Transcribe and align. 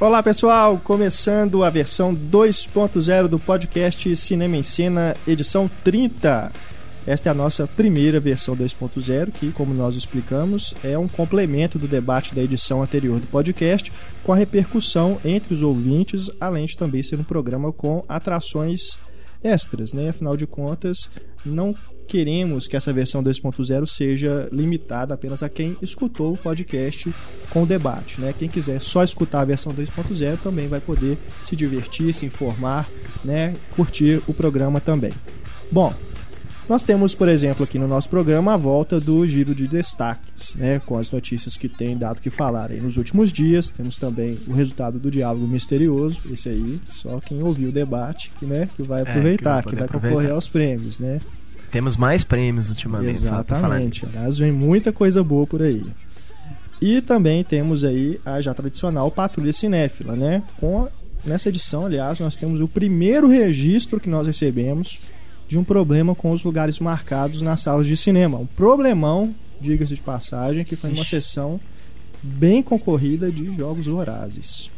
Olá 0.00 0.22
pessoal, 0.22 0.78
começando 0.78 1.64
a 1.64 1.70
versão 1.70 2.14
2.0 2.14 3.26
do 3.26 3.36
podcast 3.36 4.14
Cinema 4.14 4.56
em 4.56 4.62
Cena, 4.62 5.16
edição 5.26 5.68
30. 5.82 6.52
Esta 7.04 7.30
é 7.30 7.32
a 7.32 7.34
nossa 7.34 7.66
primeira 7.66 8.20
versão 8.20 8.56
2.0, 8.56 9.32
que, 9.32 9.50
como 9.50 9.74
nós 9.74 9.96
explicamos, 9.96 10.72
é 10.84 10.96
um 10.96 11.08
complemento 11.08 11.80
do 11.80 11.88
debate 11.88 12.32
da 12.32 12.40
edição 12.40 12.80
anterior 12.80 13.18
do 13.18 13.26
podcast, 13.26 13.92
com 14.22 14.32
a 14.32 14.36
repercussão 14.36 15.18
entre 15.24 15.52
os 15.52 15.64
ouvintes, 15.64 16.30
além 16.38 16.66
de 16.66 16.76
também 16.76 17.02
ser 17.02 17.18
um 17.18 17.24
programa 17.24 17.72
com 17.72 18.04
atrações 18.08 19.00
extras, 19.42 19.92
né? 19.92 20.10
Afinal 20.10 20.36
de 20.36 20.46
contas, 20.46 21.10
não 21.44 21.74
queremos 22.08 22.66
que 22.66 22.76
essa 22.76 22.92
versão 22.92 23.22
2.0 23.22 23.86
seja 23.86 24.48
limitada 24.50 25.14
apenas 25.14 25.42
a 25.42 25.48
quem 25.48 25.76
escutou 25.82 26.32
o 26.32 26.36
podcast 26.36 27.14
com 27.50 27.62
o 27.62 27.66
debate. 27.66 28.20
Né? 28.20 28.34
Quem 28.36 28.48
quiser 28.48 28.80
só 28.80 29.04
escutar 29.04 29.42
a 29.42 29.44
versão 29.44 29.72
2.0 29.72 30.38
também 30.42 30.66
vai 30.66 30.80
poder 30.80 31.18
se 31.44 31.54
divertir, 31.54 32.12
se 32.14 32.24
informar, 32.26 32.88
né? 33.22 33.54
curtir 33.76 34.22
o 34.26 34.32
programa 34.32 34.80
também. 34.80 35.12
Bom, 35.70 35.92
nós 36.68 36.82
temos, 36.82 37.14
por 37.14 37.28
exemplo, 37.28 37.64
aqui 37.64 37.78
no 37.78 37.88
nosso 37.88 38.10
programa 38.10 38.52
a 38.52 38.56
volta 38.56 39.00
do 39.00 39.26
giro 39.26 39.54
de 39.54 39.66
destaques, 39.66 40.54
né, 40.54 40.78
com 40.78 40.98
as 40.98 41.10
notícias 41.10 41.56
que 41.56 41.66
tem 41.66 41.96
dado 41.96 42.20
que 42.20 42.28
falar 42.28 42.70
aí 42.70 42.78
nos 42.78 42.98
últimos 42.98 43.32
dias. 43.32 43.70
Temos 43.70 43.96
também 43.96 44.38
o 44.46 44.52
resultado 44.52 44.98
do 44.98 45.10
diálogo 45.10 45.48
misterioso, 45.48 46.20
esse 46.30 46.50
aí, 46.50 46.78
só 46.86 47.20
quem 47.20 47.42
ouviu 47.42 47.70
o 47.70 47.72
debate, 47.72 48.30
né, 48.42 48.68
que 48.76 48.82
vai 48.82 49.00
aproveitar, 49.00 49.60
é, 49.60 49.62
que 49.62 49.64
vai, 49.64 49.72
que 49.72 49.76
vai 49.76 49.84
aproveitar. 49.86 50.10
concorrer 50.10 50.30
aos 50.30 50.46
prêmios, 50.46 51.00
né? 51.00 51.22
Temos 51.70 51.96
mais 51.96 52.24
prêmios 52.24 52.70
ultimamente. 52.70 53.10
Exatamente. 53.10 54.06
Aliás, 54.06 54.38
vem 54.38 54.52
muita 54.52 54.92
coisa 54.92 55.22
boa 55.22 55.46
por 55.46 55.62
aí. 55.62 55.84
E 56.80 57.00
também 57.00 57.42
temos 57.42 57.84
aí 57.84 58.20
a 58.24 58.40
já 58.40 58.54
tradicional 58.54 59.10
Patrulha 59.10 59.52
Cinéfila, 59.52 60.14
né? 60.14 60.42
Com 60.58 60.88
nessa 61.24 61.48
edição, 61.48 61.84
aliás, 61.84 62.20
nós 62.20 62.36
temos 62.36 62.60
o 62.60 62.68
primeiro 62.68 63.28
registro 63.28 64.00
que 64.00 64.08
nós 64.08 64.26
recebemos 64.26 65.00
de 65.48 65.58
um 65.58 65.64
problema 65.64 66.14
com 66.14 66.30
os 66.30 66.44
lugares 66.44 66.78
marcados 66.78 67.42
nas 67.42 67.60
salas 67.60 67.86
de 67.86 67.96
cinema. 67.96 68.38
Um 68.38 68.46
problemão, 68.46 69.34
diga-se 69.60 69.94
de 69.94 70.00
passagem, 70.00 70.64
que 70.64 70.76
foi 70.76 70.92
uma 70.92 71.04
sessão 71.04 71.58
bem 72.22 72.62
concorrida 72.62 73.30
de 73.30 73.56
jogos 73.56 73.86
vorazes. 73.86 74.70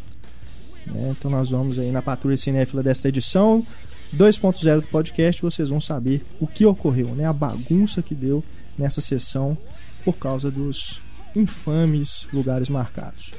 Né? 0.87 1.15
Então 1.19 1.31
nós 1.31 1.51
vamos 1.51 1.79
aí 1.79 1.91
na 1.91 2.01
Patrulha 2.01 2.37
Cinéfila 2.37 2.83
desta 2.83 3.09
edição 3.09 3.67
2.0 4.15 4.81
do 4.81 4.87
podcast, 4.89 5.41
vocês 5.41 5.69
vão 5.69 5.81
saber 5.81 6.25
o 6.41 6.47
que 6.47 6.67
ocorreu, 6.67 7.15
né? 7.15 7.27
A 7.27 7.33
bagunça 7.33 8.03
que 8.03 8.15
deu 8.15 8.43
nessa 8.77 9.01
sessão 9.01 9.57
por 10.05 10.17
causa 10.17 10.51
dos 10.51 11.01
infames 11.35 12.27
lugares 12.33 12.69
marcados. 12.69 13.33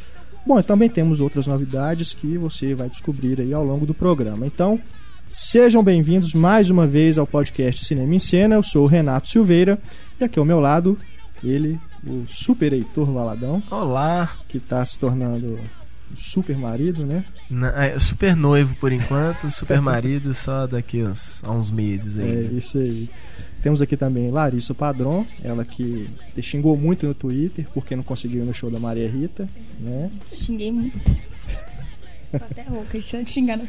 Bom, 0.45 0.59
e 0.59 0.63
também 0.63 0.89
temos 0.89 1.19
outras 1.19 1.45
novidades 1.45 2.13
que 2.13 2.37
você 2.37 2.73
vai 2.73 2.89
descobrir 2.89 3.39
aí 3.39 3.53
ao 3.53 3.63
longo 3.63 3.85
do 3.85 3.93
programa. 3.93 4.47
Então, 4.47 4.79
sejam 5.27 5.83
bem-vindos 5.83 6.33
mais 6.33 6.69
uma 6.69 6.87
vez 6.87 7.17
ao 7.17 7.27
podcast 7.27 7.85
Cinema 7.85 8.15
em 8.15 8.19
Cena. 8.19 8.55
Eu 8.55 8.63
sou 8.63 8.83
o 8.83 8.87
Renato 8.87 9.27
Silveira 9.27 9.77
e 10.19 10.23
aqui 10.23 10.39
ao 10.39 10.45
meu 10.45 10.59
lado, 10.59 10.97
ele, 11.43 11.79
o 12.05 12.25
super 12.27 12.73
Heitor 12.73 13.11
Valadão. 13.11 13.61
Olá! 13.69 14.35
Que 14.47 14.57
está 14.57 14.83
se 14.83 14.97
tornando 14.97 15.59
super 16.15 16.57
marido, 16.57 17.05
né? 17.05 17.23
é, 17.75 17.97
super 17.99 18.35
noivo 18.35 18.75
por 18.75 18.91
enquanto, 18.91 19.51
super 19.51 19.81
marido 19.81 20.33
só 20.35 20.67
daqui 20.67 21.03
uns, 21.03 21.43
a 21.43 21.51
uns 21.51 21.71
meses 21.71 22.17
aí. 22.17 22.49
É, 22.51 22.57
isso 22.57 22.77
aí. 22.77 23.09
Temos 23.61 23.81
aqui 23.81 23.95
também 23.95 24.31
Larissa 24.31 24.73
Padrão, 24.73 25.25
ela 25.43 25.63
que 25.63 26.09
te 26.33 26.41
xingou 26.41 26.75
muito 26.75 27.05
no 27.05 27.13
Twitter 27.13 27.67
porque 27.73 27.95
não 27.95 28.03
conseguiu 28.03 28.41
ir 28.41 28.45
no 28.45 28.53
show 28.53 28.71
da 28.71 28.79
Maria 28.79 29.07
Rita, 29.07 29.47
né? 29.79 30.09
Xinguei 30.33 30.71
muito. 30.71 31.15
Tô 32.31 32.37
até 32.37 32.63
rouca, 32.63 32.99
xingar 33.27 33.57
no 33.57 33.67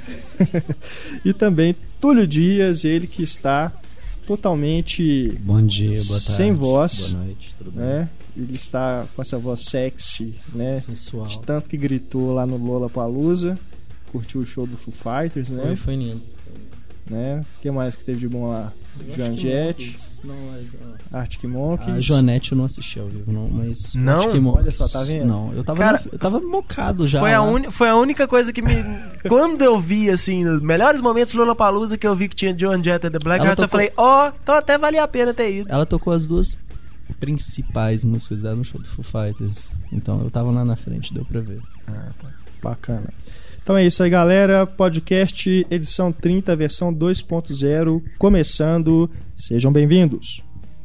E 1.25 1.33
também 1.33 1.77
Túlio 2.01 2.27
Dias, 2.27 2.85
ele 2.85 3.07
que 3.07 3.23
está 3.23 3.73
totalmente 4.27 5.37
Bom 5.41 5.65
dia, 5.65 5.91
boa 5.91 6.21
tarde. 6.21 6.33
Sem 6.33 6.53
voz. 6.53 7.13
Boa 7.13 7.25
noite, 7.25 7.55
tudo 7.57 7.71
bem? 7.73 7.85
Né? 7.85 8.09
Ele 8.37 8.55
está 8.55 9.07
com 9.15 9.23
essa 9.23 9.39
voz 9.39 9.61
sexy, 9.61 10.35
né? 10.55 10.81
Sensual. 10.81 11.27
De 11.27 11.41
tanto 11.41 11.69
que 11.69 11.77
gritou 11.77 12.33
lá 12.33 12.47
no 12.47 12.57
Lola 12.57 12.89
Palusa, 12.89 13.59
curtiu 14.11 14.41
o 14.41 14.47
show 14.47 14.67
do 14.67 14.77
Foo 14.77 14.93
Fighters, 14.93 15.51
né? 15.51 15.63
Foi, 15.63 15.77
foi 15.77 15.97
lindo. 15.97 16.23
Né? 17.11 17.41
O 17.41 17.61
que 17.61 17.71
mais 17.71 17.97
que 17.97 18.05
teve 18.05 18.21
de 18.21 18.29
bom 18.29 18.49
lá? 18.49 18.73
Joan 19.11 19.37
Jett. 19.37 20.13
Arctic 21.13 21.45
Monkeys. 21.45 21.97
A 21.97 22.01
Joanette 22.01 22.53
eu 22.53 22.59
não 22.59 22.65
assisti 22.65 22.99
ao 23.01 23.09
vivo, 23.09 23.33
não, 23.33 23.49
mas. 23.49 23.95
Não? 23.95 24.55
Olha 24.55 24.73
só, 24.73 24.89
tá 24.89 25.03
vendo? 25.03 25.27
Não, 25.27 25.53
eu 25.53 25.65
tava, 25.65 25.79
Cara, 25.79 26.03
eu 26.11 26.19
tava 26.19 26.41
mocado 26.41 27.07
já. 27.07 27.19
Foi 27.19 27.35
a, 27.35 27.43
uni, 27.43 27.71
foi 27.71 27.89
a 27.89 27.97
única 27.97 28.27
coisa 28.29 28.53
que 28.53 28.63
me. 28.63 28.85
quando 29.29 29.63
eu 29.63 29.79
vi, 29.81 30.09
assim, 30.09 30.45
nos 30.45 30.63
melhores 30.63 31.01
momentos 31.01 31.35
Lula 31.35 31.55
Palusa 31.55 31.99
que 31.99 32.07
eu 32.07 32.15
vi 32.15 32.29
que 32.29 32.37
tinha 32.37 32.57
Joan 32.57 32.83
Jett 32.83 33.07
e 33.07 33.11
The 33.11 33.19
Black 33.19 33.45
Hearts, 33.45 33.63
eu 33.63 33.69
falei, 33.69 33.93
ó, 33.97 34.31
então 34.43 34.55
até 34.55 34.79
valia 34.79 35.03
a 35.03 35.09
pena 35.09 35.35
ter 35.35 35.53
ido. 35.53 35.71
Ela 35.71 35.85
tocou 35.85 36.13
as 36.13 36.27
duas 36.27 36.57
principais 37.19 38.05
músicas 38.05 38.43
dela 38.43 38.57
no 38.57 38.65
show 38.65 38.81
do 38.81 38.87
Foo 38.87 39.05
Fighters. 39.05 39.71
Então 39.93 40.23
eu 40.23 40.31
tava 40.31 40.51
lá 40.51 40.65
na 40.65 40.77
frente, 40.77 41.13
deu 41.13 41.25
pra 41.25 41.41
ver. 41.41 41.61
Bacana. 42.63 43.13
Então 43.63 43.77
é 43.77 43.87
isso 43.87 44.03
aí, 44.03 44.11
galera. 44.11 44.67
Podcast 44.67 45.65
edição 45.71 46.11
30, 46.11 46.57
versão 46.57 46.93
2.0, 46.93 48.03
começando. 48.19 49.09
Sejam 49.37 49.73
bem-vindos. 49.73 50.43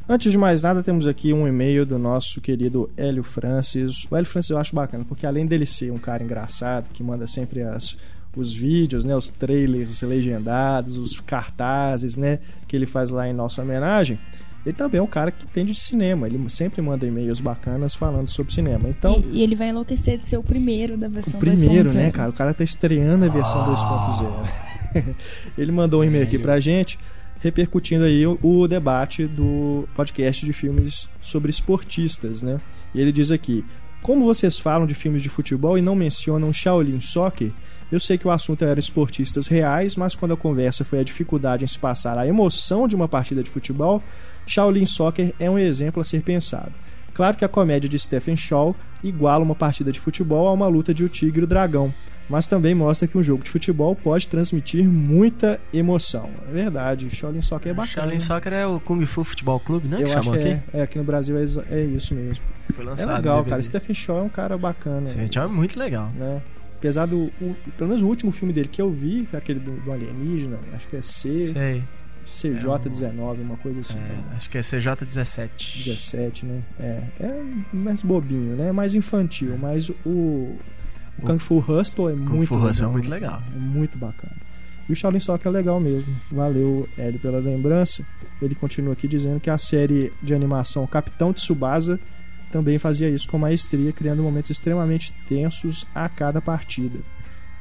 Antes 0.08 0.30
de 0.30 0.38
mais 0.38 0.62
nada, 0.62 0.80
temos 0.80 1.04
aqui 1.04 1.32
um 1.32 1.48
e-mail 1.48 1.84
do 1.84 1.98
nosso 1.98 2.40
querido 2.40 2.88
Hélio 2.96 3.24
Francis. 3.24 4.06
O 4.08 4.14
Hélio 4.14 4.30
Francis 4.30 4.50
eu 4.50 4.58
acho 4.58 4.76
bacana, 4.76 5.04
porque 5.04 5.26
além 5.26 5.44
dele 5.44 5.66
ser 5.66 5.90
um 5.90 5.98
cara 5.98 6.22
engraçado, 6.22 6.88
que 6.92 7.02
manda 7.02 7.26
sempre 7.26 7.62
as, 7.62 7.96
os 8.36 8.54
vídeos, 8.54 9.04
né, 9.04 9.16
os 9.16 9.28
trailers 9.28 10.00
legendados, 10.02 10.98
os 10.98 11.18
cartazes, 11.18 12.16
né, 12.16 12.38
que 12.68 12.76
ele 12.76 12.86
faz 12.86 13.10
lá 13.10 13.28
em 13.28 13.32
nossa 13.32 13.60
homenagem, 13.60 14.20
ele 14.68 14.76
também 14.76 14.98
é 14.98 15.02
um 15.02 15.06
cara 15.06 15.30
que 15.30 15.44
entende 15.46 15.72
de 15.72 15.78
cinema. 15.78 16.26
Ele 16.26 16.38
sempre 16.50 16.82
manda 16.82 17.06
e-mails 17.06 17.40
bacanas 17.40 17.94
falando 17.94 18.28
sobre 18.28 18.52
cinema. 18.52 18.86
Então, 18.88 19.24
E, 19.32 19.38
e 19.38 19.42
ele 19.42 19.56
vai 19.56 19.70
enlouquecer 19.70 20.18
de 20.18 20.26
ser 20.26 20.36
o 20.36 20.42
primeiro 20.42 20.96
da 20.98 21.06
o 21.06 21.10
versão 21.10 21.40
primeiro, 21.40 21.88
2.0. 21.88 21.94
né, 21.94 22.10
cara? 22.10 22.28
O 22.28 22.32
cara 22.34 22.52
tá 22.52 22.62
estreando 22.62 23.24
a 23.24 23.28
versão 23.28 23.64
2.0. 23.64 25.14
Ele 25.56 25.72
mandou 25.72 26.00
um 26.02 26.04
e-mail 26.04 26.24
aqui 26.24 26.38
pra 26.38 26.60
gente, 26.60 26.98
repercutindo 27.40 28.04
aí 28.04 28.26
o, 28.26 28.38
o 28.42 28.68
debate 28.68 29.26
do 29.26 29.88
podcast 29.94 30.44
de 30.44 30.52
filmes 30.52 31.08
sobre 31.20 31.50
esportistas, 31.50 32.42
né? 32.42 32.60
E 32.94 33.00
ele 33.00 33.12
diz 33.12 33.30
aqui: 33.30 33.64
Como 34.02 34.24
vocês 34.24 34.58
falam 34.58 34.86
de 34.86 34.94
filmes 34.94 35.22
de 35.22 35.28
futebol 35.28 35.78
e 35.78 35.82
não 35.82 35.94
mencionam 35.94 36.52
Shaolin 36.52 37.00
Soccer, 37.00 37.52
eu 37.90 37.98
sei 38.00 38.18
que 38.18 38.26
o 38.26 38.30
assunto 38.30 38.64
era 38.64 38.78
esportistas 38.78 39.46
reais, 39.46 39.96
mas 39.96 40.14
quando 40.14 40.32
a 40.34 40.36
conversa 40.36 40.84
foi 40.84 41.00
a 41.00 41.02
dificuldade 41.04 41.64
em 41.64 41.66
se 41.66 41.78
passar 41.78 42.18
a 42.18 42.26
emoção 42.26 42.86
de 42.86 42.94
uma 42.94 43.08
partida 43.08 43.42
de 43.42 43.50
futebol, 43.50 44.02
Shaolin 44.46 44.86
Soccer 44.86 45.32
é 45.38 45.50
um 45.50 45.58
exemplo 45.58 46.00
a 46.00 46.04
ser 46.04 46.22
pensado. 46.22 46.72
Claro 47.14 47.36
que 47.36 47.44
a 47.44 47.48
comédia 47.48 47.88
de 47.88 47.98
Stephen 47.98 48.36
Shaw 48.36 48.76
iguala 49.02 49.42
uma 49.42 49.54
partida 49.54 49.90
de 49.90 49.98
futebol 49.98 50.46
a 50.46 50.52
uma 50.52 50.68
luta 50.68 50.94
de 50.94 51.04
o 51.04 51.08
tigre 51.08 51.40
e 51.40 51.44
o 51.44 51.46
dragão, 51.46 51.92
mas 52.28 52.46
também 52.46 52.74
mostra 52.74 53.08
que 53.08 53.16
um 53.16 53.22
jogo 53.22 53.42
de 53.42 53.50
futebol 53.50 53.96
pode 53.96 54.28
transmitir 54.28 54.86
muita 54.86 55.58
emoção. 55.72 56.30
É 56.48 56.52
verdade, 56.52 57.08
Shaolin 57.10 57.40
Soccer 57.40 57.70
é 57.72 57.74
bacana. 57.74 57.92
Shaolin 57.92 58.18
Soccer 58.20 58.52
é 58.52 58.66
o 58.66 58.78
Kung 58.78 59.04
Fu 59.06 59.24
Futebol 59.24 59.58
Clube, 59.58 59.88
né? 59.88 59.98
Eu 60.00 60.16
acho 60.16 60.30
que 60.32 60.38
é, 60.38 60.62
é, 60.74 60.82
aqui 60.82 60.98
no 60.98 61.04
Brasil 61.04 61.36
é, 61.38 61.44
é 61.70 61.84
isso 61.84 62.14
mesmo. 62.14 62.44
Foi 62.74 62.84
É 62.84 62.88
lançado. 62.88 63.16
legal, 63.16 63.36
DVD. 63.38 63.50
cara. 63.50 63.62
Stephen 63.62 63.94
Shaw 63.94 64.18
é 64.18 64.22
um 64.22 64.28
cara 64.28 64.58
bacana. 64.58 65.04
Esse 65.04 65.38
é 65.38 65.46
muito 65.46 65.78
legal. 65.78 66.10
né? 66.14 66.40
Apesar 66.78 67.06
do. 67.06 67.24
o- 67.40 67.56
pelo 67.76 67.88
menos 67.90 68.02
o 68.02 68.06
último 68.06 68.30
filme 68.32 68.52
dele 68.52 68.68
que 68.68 68.80
eu 68.80 68.90
vi, 68.90 69.26
foi 69.26 69.38
aquele 69.38 69.58
do, 69.58 69.72
do 69.72 69.92
Alienígena, 69.92 70.58
acho 70.74 70.86
que 70.88 70.96
é 70.96 71.02
C, 71.02 71.46
Sei. 71.46 71.82
CJ19, 72.26 73.40
uma 73.40 73.56
coisa 73.56 73.80
assim. 73.80 73.98
né? 73.98 74.24
É, 74.32 74.36
acho 74.36 74.50
que 74.50 74.58
é 74.58 74.60
CJ17. 74.60 75.84
17, 75.84 76.46
né? 76.46 76.62
É, 76.78 77.02
é 77.20 77.42
mais 77.72 78.02
bobinho, 78.02 78.54
né? 78.56 78.70
Mais 78.72 78.94
infantil, 78.94 79.56
mas 79.58 79.88
o, 79.88 79.94
o 80.06 80.58
Kung 81.22 81.38
Fu 81.38 81.58
Hustle 81.58 82.10
é 82.10 82.12
Kung 82.12 82.18
muito 82.36 82.46
Fu 82.48 82.54
legal. 82.54 82.70
Hustle 82.70 82.86
é 82.86 82.90
muito 82.90 83.10
legal. 83.10 83.42
É 83.54 83.58
muito 83.58 83.98
bacana. 83.98 84.36
E 84.88 84.92
o 84.92 84.96
Shaolin 84.96 85.20
Soccer 85.20 85.48
é 85.48 85.50
legal 85.50 85.78
mesmo. 85.80 86.14
Valeu, 86.30 86.88
Hélio, 86.96 87.18
pela 87.20 87.38
lembrança. 87.38 88.02
Ele 88.40 88.54
continua 88.54 88.92
aqui 88.94 89.06
dizendo 89.06 89.38
que 89.40 89.50
a 89.50 89.58
série 89.58 90.12
de 90.22 90.32
animação 90.34 90.86
Capitão 90.86 91.32
Tsubasa 91.32 91.98
também 92.50 92.78
fazia 92.78 93.08
isso 93.08 93.28
com 93.28 93.38
maestria, 93.38 93.92
criando 93.92 94.22
momentos 94.22 94.50
extremamente 94.50 95.12
tensos 95.28 95.86
a 95.94 96.08
cada 96.08 96.40
partida. 96.40 96.98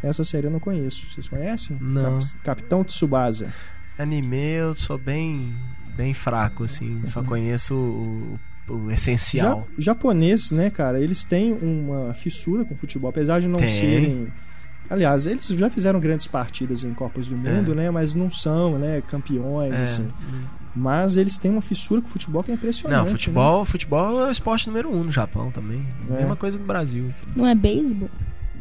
Essa 0.04 0.24
série 0.24 0.48
eu 0.48 0.52
não 0.52 0.60
conheço. 0.60 1.10
Vocês 1.10 1.28
conhecem? 1.28 1.78
Não. 1.82 2.20
Cap- 2.20 2.38
Capitão 2.44 2.84
Tsubasa. 2.84 3.52
Anime 3.98 4.38
eu 4.54 4.74
sou 4.74 4.98
bem, 4.98 5.56
bem 5.96 6.14
fraco, 6.14 6.64
assim. 6.66 7.02
Só 7.06 7.20
Uhum. 7.22 7.26
conheço 7.26 7.74
o, 7.76 8.40
o 8.70 8.92
essencial. 8.92 9.68
Ja- 9.78 9.82
japoneses, 9.94 10.52
né, 10.52 10.70
cara, 10.70 11.00
eles 11.02 11.24
têm 11.24 11.52
uma 11.54 12.14
fissura 12.14 12.64
com 12.64 12.76
futebol, 12.76 13.10
apesar 13.10 13.40
de 13.42 13.48
não 13.48 13.58
Tem. 13.60 13.68
serem. 13.68 14.28
Aliás, 14.90 15.26
eles 15.26 15.48
já 15.48 15.70
fizeram 15.70 16.00
grandes 16.00 16.28
partidas 16.28 16.84
em 16.84 16.94
Copas 16.94 17.28
do 17.28 17.36
Mundo, 17.36 17.74
É. 17.74 17.76
né? 17.76 17.92
Mas 17.92 18.16
não 18.16 18.30
são, 18.30 18.78
né, 18.80 19.02
campeões, 19.06 19.78
É. 19.80 19.84
assim. 19.84 20.08
Mas 20.78 21.18
eles 21.18 21.38
têm 21.40 21.50
uma 21.50 21.62
fissura 21.62 22.02
com 22.02 22.08
futebol 22.08 22.44
que 22.44 22.52
é 22.52 22.54
impressionante. 22.54 22.98
Não, 23.00 23.06
né? 23.06 23.10
futebol, 23.10 23.66
futebol 23.66 24.22
é 24.24 24.28
o 24.28 24.32
esporte 24.32 24.68
número 24.68 24.90
um 24.92 25.04
no 25.04 25.12
Japão 25.12 25.50
também. 25.50 25.84
É. 26.10 26.14
Mesma 26.14 26.36
coisa 26.36 26.60
no 26.60 26.66
Brasil. 26.66 27.12
Não 27.36 27.48
é 27.48 27.56
beisebol? 27.56 28.10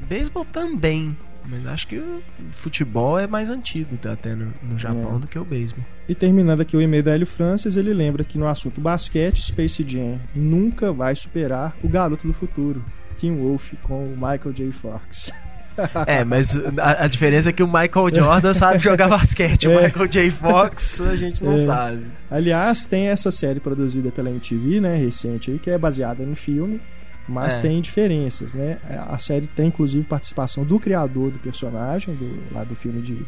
Beisebol 0.09 0.47
também. 0.47 1.15
Mas 1.49 1.65
acho 1.67 1.87
que 1.87 1.99
o 1.99 2.23
futebol 2.53 3.19
é 3.19 3.27
mais 3.27 3.51
antigo 3.51 3.97
tá, 3.99 4.13
até 4.15 4.35
no, 4.35 4.53
no 4.63 4.79
Japão 4.79 5.17
É. 5.17 5.19
do 5.21 5.27
que 5.29 5.39
o 5.39 5.45
beisebol. 5.45 5.85
E 6.09 6.15
terminando 6.15 6.61
aqui 6.63 6.77
o 6.77 6.81
e-mail 6.81 7.03
da 7.03 7.13
Hélio 7.15 7.27
Francis, 7.27 7.77
ele 7.77 7.93
lembra 7.93 8.25
que 8.25 8.39
no 8.39 8.49
assunto 8.49 8.81
basquete, 8.81 9.43
Space 9.43 9.85
Jam 9.87 10.19
nunca 10.35 10.93
vai 10.93 11.15
superar 11.15 11.77
o 11.83 11.89
garoto 11.89 12.27
do 12.27 12.33
futuro, 12.33 12.83
Tim 13.17 13.37
Wolf, 13.37 13.75
com 13.83 14.07
o 14.07 14.17
Michael 14.17 14.53
J. 14.53 14.73
Fox. 14.73 15.31
É, 16.07 16.25
mas 16.25 16.57
a, 16.79 17.05
a 17.05 17.09
diferença 17.09 17.51
é 17.51 17.53
que 17.53 17.63
o 17.63 17.67
Michael 17.67 18.15
Jordan 18.15 18.53
sabe 18.55 18.79
jogar 18.79 19.09
basquete. 19.09 19.69
O 19.69 19.73
É. 19.79 19.85
Michael 19.87 20.09
J. 20.09 20.31
Fox 20.31 21.01
a 21.01 21.17
gente 21.17 21.43
não 21.45 21.55
É. 21.55 21.59
sabe. 21.59 22.07
Aliás, 22.31 22.85
tem 22.85 23.09
essa 23.09 23.31
série 23.31 23.61
produzida 23.61 24.11
pela 24.11 24.31
MTV, 24.31 24.81
né, 24.81 24.97
recente 24.97 25.51
aí, 25.51 25.59
que 25.59 25.71
é 25.71 25.79
baseada 25.79 26.25
no 26.25 26.35
filme, 26.37 26.81
mas 27.29 27.57
É. 27.57 27.61
tem 27.61 27.81
diferenças, 27.81 28.55
né? 28.55 28.79
A 29.09 29.19
série 29.19 29.47
tem 29.47 29.67
inclusive 29.69 30.07
participação 30.07 30.65
do 30.65 30.79
criador 30.79 31.31
do 31.31 31.39
personagem, 31.39 32.15
do, 32.15 32.55
lá 32.55 32.65
do 32.65 32.75
filme 32.75 33.01
de, 33.03 33.25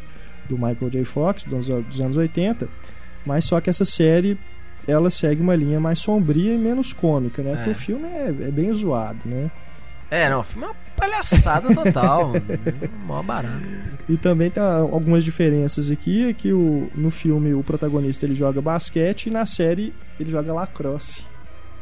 do 0.47 0.55
Michael 0.57 0.89
J. 0.89 1.03
Fox, 1.05 1.43
dos, 1.43 1.67
dos 1.67 2.01
anos 2.01 2.17
80, 2.17 2.67
mas 3.25 3.45
só 3.45 3.59
que 3.59 3.69
essa 3.69 3.85
série 3.85 4.37
ela 4.87 5.11
segue 5.11 5.41
uma 5.41 5.55
linha 5.55 5.79
mais 5.79 5.99
sombria 5.99 6.53
e 6.53 6.57
menos 6.57 6.93
cômica, 6.93 7.43
né? 7.43 7.51
É. 7.51 7.55
Porque 7.57 7.69
o 7.71 7.75
filme 7.75 8.07
é, 8.07 8.27
é 8.27 8.51
bem 8.51 8.73
zoado, 8.73 9.19
né? 9.25 9.51
É, 10.09 10.27
não, 10.29 10.39
o 10.39 10.43
filme 10.43 10.65
é 10.65 10.69
uma 10.69 10.75
palhaçada 10.99 11.73
total. 11.73 12.33
Mó 13.05 13.23
barato. 13.23 13.73
E 14.07 14.17
também 14.17 14.49
tem 14.49 14.61
algumas 14.61 15.23
diferenças 15.23 15.89
aqui, 15.89 16.29
é 16.29 16.33
que 16.33 16.51
o, 16.51 16.89
no 16.95 17.11
filme 17.11 17.53
o 17.53 17.63
protagonista 17.63 18.25
ele 18.25 18.35
joga 18.35 18.61
basquete 18.61 19.27
e 19.27 19.29
na 19.29 19.45
série 19.45 19.93
ele 20.19 20.29
joga 20.29 20.53
lacrosse. 20.53 21.25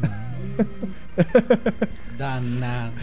Danado. 2.17 2.93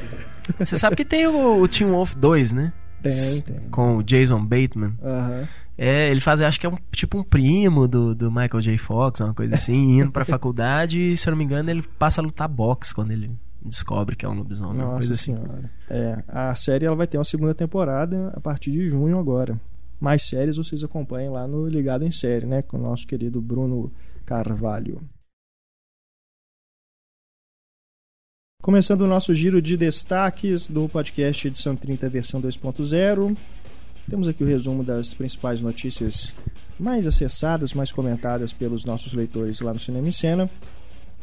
Você 0.58 0.76
sabe 0.76 0.96
que 0.96 1.04
tem 1.04 1.26
o, 1.26 1.62
o 1.62 1.68
Team 1.68 1.90
Wolf 1.90 2.14
2, 2.14 2.52
né? 2.52 2.72
Tem, 3.02 3.40
tem. 3.40 3.60
Com 3.70 3.96
o 3.96 4.02
Jason 4.02 4.44
Bateman. 4.44 4.94
Aham. 5.02 5.48
É, 5.76 6.08
ele 6.08 6.20
faz, 6.20 6.40
acho 6.40 6.60
que 6.60 6.66
é 6.66 6.68
um 6.68 6.78
tipo 6.92 7.18
um 7.18 7.24
primo 7.24 7.88
do, 7.88 8.14
do 8.14 8.30
Michael 8.30 8.60
J. 8.60 8.78
Fox, 8.78 9.20
uma 9.20 9.34
coisa 9.34 9.56
assim, 9.56 9.98
indo 9.98 10.12
pra 10.12 10.22
faculdade 10.24 11.00
e, 11.00 11.16
se 11.16 11.28
eu 11.28 11.32
não 11.32 11.38
me 11.38 11.44
engano, 11.44 11.68
ele 11.68 11.82
passa 11.98 12.20
a 12.20 12.24
lutar 12.24 12.48
boxe 12.48 12.94
quando 12.94 13.10
ele 13.10 13.32
descobre 13.64 14.14
que 14.14 14.26
é 14.26 14.28
um 14.28 14.34
lobisomem, 14.34 14.82
uma 14.82 14.84
Nossa 14.84 14.96
coisa 14.98 15.14
assim. 15.14 15.34
senhora. 15.34 15.70
É, 15.88 16.22
a 16.28 16.54
série 16.54 16.84
ela 16.84 16.96
vai 16.96 17.06
ter 17.06 17.18
uma 17.18 17.24
segunda 17.24 17.54
temporada 17.54 18.32
a 18.34 18.40
partir 18.40 18.70
de 18.70 18.88
junho 18.88 19.18
agora. 19.18 19.58
Mais 20.00 20.22
séries 20.22 20.56
vocês 20.56 20.84
acompanhem 20.84 21.30
lá 21.30 21.46
no 21.46 21.66
Ligado 21.66 22.04
em 22.04 22.10
Série, 22.10 22.46
né? 22.46 22.62
Com 22.62 22.76
o 22.76 22.80
nosso 22.82 23.06
querido 23.06 23.40
Bruno 23.40 23.90
Carvalho. 24.26 25.00
Começando 28.60 29.02
o 29.02 29.06
nosso 29.06 29.34
giro 29.34 29.60
de 29.60 29.76
destaques 29.76 30.66
do 30.66 30.88
podcast 30.88 31.48
Edição 31.48 31.76
30 31.76 32.08
versão 32.08 32.40
2.0. 32.40 33.36
Temos 34.08 34.28
aqui 34.28 34.42
o 34.42 34.46
resumo 34.46 34.82
das 34.82 35.14
principais 35.14 35.60
notícias 35.60 36.34
mais 36.78 37.06
acessadas, 37.06 37.72
mais 37.72 37.92
comentadas 37.92 38.52
pelos 38.52 38.84
nossos 38.84 39.12
leitores 39.12 39.60
lá 39.60 39.72
no 39.72 39.78
Cinema 39.78 40.08
em 40.08 40.12
Cena. 40.12 40.50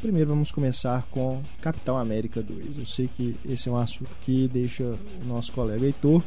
Primeiro 0.01 0.29
vamos 0.29 0.51
começar 0.51 1.07
com 1.11 1.43
Capitão 1.61 1.95
América 1.95 2.41
2. 2.41 2.79
Eu 2.79 2.87
sei 2.87 3.07
que 3.07 3.35
esse 3.47 3.69
é 3.69 3.71
um 3.71 3.77
assunto 3.77 4.09
que 4.21 4.47
deixa 4.47 4.83
o 4.83 5.25
nosso 5.27 5.51
colega 5.51 5.85
Heitor 5.85 6.23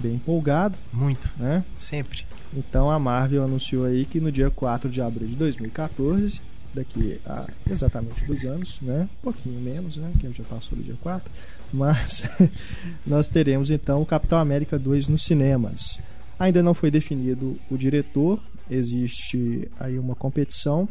bem 0.00 0.14
empolgado, 0.14 0.76
Muito, 0.92 1.30
né? 1.36 1.64
sempre. 1.78 2.24
Então 2.52 2.90
a 2.90 2.98
Marvel 2.98 3.44
anunciou 3.44 3.84
aí 3.84 4.04
que 4.04 4.18
no 4.18 4.32
dia 4.32 4.50
4 4.50 4.90
de 4.90 5.00
abril 5.00 5.28
de 5.28 5.36
2014, 5.36 6.40
daqui 6.74 7.20
a 7.24 7.46
exatamente 7.70 8.24
dois 8.24 8.44
anos, 8.44 8.80
né? 8.82 9.08
Um 9.20 9.22
pouquinho 9.22 9.60
menos, 9.60 9.96
né? 9.96 10.12
Que 10.18 10.32
já 10.32 10.42
passou 10.42 10.76
do 10.76 10.82
dia 10.82 10.96
4. 11.00 11.30
Mas 11.72 12.24
nós 13.06 13.28
teremos 13.28 13.70
então 13.70 14.02
o 14.02 14.06
Capitão 14.06 14.36
América 14.36 14.76
2 14.76 15.06
nos 15.06 15.22
cinemas. 15.24 16.00
Ainda 16.40 16.60
não 16.60 16.74
foi 16.74 16.90
definido 16.90 17.56
o 17.70 17.76
diretor, 17.76 18.40
existe 18.68 19.70
aí 19.78 19.96
uma 19.96 20.16
competição 20.16 20.88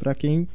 para 0.00 0.16
quem 0.16 0.48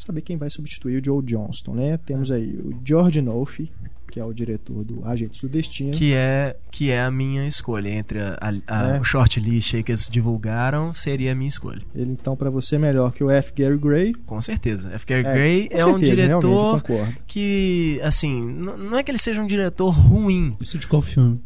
saber 0.00 0.22
quem 0.22 0.36
vai 0.36 0.50
substituir 0.50 1.00
o 1.00 1.04
Joe 1.04 1.22
Johnston, 1.24 1.74
né? 1.74 1.96
Temos 1.98 2.30
aí 2.30 2.56
o 2.56 2.74
George 2.84 3.20
Nolfi, 3.20 3.70
que 4.10 4.18
é 4.18 4.24
o 4.24 4.32
diretor 4.32 4.84
do 4.84 5.04
Agentes 5.06 5.40
do 5.40 5.48
Destino. 5.48 5.90
Que 5.90 6.14
é, 6.14 6.56
que 6.70 6.90
é 6.90 7.02
a 7.02 7.10
minha 7.10 7.46
escolha. 7.46 7.88
Entre 7.90 8.18
a, 8.20 8.38
a, 8.66 8.96
É. 8.96 9.00
o 9.00 9.04
shortlist 9.04 9.74
aí 9.74 9.82
que 9.82 9.92
eles 9.92 10.08
divulgaram, 10.08 10.92
seria 10.94 11.32
a 11.32 11.34
minha 11.34 11.48
escolha. 11.48 11.82
Ele 11.94 12.12
então 12.12 12.34
para 12.34 12.48
você 12.48 12.76
é 12.76 12.78
melhor 12.78 13.12
que 13.12 13.22
o 13.22 13.30
F. 13.30 13.52
Gary 13.54 13.76
Gray. 13.76 14.14
Com 14.26 14.40
certeza. 14.40 14.90
F. 14.94 15.04
Gary 15.06 15.26
É, 15.26 15.32
Gray 15.34 15.68
é 15.70 15.84
um 15.84 15.90
certeza, 16.00 16.22
eu 16.22 16.40
diretor 16.40 16.80
concordo. 16.82 17.14
que, 17.26 18.00
assim, 18.02 18.40
não 18.42 18.96
é 18.96 19.02
que 19.02 19.10
ele 19.10 19.18
seja 19.18 19.42
um 19.42 19.46
diretor 19.46 19.90
ruim. 19.90 20.56
Isso 20.60 20.78
de 20.78 20.86
qual 20.86 21.02
filme? 21.02 21.40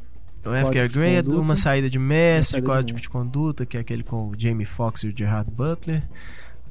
O 0.44 0.52
F. 0.52 0.72
Gary 0.72 0.88
de 0.88 0.94
Gray 0.94 1.14
é 1.16 1.22
de 1.22 1.30
uma 1.30 1.54
saída 1.56 1.88
de 1.90 1.98
mestre, 1.98 2.52
saída 2.54 2.66
de 2.66 2.72
código 2.72 2.92
mestre. 2.96 3.02
de 3.02 3.08
conduta, 3.08 3.66
que 3.66 3.76
é 3.76 3.80
aquele 3.80 4.02
com 4.02 4.28
o 4.28 4.32
Jamie 4.36 4.66
Foxx 4.66 5.02
e 5.04 5.08
o 5.08 5.16
Gerard 5.16 5.48
Butler, 5.50 6.02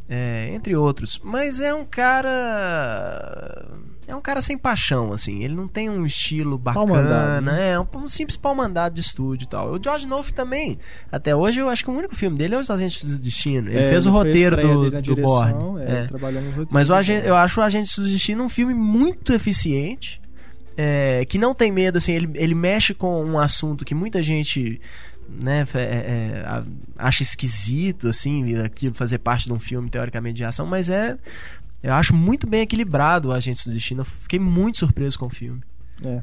é, 0.09 0.49
entre 0.53 0.75
outros. 0.75 1.19
Mas 1.23 1.61
é 1.61 1.73
um 1.73 1.85
cara. 1.85 3.67
É 4.07 4.15
um 4.15 4.21
cara 4.21 4.41
sem 4.41 4.57
paixão, 4.57 5.13
assim. 5.13 5.43
Ele 5.43 5.53
não 5.55 5.67
tem 5.67 5.89
um 5.89 6.05
estilo 6.05 6.57
bacana. 6.57 7.39
né? 7.39 7.71
É 7.71 7.79
um, 7.79 7.87
um 7.95 8.07
simples 8.07 8.35
pau 8.35 8.53
mandado 8.53 8.93
de 8.95 9.01
estúdio 9.01 9.45
e 9.45 9.47
tal. 9.47 9.71
O 9.73 9.81
George 9.81 10.05
Noff 10.07 10.33
também. 10.33 10.77
Até 11.11 11.33
hoje 11.35 11.61
eu 11.61 11.69
acho 11.69 11.83
que 11.85 11.89
o 11.89 11.93
único 11.93 12.15
filme 12.15 12.37
dele 12.37 12.55
é 12.55 12.59
Os 12.59 12.69
Agentes 12.69 13.03
do 13.05 13.17
Destino. 13.19 13.69
Ele 13.69 13.79
É, 13.79 13.89
fez 13.89 14.05
o 14.05 14.11
foi 14.11 14.19
a 14.19 14.23
roteiro 14.23 14.57
do, 14.57 14.89
do 14.91 15.01
direção, 15.01 15.59
Bourne. 15.73 15.83
é, 15.85 15.91
É. 15.91 16.07
roteiro 16.07 16.67
Mas 16.71 16.89
o 16.89 16.93
eu 17.25 17.35
acho 17.35 17.61
o 17.61 17.63
Agentes 17.63 17.97
do 17.97 18.07
Destino 18.09 18.43
um 18.43 18.49
filme 18.49 18.73
muito 18.73 19.31
eficiente. 19.33 20.19
é, 20.77 21.25
que 21.25 21.37
não 21.37 21.53
tem 21.53 21.71
medo, 21.71 21.97
assim, 21.97 22.13
ele, 22.13 22.29
ele 22.35 22.55
mexe 22.55 22.93
com 22.93 23.23
um 23.23 23.37
assunto 23.37 23.83
que 23.85 23.93
muita 23.93 24.21
gente 24.23 24.79
né, 25.39 25.65
é- 25.73 25.79
é, 25.79 26.43
a- 26.45 26.63
acha 26.97 27.21
esquisito, 27.23 28.07
assim, 28.07 28.55
aquilo 28.57 28.93
fazer 28.93 29.17
parte 29.19 29.45
de 29.45 29.53
um 29.53 29.59
filme 29.59 29.89
teoricamente 29.89 30.37
de 30.37 30.43
ação, 30.43 30.65
mas 30.67 30.89
é. 30.89 31.17
Eu 31.83 31.93
acho 31.93 32.15
muito 32.15 32.45
bem 32.45 32.61
equilibrado 32.61 33.29
o 33.29 33.31
Agentes 33.31 33.65
do 33.65 33.73
Destino. 33.73 34.01
Eu 34.01 34.05
fiquei 34.05 34.37
muito 34.39 34.77
surpreso 34.77 35.17
com 35.17 35.25
o 35.25 35.29
filme. 35.29 35.61
É. 36.05 36.21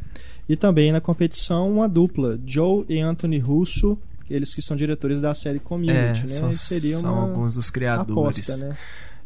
E 0.49 0.56
também 0.56 0.93
na 0.93 1.00
competição 1.00 1.69
uma 1.70 1.88
dupla, 1.88 2.38
Joe 2.46 2.84
e 2.88 3.00
Anthony 3.00 3.38
Russo, 3.38 3.99
eles 4.31 4.55
que 4.55 4.62
são 4.62 4.76
diretores 4.76 5.20
da 5.20 5.34
série 5.34 5.58
Community, 5.58 6.20
É, 6.20 6.22
né? 6.22 6.28
são, 6.28 6.52
Seria 6.52 6.99
são 6.99 7.14
alguns 7.16 7.55
dos 7.55 7.70
criadores. 7.70 8.49
aposta, 8.49 8.56
né? 8.69 8.76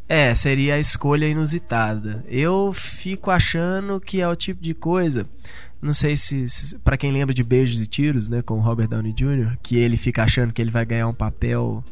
É, 0.08 0.34
seria 0.34 0.75
a 0.75 0.79
escolha 0.79 1.26
inusitada. 1.26 2.25
Eu 2.29 2.73
fico 2.75 3.31
achando 3.31 4.01
que 4.01 4.20
é 4.20 4.29
o 4.29 4.34
tipo 4.36 4.62
de 4.62 4.72
coisa. 4.74 5.27
Não 5.82 5.93
sei 5.93 6.17
se, 6.17 6.48
se 6.48 6.79
para 6.79 6.96
quem 6.96 7.10
lembra 7.10 7.34
de 7.34 7.43
Beijos 7.43 7.81
e 7.81 7.86
Tiros, 7.86 8.29
né, 8.29 8.41
com 8.41 8.60
Robert 8.60 8.86
Downey 8.89 9.12
Jr., 9.12 9.56
que 9.60 9.77
ele 9.77 9.96
fica 9.96 10.22
achando 10.22 10.53
que 10.53 10.62
ele 10.62 10.70
vai 10.70 10.86
ganhar 10.86 11.08
um 11.08 11.12
papel 11.15 11.82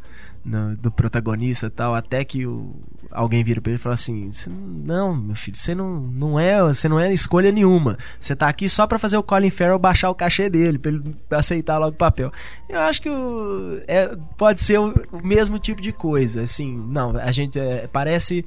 no- 0.44 0.76
do 0.76 0.90
protagonista 0.92 1.66
e 1.66 1.70
tal, 1.70 1.94
até 1.94 2.25
que 2.25 2.47
o, 2.47 2.75
alguém 3.11 3.42
vira 3.44 3.61
pra 3.61 3.73
ele 3.73 3.80
e 3.80 3.82
fala 3.82 3.94
assim: 3.94 4.32
"Você 4.32 4.49
não, 4.49 5.14
meu 5.14 5.35
filho, 5.35 5.56
você 5.56 5.75
não, 5.75 6.00
não 6.00 6.38
é, 6.40 6.62
você 6.62 6.88
não 6.88 6.99
é 7.00 7.12
escolha 7.12 7.50
nenhuma. 7.52 7.99
Você 8.18 8.35
tá 8.37 8.49
aqui 8.49 8.68
só 8.68 8.87
pra 8.87 8.99
fazer 8.99 9.16
o 9.18 9.23
Colin 9.25 9.50
Farrell 9.50 9.78
baixar 9.78 10.09
o 10.09 10.14
cachê 10.14 10.49
dele, 10.49 10.78
pra 10.78 10.92
ele 10.92 11.02
aceitar 11.32 11.76
logo 11.78 11.92
o 11.94 11.99
papel. 11.99 12.32
Eu 12.68 12.78
acho 12.80 13.02
que 13.02 13.11
o, 13.11 13.80
é, 13.88 14.16
pode 14.38 14.61
ser 14.62 14.78
o, 14.78 14.94
o 15.12 15.26
mesmo 15.26 15.59
tipo 15.59 15.82
de 15.82 15.92
coisa, 15.92 16.42
assim, 16.42 16.75
não, 16.88 17.16
a 17.18 17.32
gente 17.32 17.59
é, 17.59 17.87
parece 17.92 18.44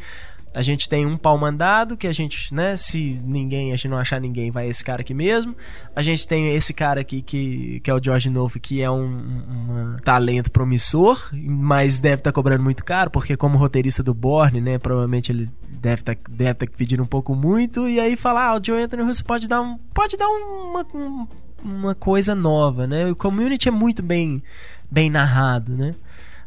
a 0.53 0.62
gente 0.62 0.88
tem 0.88 1.05
um 1.05 1.17
pau 1.17 1.38
mandado 1.38 1.98
que 1.98 2.05
a 2.07 2.12
gente, 2.13 2.53
né, 2.53 2.77
se 2.77 3.19
ninguém, 3.24 3.72
a 3.72 3.75
gente 3.75 3.88
não 3.89 3.98
achar 3.98 4.22
ninguém, 4.22 4.51
vai 4.51 4.67
esse 4.67 4.83
cara 4.83 5.01
aqui 5.01 5.13
mesmo. 5.13 5.55
A 5.95 6.01
gente 6.01 6.27
tem 6.27 6.53
esse 6.55 6.74
cara 6.74 7.01
aqui 7.01 7.22
que, 7.22 7.79
que 7.79 7.89
é 7.89 7.93
o 7.93 8.01
George 8.03 8.29
Novo, 8.29 8.60
que 8.60 8.81
é 8.81 8.89
um, 8.89 9.03
um 9.03 9.98
talento 10.03 10.51
promissor, 10.51 11.29
mas 11.33 12.00
deve 12.00 12.17
estar 12.22 12.31
cobrando 12.31 12.63
muito 12.63 12.86
caro, 12.86 13.10
porque 13.10 13.36
como 13.36 13.57
roteirista 13.57 14.03
do 14.03 14.13
Borne, 14.13 14.62
né, 14.62 14.77
provavelmente 14.77 15.31
ele 15.31 15.50
deve 15.69 16.01
estar 16.01 16.15
deve 16.29 16.53
tá 16.53 16.67
pedindo 16.77 17.03
um 17.03 17.07
pouco 17.07 17.36
muito, 17.36 17.88
e 17.89 18.00
aí 18.00 18.15
falar, 18.15 18.50
ah, 18.50 18.57
o 18.57 18.63
Joe 18.63 18.81
Anthony 18.81 19.03
Russo 19.03 19.25
pode 19.25 19.48
dar, 19.48 19.62
um, 19.62 19.77
pode 19.93 20.17
dar 20.17 20.27
uma, 20.27 20.86
um- 20.93 21.27
uma 21.63 21.95
coisa 21.95 22.36
nova, 22.36 22.86
né? 22.86 23.10
O 23.10 23.15
Community 23.15 23.69
é 23.69 23.72
muito 23.72 24.03
bem, 24.03 24.43
bem 24.91 25.10
narrado, 25.10 25.75
né? 25.75 25.91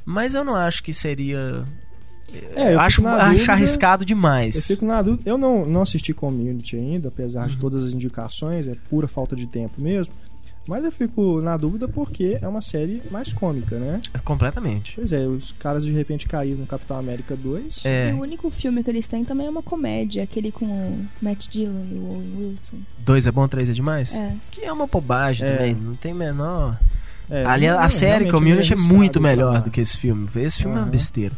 Mas 0.05 0.35
eu 0.35 0.45
não 0.45 0.55
acho 0.55 0.83
que 0.83 0.93
seria 0.93 1.65
É, 2.55 2.75
eu 2.75 2.81
acho, 2.81 3.07
acho 3.07 3.29
dúvida- 3.37 3.53
arriscado 3.53 4.05
demais. 4.05 4.57
Eu 4.57 4.63
fico 4.63 4.85
na 4.87 5.01
dúvida. 5.03 5.23
Eu 5.29 5.37
não, 5.39 5.65
não 5.65 5.83
assisti 5.83 6.13
Community 6.13 6.77
ainda, 6.77 7.09
apesar 7.09 7.43
Uhum. 7.43 7.47
de 7.49 7.59
todas 7.59 7.85
as 7.85 7.93
indicações, 7.93 8.67
é 8.69 8.75
pura 8.91 9.07
falta 9.09 9.35
de 9.37 9.47
tempo 9.47 9.81
mesmo. 9.81 10.15
Mas 10.69 10.85
eu 10.85 10.91
fico 10.91 11.41
na 11.41 11.57
dúvida 11.57 11.87
porque 11.87 12.39
é 12.43 12.49
uma 12.49 12.61
série 12.61 13.01
mais 13.09 13.33
cômica, 13.33 13.79
né? 13.79 14.01
Completamente. 14.25 14.95
Pois 14.97 15.13
é, 15.13 15.25
os 15.25 15.53
caras 15.53 15.85
de 15.85 15.93
repente 15.93 16.27
caíram 16.27 16.59
no 16.59 16.67
Capitão 16.67 16.99
América 16.99 17.37
2. 17.37 17.87
É, 17.87 18.11
E 18.11 18.13
o 18.13 18.21
único 18.21 18.51
filme 18.51 18.83
que 18.83 18.91
eles 18.91 19.07
têm 19.07 19.25
também 19.25 19.47
é 19.47 19.51
uma 19.51 19.63
comédia, 19.63 20.25
aquele 20.25 20.51
com 20.51 20.65
o 20.65 21.07
Matt 21.23 21.47
Dillon 21.49 21.85
e 21.89 21.95
o 21.95 22.49
Wilson. 22.51 22.79
dois 22.99 23.29
é 23.29 23.31
bom, 23.31 23.47
três 23.47 23.69
é 23.71 23.73
demais? 23.73 24.13
É. 24.17 24.33
Que 24.51 24.65
é 24.65 24.73
uma 24.73 24.89
bobagem 24.89 25.47
É. 25.47 25.53
também, 25.57 25.75
não 25.77 25.95
tem 25.95 26.13
menor. 26.13 26.77
É, 27.31 27.45
Ali 27.45 27.69
a, 27.69 27.83
a 27.83 27.89
série 27.89 28.29
Community 28.29 28.73
é 28.73 28.77
meio 28.77 28.89
muito 28.89 29.21
melhor 29.21 29.63
do 29.63 29.71
que 29.71 29.81
esse 29.81 29.97
filme. 29.97 30.29
Esse 30.35 30.59
filme 30.59 30.77
é 30.77 30.81
uma 30.81 30.87
besteira. 30.87 31.35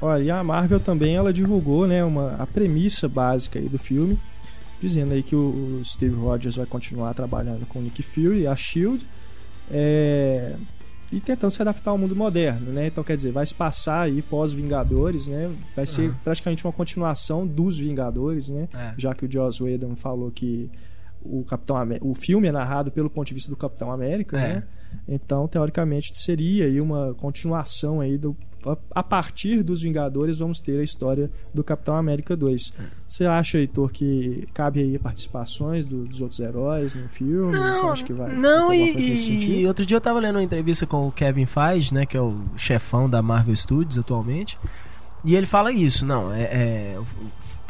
Olha, 0.00 0.22
e 0.22 0.30
a 0.30 0.42
Marvel 0.42 0.80
também 0.80 1.14
ela 1.14 1.32
divulgou 1.32 1.86
né, 1.86 2.02
uma, 2.04 2.32
a 2.36 2.46
premissa 2.46 3.08
básica 3.08 3.58
aí 3.58 3.68
do 3.68 3.78
filme, 3.78 4.18
dizendo 4.80 5.12
aí 5.12 5.22
que 5.22 5.36
o, 5.36 5.82
Steve 5.84 6.14
Rogers 6.14 6.56
vai 6.56 6.66
continuar 6.66 7.12
trabalhando 7.14 7.66
com 7.66 7.78
o 7.78 7.82
Nick 7.82 8.02
Fury, 8.02 8.46
a 8.46 8.56
Shield, 8.56 9.06
é, 9.70 10.54
e 11.12 11.20
tentando 11.20 11.50
se 11.50 11.60
adaptar 11.60 11.90
ao 11.90 11.98
mundo 11.98 12.14
moderno, 12.14 12.72
né? 12.72 12.86
Então 12.86 13.02
quer 13.02 13.16
dizer, 13.16 13.32
vai 13.32 13.44
se 13.44 13.54
passar 13.54 14.02
aí 14.02 14.22
pós 14.22 14.52
Vingadores, 14.52 15.26
né? 15.26 15.50
Vai 15.74 15.86
ser 15.86 16.08
Uhum. 16.08 16.14
praticamente 16.24 16.64
uma 16.64 16.72
continuação 16.72 17.46
dos 17.46 17.78
Vingadores, 17.78 18.48
né? 18.48 18.68
É. 18.72 18.94
Já 18.96 19.12
que 19.14 19.26
o 19.26 19.30
Joss 19.30 19.62
Whedon 19.62 19.96
falou 19.96 20.30
que 20.30 20.70
o 21.22 21.44
Capitão 21.44 21.76
o 22.00 22.14
filme 22.14 22.48
é 22.48 22.52
narrado 22.52 22.90
pelo 22.90 23.10
ponto 23.10 23.26
de 23.28 23.34
vista 23.34 23.50
do 23.50 23.56
Capitão 23.56 23.90
América, 23.92 24.38
É. 24.38 24.54
né? 24.54 24.62
Então, 25.06 25.46
teoricamente, 25.46 26.16
seria 26.16 26.64
aí 26.64 26.80
uma 26.80 27.14
continuação 27.14 28.00
aí 28.00 28.16
do 28.16 28.36
a- 28.66 29.02
partir 29.02 29.62
dos 29.62 29.82
Vingadores 29.82 30.38
vamos 30.38 30.60
ter 30.60 30.78
a 30.80 30.82
história 30.82 31.30
do 31.54 31.62
Capitão 31.64 31.96
América 31.96 32.36
2. 32.36 32.72
Você 33.08 33.24
acha, 33.26 33.58
Heitor, 33.58 33.90
que 33.90 34.46
cabe 34.52 34.80
aí 34.80 34.98
participações 34.98 35.86
do- 35.86 36.04
dos 36.04 36.20
outros 36.20 36.40
heróis 36.40 36.94
no 36.94 37.08
filme? 37.08 37.56
Você 37.56 37.82
Não, 37.82 37.92
acha 37.92 38.04
que 38.04 38.12
vai 38.12 38.34
não 38.34 38.72
e, 38.72 38.80
alguma 38.80 38.92
coisa 38.92 39.08
nesse 39.08 39.32
e 39.32 39.66
outro 39.66 39.84
dia 39.86 39.96
eu 39.96 40.00
tava 40.00 40.18
lendo 40.20 40.36
uma 40.36 40.42
entrevista 40.42 40.86
com 40.86 41.08
o 41.08 41.12
Kevin 41.12 41.46
Feige, 41.46 41.92
né, 41.94 42.04
que 42.06 42.16
é 42.16 42.20
o 42.20 42.36
chefão 42.56 43.08
da 43.08 43.20
Marvel 43.22 43.54
Studios 43.56 43.98
atualmente, 43.98 44.58
e 45.24 45.34
ele 45.36 45.46
fala 45.46 45.70
isso, 45.72 46.06
não, 46.06 46.32
é, 46.32 46.42
é- 46.42 46.98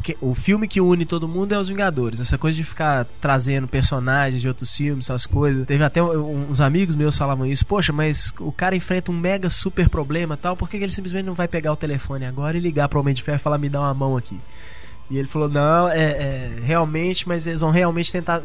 que- 0.03 0.17
o 0.21 0.35
filme 0.35 0.67
que 0.67 0.81
une 0.81 1.05
todo 1.05 1.29
mundo 1.29 1.53
é 1.55 1.59
os 1.59 1.69
Vingadores. 1.69 2.21
Essa 2.21 2.39
coisa 2.39 2.57
de 2.57 2.65
ficar 2.65 3.07
trazendo 3.21 3.69
personagens 3.69 4.41
de 4.41 4.49
outros 4.49 4.75
filmes, 4.75 5.07
essas 5.07 5.27
coisas. 5.27 5.67
Teve 5.67 5.85
até 5.85 6.03
uns 6.03 6.61
amigos 6.61 6.95
meus 6.95 7.17
falavam 7.17 7.47
isso. 7.47 7.65
Poxa, 7.67 7.93
mas 7.93 8.33
o 8.41 8.51
cara 8.53 8.75
enfrenta 8.75 9.11
um 9.11 9.17
mega 9.17 9.49
super 9.51 9.89
problema 9.89 10.37
tal. 10.37 10.57
Por 10.57 10.69
que 10.69 10.77
ele 10.77 10.91
simplesmente 10.93 11.27
não 11.27 11.35
vai 11.35 11.47
pegar 11.49 11.73
o 11.73 11.77
telefone 11.77 12.25
agora 12.25 12.57
e 12.57 12.61
ligar 12.61 12.89
pro 12.89 13.01
Homem 13.01 13.15
de 13.15 13.23
Ferro 13.23 13.37
e 13.37 13.41
falar, 13.41 13.59
me 13.59 13.69
dá 13.69 13.81
uma 13.81 13.95
mão 13.95 14.17
aqui? 14.17 14.39
E 15.11 15.19
ele 15.19 15.27
falou, 15.29 15.49
não, 15.49 15.89
é, 15.89 15.99
é, 16.03 16.51
realmente, 16.65 17.27
mas 17.29 17.47
eles 17.47 17.61
vão 17.61 17.71
realmente 17.71 18.13
tentar. 18.13 18.43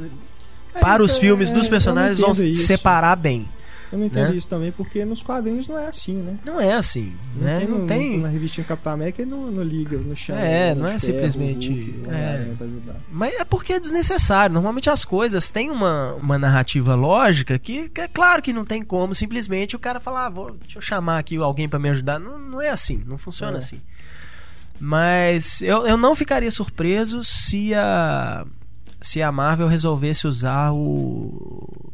É, 0.73 0.79
Para 0.79 1.01
os 1.03 1.15
é- 1.15 1.19
filmes 1.19 1.49
é, 1.51 1.53
dos 1.53 1.65
eu 1.65 1.69
personagens 1.69 2.19
vão 2.19 2.31
isso. 2.31 2.65
separar 2.65 3.15
bem. 3.15 3.47
Eu 3.91 3.99
não 3.99 4.05
entendo 4.07 4.29
né? 4.31 4.35
isso 4.35 4.49
também, 4.49 4.71
porque 4.71 5.05
nos 5.05 5.21
quadrinhos 5.23 5.67
não 5.67 5.77
é 5.77 5.87
assim, 5.87 6.15
né? 6.15 6.37
Não 6.47 6.59
é 6.59 6.73
assim, 6.73 7.15
né? 7.35 7.59
tem, 7.59 7.67
Não 7.67 7.77
no- 7.79 7.87
tem. 7.87 8.19
Na 8.19 8.27
revistinha 8.27 8.65
Capitão 8.65 8.93
América 8.93 9.21
e 9.21 9.25
no, 9.25 9.49
no 9.51 9.63
Liga, 9.63 9.97
no 9.97 10.15
chão. 10.15 10.35
É, 10.37 10.73
no 10.73 10.81
não 10.81 10.87
é 10.87 10.99
Ferro, 10.99 11.13
simplesmente- 11.13 11.69
Hulk, 11.69 12.01
é. 12.03 12.07
Homem-Aranha 12.07 12.55
pra 12.57 12.67
ajudar. 12.67 12.95
Mas 13.11 13.33
é 13.35 13.43
porque 13.45 13.73
é 13.73 13.79
desnecessário. 13.79 14.53
Normalmente 14.53 14.89
as 14.89 15.05
coisas 15.05 15.49
têm 15.49 15.69
uma, 15.71 16.13
uma 16.15 16.37
narrativa 16.37 16.95
lógica 16.95 17.57
que, 17.59 17.87
que 17.89 18.01
é 18.01 18.07
claro 18.07 18.41
que 18.41 18.51
não 18.51 18.65
tem 18.65 18.83
como 18.83 19.13
simplesmente 19.13 19.75
o 19.75 19.79
cara 19.79 19.99
falar, 19.99 20.25
ah, 20.25 20.29
vou, 20.29 20.51
deixa 20.51 20.77
eu 20.79 20.81
chamar 20.81 21.19
aqui 21.19 21.37
alguém 21.37 21.69
pra 21.69 21.79
me 21.79 21.89
ajudar. 21.89 22.19
Não, 22.19 22.37
não 22.39 22.61
é 22.61 22.69
assim, 22.69 23.01
não 23.05 23.17
funciona 23.17 23.53
É. 23.53 23.57
assim. 23.59 23.79
Mas 24.79 25.61
eu, 25.61 25.87
eu 25.87 25.95
não 25.97 26.15
ficaria 26.15 26.51
surpreso 26.51 27.23
se 27.23 27.73
a, 27.73 28.45
se 29.01 29.21
a 29.21 29.31
Marvel 29.31 29.67
resolvesse 29.67 30.27
usar 30.27 30.71
o 30.73 31.91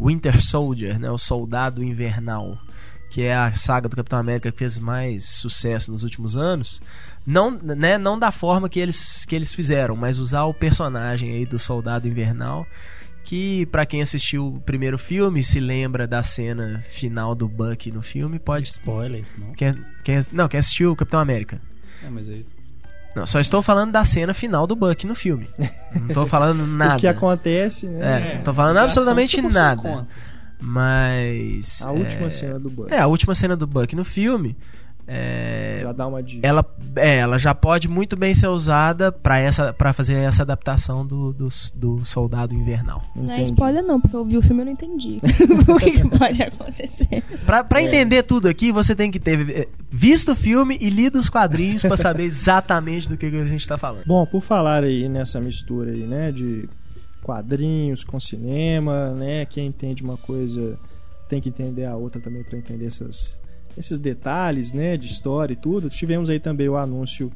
Winter 0.00 0.42
Soldier, 0.42 0.98
né, 0.98 1.10
o 1.10 1.18
Soldado 1.18 1.82
Invernal, 1.82 2.58
que 3.10 3.22
é 3.22 3.34
a 3.34 3.54
saga 3.54 3.88
do 3.88 3.96
Capitão 3.96 4.18
América 4.18 4.50
que 4.50 4.58
fez 4.58 4.78
mais 4.78 5.24
sucesso 5.24 5.92
nos 5.92 6.02
últimos 6.02 6.36
anos. 6.36 6.80
Não, 7.26 7.50
né, 7.50 7.96
não 7.96 8.18
da 8.18 8.30
forma 8.30 8.68
que 8.68 8.80
eles, 8.80 9.24
que 9.24 9.34
eles 9.34 9.52
fizeram, 9.52 9.96
mas 9.96 10.18
usar 10.18 10.44
o 10.44 10.54
personagem 10.54 11.32
aí 11.32 11.46
do 11.46 11.58
Soldado 11.58 12.08
Invernal, 12.08 12.66
que 13.24 13.66
pra 13.66 13.86
quem 13.86 14.02
assistiu 14.02 14.48
o 14.48 14.60
primeiro 14.60 14.98
filme 14.98 15.42
se 15.42 15.58
lembra 15.58 16.06
da 16.06 16.22
cena 16.22 16.82
final 16.86 17.34
do 17.34 17.48
Bucky 17.48 17.90
no 17.90 18.02
filme, 18.02 18.38
pode 18.38 18.66
Spoiler, 18.68 19.24
não? 19.38 19.52
quem, 19.52 19.74
quem, 20.04 20.20
não, 20.32 20.48
quem 20.48 20.60
assistiu 20.60 20.92
o 20.92 20.96
Capitão 20.96 21.20
América. 21.20 21.60
É, 22.04 22.10
mas 22.10 22.28
é 22.28 22.34
isso. 22.34 22.53
Não, 23.14 23.26
só 23.26 23.38
estou 23.38 23.62
falando 23.62 23.92
da 23.92 24.04
cena 24.04 24.34
final 24.34 24.66
do 24.66 24.74
Bucky 24.74 25.06
no 25.06 25.14
filme. 25.14 25.48
Não 25.94 26.08
tô 26.08 26.26
falando 26.26 26.66
nada. 26.66 26.96
O 26.96 27.00
que 27.00 27.06
acontece, 27.06 27.88
né? 27.88 28.32
É, 28.32 28.34
não 28.36 28.42
tô 28.42 28.52
falando 28.52 28.78
absolutamente 28.78 29.36
Ligação 29.36 29.76
por 29.76 29.82
sua 29.82 29.92
nada. 29.94 30.08
Mas. 30.60 31.82
A 31.84 31.92
última 31.92 32.26
é, 32.26 32.30
cena 32.30 32.58
do 32.58 32.68
Buck. 32.68 32.92
É, 32.92 32.98
a 32.98 33.06
última 33.06 33.34
cena 33.34 33.56
do 33.56 33.66
Buck 33.66 33.94
no 33.94 34.04
filme. 34.04 34.56
É, 35.06 35.80
Já 35.82 35.92
dá 35.92 36.06
uma 36.06 36.22
dica. 36.22 36.46
ela, 36.46 36.64
é, 36.96 37.16
ela 37.18 37.38
já 37.38 37.54
pode 37.54 37.88
muito 37.88 38.16
bem 38.16 38.34
ser 38.34 38.48
usada 38.48 39.12
pra 39.12 39.38
essa 39.38 39.72
para 39.72 39.92
fazer 39.92 40.14
essa 40.14 40.42
adaptação 40.42 41.06
do, 41.06 41.32
do, 41.32 41.48
do 41.74 42.04
Soldado 42.06 42.54
Invernal. 42.54 43.02
Não 43.14 43.24
é 43.30 43.34
Entendi. 43.34 43.50
spoiler 43.52 43.82
não, 43.82 44.00
porque 44.00 44.16
eu 44.16 44.24
vi 44.24 44.36
o 44.38 44.42
filme 44.42 44.60
e 44.60 44.62
eu 44.62 44.66
não 44.66 44.72
entendi 44.72 45.18
o 45.68 45.76
que, 45.78 45.90
que 45.92 46.08
pode 46.18 46.42
acontecer. 46.42 47.22
Pra, 47.44 47.62
pra 47.62 47.80
É. 47.82 47.84
entender 47.86 48.22
tudo 48.22 48.48
aqui, 48.48 48.72
você 48.72 48.94
tem 48.96 49.10
que 49.10 49.20
ter 49.20 49.48
eh, 49.50 49.68
visto 49.90 50.32
o 50.32 50.34
filme 50.34 50.78
e 50.80 50.88
lido 50.88 51.18
os 51.18 51.28
quadrinhos 51.28 51.82
pra 51.82 51.96
saber 51.96 52.24
exatamente 52.24 53.08
do 53.08 53.16
que, 53.16 53.30
que 53.30 53.36
a 53.36 53.46
gente 53.46 53.66
tá 53.68 53.76
falando. 53.76 54.04
Bom, 54.06 54.24
por 54.24 54.40
falar 54.42 54.84
aí 54.84 55.08
nessa 55.08 55.40
mistura 55.40 55.90
aí, 55.90 56.06
né, 56.06 56.32
de 56.32 56.68
quadrinhos 57.22 58.04
com 58.04 58.18
cinema, 58.20 59.10
né, 59.10 59.44
quem 59.46 59.66
entende 59.66 60.02
uma 60.02 60.16
coisa 60.16 60.78
tem 61.28 61.40
que 61.40 61.48
entender 61.48 61.86
a 61.86 61.96
outra 61.96 62.20
também 62.20 62.42
para 62.44 62.58
entender 62.58 62.86
essas, 62.86 63.34
esses 63.76 63.98
detalhes, 63.98 64.72
né, 64.72 64.96
de 64.96 65.06
história 65.06 65.52
e 65.52 65.56
tudo. 65.56 65.88
Tivemos 65.90 66.28
aí 66.30 66.38
também 66.40 66.68
o 66.68 66.76
anúncio 66.76 67.32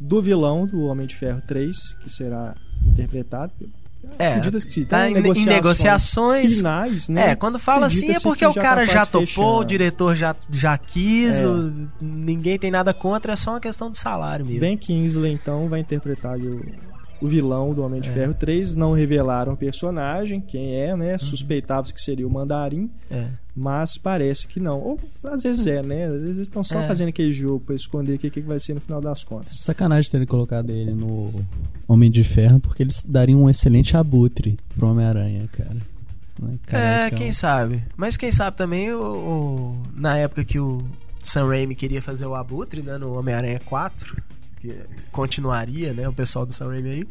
do 0.00 0.20
vilão 0.22 0.66
do 0.66 0.84
Homem 0.86 1.06
de 1.06 1.16
Ferro 1.16 1.42
3, 1.46 1.94
que 2.00 2.10
será 2.10 2.54
interpretado. 2.86 3.52
É, 4.18 4.28
Acredita 4.28 4.64
que 4.64 4.72
se 4.72 4.84
tá 4.84 5.02
tem 5.04 5.14
em, 5.14 5.18
em 5.18 5.44
negociações. 5.44 6.56
finais, 6.58 7.08
né? 7.08 7.30
É, 7.32 7.34
quando 7.36 7.58
fala 7.58 7.86
assim 7.86 8.10
é 8.10 8.20
porque 8.20 8.44
que 8.44 8.46
o 8.46 8.54
cara 8.54 8.86
tá 8.86 8.92
já 8.92 9.04
topou, 9.06 9.26
fechando. 9.26 9.48
o 9.58 9.64
diretor 9.64 10.14
já, 10.14 10.36
já 10.50 10.78
quis, 10.78 11.42
É. 11.42 11.48
o- 11.48 11.72
ninguém 12.00 12.58
tem 12.58 12.70
nada 12.70 12.94
contra, 12.94 13.32
é 13.32 13.36
só 13.36 13.50
uma 13.50 13.60
questão 13.60 13.90
de 13.90 13.98
salário 13.98 14.46
mesmo. 14.46 14.60
Ben 14.60 14.76
Kingsley, 14.76 15.32
então, 15.32 15.68
vai 15.68 15.80
interpretar 15.80 16.38
o, 16.38 16.64
o 17.20 17.26
vilão 17.28 17.74
do 17.74 17.82
Homem 17.82 18.00
de 18.00 18.08
É. 18.08 18.12
Ferro 18.12 18.34
3. 18.34 18.74
Não 18.74 18.92
revelaram 18.92 19.52
o 19.52 19.56
personagem, 19.56 20.40
quem 20.40 20.74
é, 20.74 20.96
né? 20.96 21.18
Suspeitava-se 21.18 21.92
que 21.92 22.00
seria 22.00 22.26
o 22.26 22.30
Mandarim, 22.30 22.90
É. 23.10 23.26
mas 23.56 23.98
parece 23.98 24.46
que 24.46 24.60
não. 24.60 24.80
Ou 24.80 24.98
às 25.24 25.42
vezes 25.42 25.66
é, 25.66 25.82
né? 25.82 26.06
Às 26.06 26.20
vezes 26.22 26.38
estão 26.38 26.62
só 26.62 26.80
É. 26.80 26.86
fazendo 26.86 27.08
aquele 27.08 27.32
jogo 27.32 27.60
pra 27.60 27.74
esconder 27.74 28.14
o 28.14 28.18
que, 28.18 28.30
que 28.30 28.40
vai 28.40 28.58
ser 28.58 28.74
no 28.74 28.80
final 28.80 29.00
das 29.00 29.24
contas. 29.24 29.60
Sacanagem 29.60 30.10
terem 30.10 30.26
colocado 30.26 30.70
ele 30.70 30.92
no 30.92 31.32
Homem 31.86 32.10
de 32.10 32.22
Ferro, 32.24 32.60
porque 32.60 32.82
eles 32.82 33.02
dariam 33.02 33.42
um 33.42 33.50
excelente 33.50 33.96
abutre 33.96 34.58
pro 34.76 34.88
Homem-Aranha, 34.88 35.48
cara. 35.52 35.76
Né, 36.40 36.56
É, 36.70 37.10
quem 37.10 37.32
sabe. 37.32 37.82
Mas 37.96 38.16
quem 38.16 38.30
sabe 38.30 38.56
também, 38.56 38.92
o, 38.92 39.00
o- 39.02 39.82
na 39.92 40.16
época 40.16 40.44
que 40.44 40.60
o 40.60 40.84
Sam 41.20 41.48
Raimi 41.48 41.74
queria 41.74 42.00
fazer 42.00 42.26
o 42.26 42.34
Abutre, 42.36 42.80
né, 42.80 42.96
no 42.96 43.18
Homem-Aranha 43.18 43.58
4, 43.64 44.14
que 44.60 44.74
continuaria, 45.12 45.92
né, 45.92 46.08
o 46.08 46.12
pessoal 46.12 46.44
do 46.46 46.52
Sam 46.52 46.68
Raimi 46.68 46.90
aí, 46.90 47.08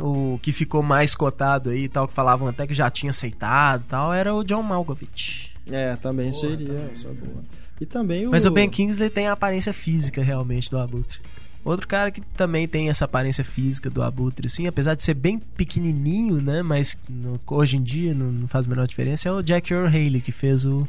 o 0.00 0.38
que 0.42 0.52
ficou 0.52 0.82
mais 0.82 1.14
cotado 1.14 1.70
aí 1.70 1.84
e 1.84 1.88
tal, 1.88 2.06
que 2.06 2.14
falavam 2.14 2.46
até 2.48 2.66
que 2.66 2.74
já 2.74 2.90
tinha 2.90 3.10
aceitado 3.10 3.82
e 3.82 3.88
tal, 3.88 4.12
era 4.12 4.34
o 4.34 4.44
John 4.44 4.62
Malkovich. 4.62 5.52
É, 5.70 5.96
também 5.96 6.30
Boa, 6.30 6.40
seria. 6.40 6.66
também. 6.68 6.90
Essa 6.92 7.08
é 7.08 7.12
boa. 7.12 7.42
E 7.80 7.86
também 7.86 8.26
o. 8.26 8.30
Mas 8.30 8.44
o 8.46 8.50
Ben 8.50 8.68
Kingsley 8.68 9.10
tem 9.10 9.28
a 9.28 9.32
aparência 9.32 9.72
física 9.72 10.22
realmente 10.22 10.70
do 10.70 10.78
Abutre. 10.78 11.18
Outro 11.64 11.86
cara 11.86 12.10
que 12.10 12.20
também 12.20 12.66
tem 12.66 12.88
essa 12.88 13.04
aparência 13.04 13.44
física 13.44 13.90
do 13.90 14.02
Abutre, 14.02 14.46
assim, 14.46 14.66
apesar 14.66 14.94
de 14.94 15.02
ser 15.02 15.14
bem 15.14 15.38
pequenininho, 15.38 16.40
né? 16.40 16.62
Mas 16.62 16.98
no- 17.08 17.38
hoje 17.46 17.76
em 17.76 17.82
dia 17.82 18.14
não, 18.14 18.26
não 18.32 18.48
faz 18.48 18.66
a 18.66 18.68
menor 18.68 18.86
diferença, 18.86 19.28
é 19.28 19.32
o 19.32 19.42
Jack 19.42 19.72
Earl 19.72 19.86
Haley, 19.86 20.20
que 20.20 20.32
fez 20.32 20.64
o, 20.64 20.88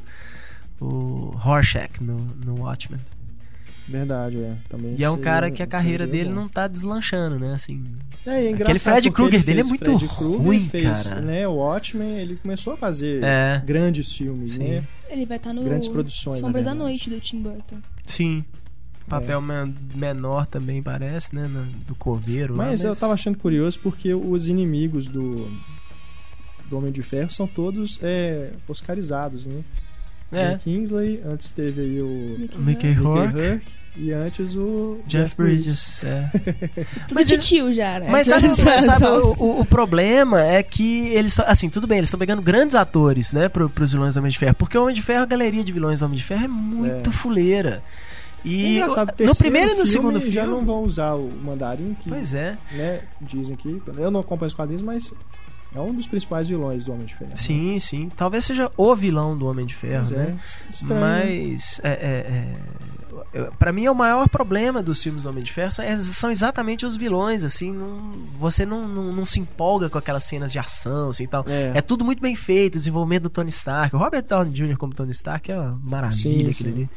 o 0.79 1.31
Rorschach 1.37 2.01
no, 2.01 2.19
no 2.45 2.61
Watchmen. 2.61 2.99
Verdade, 3.89 4.37
é. 4.37 4.53
Também 4.69 4.95
E 4.97 5.03
é 5.03 5.09
um 5.09 5.17
cara 5.17 5.49
que 5.49 5.63
a 5.63 5.67
carreira 5.67 6.05
dele 6.05 6.29
bom. 6.29 6.35
não 6.35 6.47
tá 6.47 6.67
deslanchando, 6.67 7.39
né? 7.39 7.53
Assim, 7.53 7.83
É, 8.25 8.45
é 8.45 8.51
engraçado 8.51 8.61
Aquele 8.63 8.79
Fred 8.79 9.11
Krueger 9.11 9.35
ele 9.39 9.43
dele 9.45 9.59
é 9.59 9.63
fez 9.63 9.69
muito 9.69 9.97
Fred 9.99 10.05
ruim, 10.05 10.69
fez, 10.69 11.03
cara. 11.07 11.21
Né, 11.21 11.47
o 11.47 11.53
Watchmen, 11.55 12.19
ele 12.19 12.35
começou 12.35 12.73
a 12.73 12.77
fazer 12.77 13.23
É. 13.23 13.61
grandes 13.65 14.11
filmes, 14.13 14.51
Sim. 14.53 14.69
né? 14.69 14.83
Ele 15.09 15.25
vai 15.25 15.37
estar 15.37 15.53
no 15.53 15.63
Grandes 15.63 15.87
produções, 15.87 16.39
Sombras 16.39 16.65
da. 16.65 16.75
Noite 16.75 17.09
do 17.09 17.19
Tim 17.19 17.41
Burton. 17.41 17.77
sim. 18.05 18.45
É. 18.55 19.09
Papel 19.09 19.41
men- 19.41 19.73
menor 19.95 20.45
também 20.45 20.83
parece, 20.83 21.33
né? 21.35 21.47
no- 21.47 21.65
do 21.87 21.95
coveiro. 21.95 22.55
lá, 22.55 22.65
Mas 22.67 22.83
eu 22.83 22.95
tava 22.95 23.13
achando 23.13 23.39
curioso 23.39 23.79
porque 23.79 24.13
os 24.13 24.47
inimigos 24.47 25.07
do, 25.07 25.49
do 26.69 26.77
Homem 26.77 26.91
de 26.91 27.01
Ferro 27.01 27.31
são 27.31 27.47
todos 27.47 27.97
é, 28.03 28.51
oscarizados, 28.67 29.47
né? 29.47 29.63
É, 30.31 30.49
Ben 30.49 30.57
Kingsley, 30.59 31.21
antes 31.25 31.51
teve 31.51 31.81
aí 31.81 32.01
o 32.03 32.35
Mickey 32.37 32.57
Mickey 32.59 32.91
Rourke, 32.93 33.33
Rourke 33.33 33.65
e 33.97 34.11
antes 34.13 34.55
o 34.55 34.99
Jeff 35.07 35.35
Bridges. 35.35 36.01
é. 36.03 36.29
Mas 37.13 37.27
de 37.27 37.37
tio 37.39 37.73
já, 37.73 37.99
né? 37.99 38.07
Mas 38.09 38.27
sabe, 38.27 38.47
sabe, 38.49 39.05
o, 39.39 39.61
o- 39.61 39.65
problema 39.65 40.41
é 40.41 40.61
que 40.63 41.07
eles 41.09 41.39
assim, 41.41 41.69
tudo 41.69 41.85
bem, 41.87 41.97
eles 41.97 42.07
estão 42.07 42.19
pegando 42.19 42.41
grandes 42.41 42.75
atores, 42.75 43.33
né, 43.33 43.49
pro, 43.49 43.69
pros 43.69 43.91
vilões 43.91 44.13
do 44.15 44.19
Homem 44.19 44.31
de 44.31 44.37
Ferro, 44.37 44.55
porque 44.55 44.77
o 44.77 44.83
Homem 44.83 44.95
de 44.95 45.01
Ferro, 45.01 45.23
a 45.23 45.25
galeria 45.25 45.63
de 45.63 45.71
vilões 45.73 45.99
do 45.99 46.05
Homem 46.05 46.17
de 46.17 46.23
Ferro 46.23 46.45
é 46.45 46.47
muito 46.47 47.09
É. 47.09 47.13
fuleira. 47.13 47.81
É 48.45 48.47
E 48.47 48.75
engraçado, 48.77 49.13
no 49.19 49.35
primeiro 49.35 49.67
e 49.71 49.75
no 49.75 49.75
filme 49.85 49.91
segundo 49.91 50.19
filme, 50.21 50.33
já 50.33 50.45
não 50.45 50.63
vão 50.63 50.83
usar 50.83 51.13
o 51.15 51.29
Mandarim, 51.43 51.95
que 52.01 52.09
pois 52.09 52.33
é, 52.33 52.57
né, 52.71 53.01
dizem 53.21 53.55
que 53.57 53.81
eu 53.97 54.09
não 54.09 54.21
acompanho 54.21 54.47
os 54.47 54.53
quadrinhos, 54.53 54.81
mas 54.81 55.13
é 55.75 55.79
um 55.79 55.93
dos 55.93 56.07
principais 56.07 56.47
vilões 56.47 56.85
do 56.85 56.93
Homem 56.93 57.05
de 57.05 57.15
Ferro. 57.15 57.31
né? 57.31 57.35
sim, 57.35 57.77
sim, 57.79 58.09
talvez 58.15 58.45
seja 58.45 58.71
o 58.77 58.95
vilão 58.95 59.37
do 59.37 59.45
Homem 59.45 59.65
de 59.65 59.75
Ferro, 59.75 59.99
Mas 59.99 60.11
né? 60.11 60.33
é 60.33 60.71
estranho. 60.71 61.01
né? 61.01 61.25
Mas 61.45 61.81
é, 61.83 61.89
é, 61.89 61.93
é, 61.93 62.53
eu- 63.33 63.51
pra 63.59 63.71
mim 63.71 63.85
é 63.85 63.91
o 63.91 63.95
maior 63.95 64.27
problema 64.29 64.81
dos 64.81 65.01
filmes 65.01 65.23
do 65.23 65.29
Homem 65.29 65.43
de 65.43 65.51
Ferro 65.53 65.71
são, 65.71 65.85
são 65.97 66.31
exatamente 66.31 66.85
os 66.85 66.95
vilões, 66.95 67.43
assim, 67.43 67.71
não- 67.71 68.11
você 68.39 68.65
não, 68.65 68.87
não, 68.87 69.11
não 69.13 69.25
se 69.25 69.39
empolga 69.39 69.89
com 69.89 69.97
aquelas 69.97 70.23
cenas 70.23 70.51
de 70.51 70.59
ação, 70.59 71.09
assim, 71.09 71.23
e 71.23 71.27
tal. 71.27 71.45
É. 71.47 71.71
É 71.75 71.81
tudo 71.81 72.03
muito 72.05 72.21
bem 72.21 72.35
feito, 72.35 72.75
o 72.75 72.77
desenvolvimento 72.79 73.23
do 73.23 73.29
Tony 73.29 73.49
Stark. 73.49 73.95
O 73.95 73.99
Robert 73.99 74.23
Downey 74.23 74.51
Jr. 74.51 74.77
como 74.77 74.93
Tony 74.93 75.11
Stark 75.11 75.51
é 75.51 75.57
uma 75.59 75.79
maravilha 75.83 76.15
Sim, 76.17 76.49
aquilo 76.49 76.53
sim. 76.53 76.67
ali. 76.69 76.89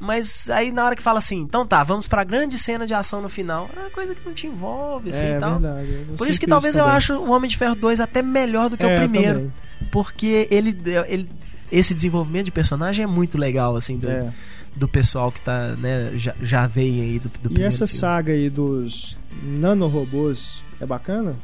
Mas 0.00 0.48
aí 0.48 0.70
na 0.70 0.84
hora 0.84 0.94
que 0.94 1.02
fala 1.02 1.18
assim, 1.18 1.38
então 1.40 1.66
tá, 1.66 1.82
vamos 1.82 2.06
pra 2.06 2.22
grande 2.22 2.56
cena 2.56 2.86
de 2.86 2.94
ação 2.94 3.20
no 3.20 3.28
final, 3.28 3.68
é 3.76 3.80
uma 3.80 3.90
coisa 3.90 4.14
que 4.14 4.24
não 4.24 4.32
te 4.32 4.46
envolve, 4.46 5.10
assim, 5.10 5.24
é 5.24 5.36
e 5.36 5.40
tal. 5.40 5.58
verdade. 5.58 6.06
eu 6.08 6.14
Por 6.16 6.28
isso 6.28 6.38
que 6.38 6.46
talvez 6.46 6.76
eu 6.76 6.84
também. 6.84 6.96
acho 6.96 7.14
o 7.14 7.30
Homem 7.32 7.50
de 7.50 7.56
Ferro 7.56 7.74
2 7.74 7.98
até 8.00 8.22
melhor 8.22 8.70
do 8.70 8.76
que 8.76 8.86
É, 8.86 8.94
o 8.94 8.98
primeiro. 9.00 9.52
Porque 9.90 10.46
ele, 10.52 10.76
ele. 11.08 11.28
Esse 11.70 11.94
desenvolvimento 11.94 12.46
de 12.46 12.52
personagem 12.52 13.02
é 13.02 13.06
muito 13.06 13.36
legal, 13.36 13.74
assim, 13.76 13.98
do, 13.98 14.08
É. 14.08 14.32
do 14.76 14.86
pessoal 14.88 15.30
que 15.32 15.40
tá, 15.40 15.74
né, 15.76 16.12
já, 16.16 16.34
já 16.42 16.66
veio 16.66 17.02
aí 17.02 17.18
do, 17.18 17.28
do 17.50 17.58
E 17.60 17.62
essa 17.62 17.86
filme. 17.86 18.00
saga 18.00 18.32
aí 18.32 18.48
dos 18.50 19.18
nanorobôs 19.42 20.62
é 20.80 20.86
bacana? 20.86 21.34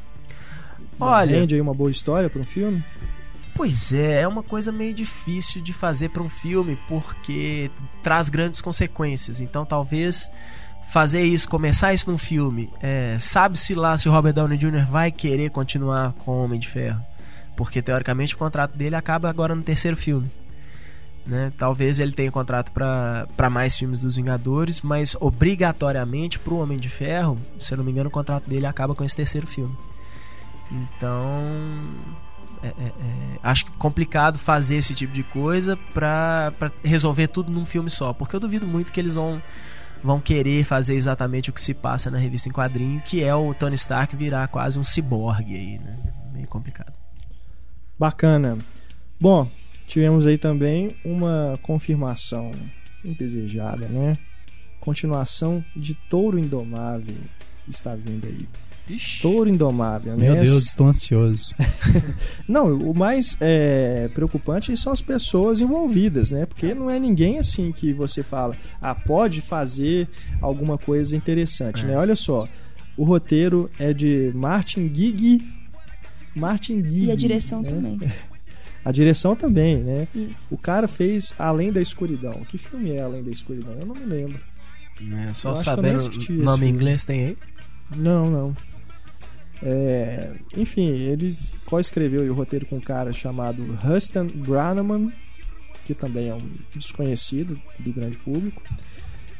Olha- 0.99 1.39
Rende 1.41 1.55
aí 1.55 1.61
uma 1.61 1.75
boa 1.75 1.91
história 1.91 2.31
para 2.31 2.41
um 2.41 2.45
filme? 2.45 2.85
Pois 3.55 3.93
é, 3.93 4.23
é 4.23 4.29
uma 4.29 4.43
coisa 4.43 4.73
meio 4.73 4.93
difícil 4.95 5.63
de 5.63 5.73
fazer 5.73 6.09
pra 6.11 6.23
um 6.23 6.29
filme, 6.29 6.77
porque 6.89 7.71
traz 8.03 8.29
grandes 8.29 8.61
consequências. 8.61 9.41
Então 9.41 9.65
talvez 9.65 10.29
fazer 10.93 11.23
isso, 11.25 11.49
começar 11.49 11.93
isso 11.95 12.11
num 12.11 12.19
filme, 12.19 12.69
é, 12.83 13.17
sabe-se 13.21 13.75
lá 13.75 13.97
se 13.97 14.09
o 14.09 14.13
Robert 14.13 14.33
Downey 14.35 14.59
Jr. 14.59 14.87
vai 14.89 15.11
querer 15.13 15.51
continuar 15.51 16.13
com 16.15 16.33
o 16.33 16.45
Homem 16.45 16.59
de 16.61 16.69
Ferro. 16.69 17.01
Porque 17.57 17.81
teoricamente 17.81 18.35
o 18.35 18.39
contrato 18.39 18.77
dele 18.77 18.97
acaba 18.97 19.31
agora 19.31 19.55
no 19.55 19.63
terceiro 19.63 19.97
filme. 19.97 20.29
Né? 21.27 21.51
Talvez 21.57 21.99
ele 21.99 22.13
tenha 22.13 22.31
contrato 22.31 22.71
pra 22.71 23.51
mais 23.51 23.77
filmes 23.77 24.01
dos 24.01 24.17
Vingadores, 24.17 24.83
mas 24.83 25.17
obrigatoriamente 25.19 26.39
pro 26.39 26.59
Homem 26.59 26.79
de 26.79 26.89
Ferro, 26.89 27.39
se 27.59 27.73
eu 27.73 27.79
não 27.79 27.85
me 27.85 27.91
engano, 27.91 28.09
o 28.09 28.13
contrato 28.13 28.49
dele 28.49 28.67
acaba 28.67 28.95
com 28.95 29.03
esse 29.03 29.17
terceiro 29.17 29.47
filme. 29.47 29.75
Então, 30.71 31.43
é, 32.63 32.69
é, 32.69 32.87
é, 32.87 33.39
acho 33.43 33.67
complicado 33.73 34.39
fazer 34.39 34.77
esse 34.77 34.95
tipo 34.95 35.13
de 35.13 35.23
coisa 35.23 35.77
pra 35.93 36.53
resolver 36.83 37.29
tudo 37.29 37.53
num 37.53 37.67
filme 37.67 37.91
só. 37.91 38.13
Porque 38.13 38.37
eu 38.37 38.41
duvido 38.41 38.67
muito 38.67 38.93
que 38.93 39.01
eles 39.01 39.15
vão, 39.15 39.41
vão 40.03 40.21
querer 40.21 40.65
fazer 40.65 40.95
exatamente 40.95 41.51
o 41.51 41.53
que 41.53 41.61
se 41.61 41.75
passa 41.75 42.11
na 42.11 42.19
revista 42.19 42.49
em 42.49 42.53
quadrinho, 42.53 43.01
que 43.03 43.23
é 43.23 43.35
o 43.35 43.55
Tony 43.55 43.75
Stark 43.75 44.15
virar 44.17 44.49
quase 44.49 44.79
um 44.79 44.85
ciborgue 44.85 45.55
aí, 45.55 45.79
né? 45.79 45.97
Meio 46.33 46.49
complicado. 46.49 46.93
Bacana. 47.99 48.59
Bom, 49.21 49.49
tivemos 49.87 50.27
aí 50.27 50.39
também 50.39 50.97
uma 51.05 51.59
confirmação 51.63 52.51
indesejada, 53.05 53.87
né? 53.87 54.17
Continuação 54.81 55.65
de 55.75 55.95
Touro 55.95 56.39
Indomável 56.39 57.17
está 57.69 57.95
vindo 57.95 58.27
aí. 58.27 58.47
Touro 59.23 59.49
Indomável, 59.49 60.15
né? 60.17 60.27
Meu 60.27 60.35
Deus, 60.43 60.67
estou 60.67 60.87
ansioso. 60.87 61.55
Não, 62.47 62.77
o 62.77 62.95
mais 62.95 63.37
é, 63.41 64.09
preocupante 64.13 64.77
são 64.77 64.93
as 64.93 65.01
pessoas 65.01 65.63
envolvidas, 65.63 66.33
né? 66.33 66.45
Porque 66.45 66.75
não 66.75 66.91
é 66.91 66.99
ninguém 66.99 67.39
assim 67.39 67.73
que 67.73 67.95
você 67.95 68.23
fala, 68.23 68.55
ah, 68.83 68.95
pode 68.95 69.41
fazer 69.41 70.07
alguma 70.41 70.77
coisa 70.77 71.17
interessante, 71.17 71.85
É. 71.85 71.89
né? 71.89 71.97
Olha 71.97 72.15
só, 72.15 72.47
o 72.95 73.05
roteiro 73.05 73.71
é 73.79 73.95
de 73.95 74.31
Martin 74.35 74.93
Gig. 74.95 75.43
Martin 76.37 76.83
Gig. 76.85 77.07
E 77.07 77.11
a 77.11 77.17
direção 77.17 77.63
né? 77.63 77.71
também. 77.71 77.99
A 78.85 78.93
direção 78.93 79.35
também, 79.35 79.79
né? 79.79 80.07
Isso. 80.15 80.35
O 80.51 80.59
cara 80.59 80.87
fez 80.87 81.35
Além 81.39 81.73
da 81.73 81.81
Escuridão. 81.81 82.45
Que 82.49 82.59
filme 82.59 82.93
é 82.93 83.01
Além 83.01 83.23
da 83.23 83.31
Escuridão? 83.31 83.73
Eu 83.81 83.87
não 83.87 83.95
me 83.95 84.05
lembro. 84.05 84.39
Eu 85.01 85.35
Só 85.35 85.53
acho 85.53 85.65
que 85.65 85.71
eu 85.71 85.83
nem 85.83 85.99
sabendo 85.99 86.43
o 86.43 86.45
nome 86.45 86.67
em 86.67 86.71
inglês 86.71 87.05
tem 87.05 87.27
aí. 87.27 87.39
Não, 87.97 88.31
não. 88.31 88.57
É, 89.63 90.33
enfim, 90.57 90.89
ele 90.89 91.37
co-escreveu 91.65 92.31
o 92.31 92.35
roteiro 92.35 92.67
com 92.67 92.77
um 92.77 92.81
cara 92.81 93.13
chamado 93.13 93.63
Rustin 93.77 94.27
Graneman, 94.27 95.11
que 95.85 95.95
também 95.95 96.29
é 96.29 96.35
um 96.35 96.51
desconhecido 96.73 97.59
do 97.79 97.93
grande 97.93 98.19
público. 98.19 98.63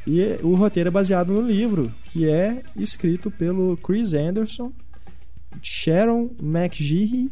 E 0.07 0.37
o 0.43 0.55
roteiro 0.55 0.89
é 0.89 0.91
baseado 0.91 1.33
no 1.33 1.41
livro, 1.41 1.91
que 2.05 2.27
é 2.29 2.61
escrito 2.75 3.29
pelo 3.31 3.77
Chris 3.77 4.13
Anderson, 4.13 4.71
Sharon 5.61 6.31
McGehee, 6.41 7.31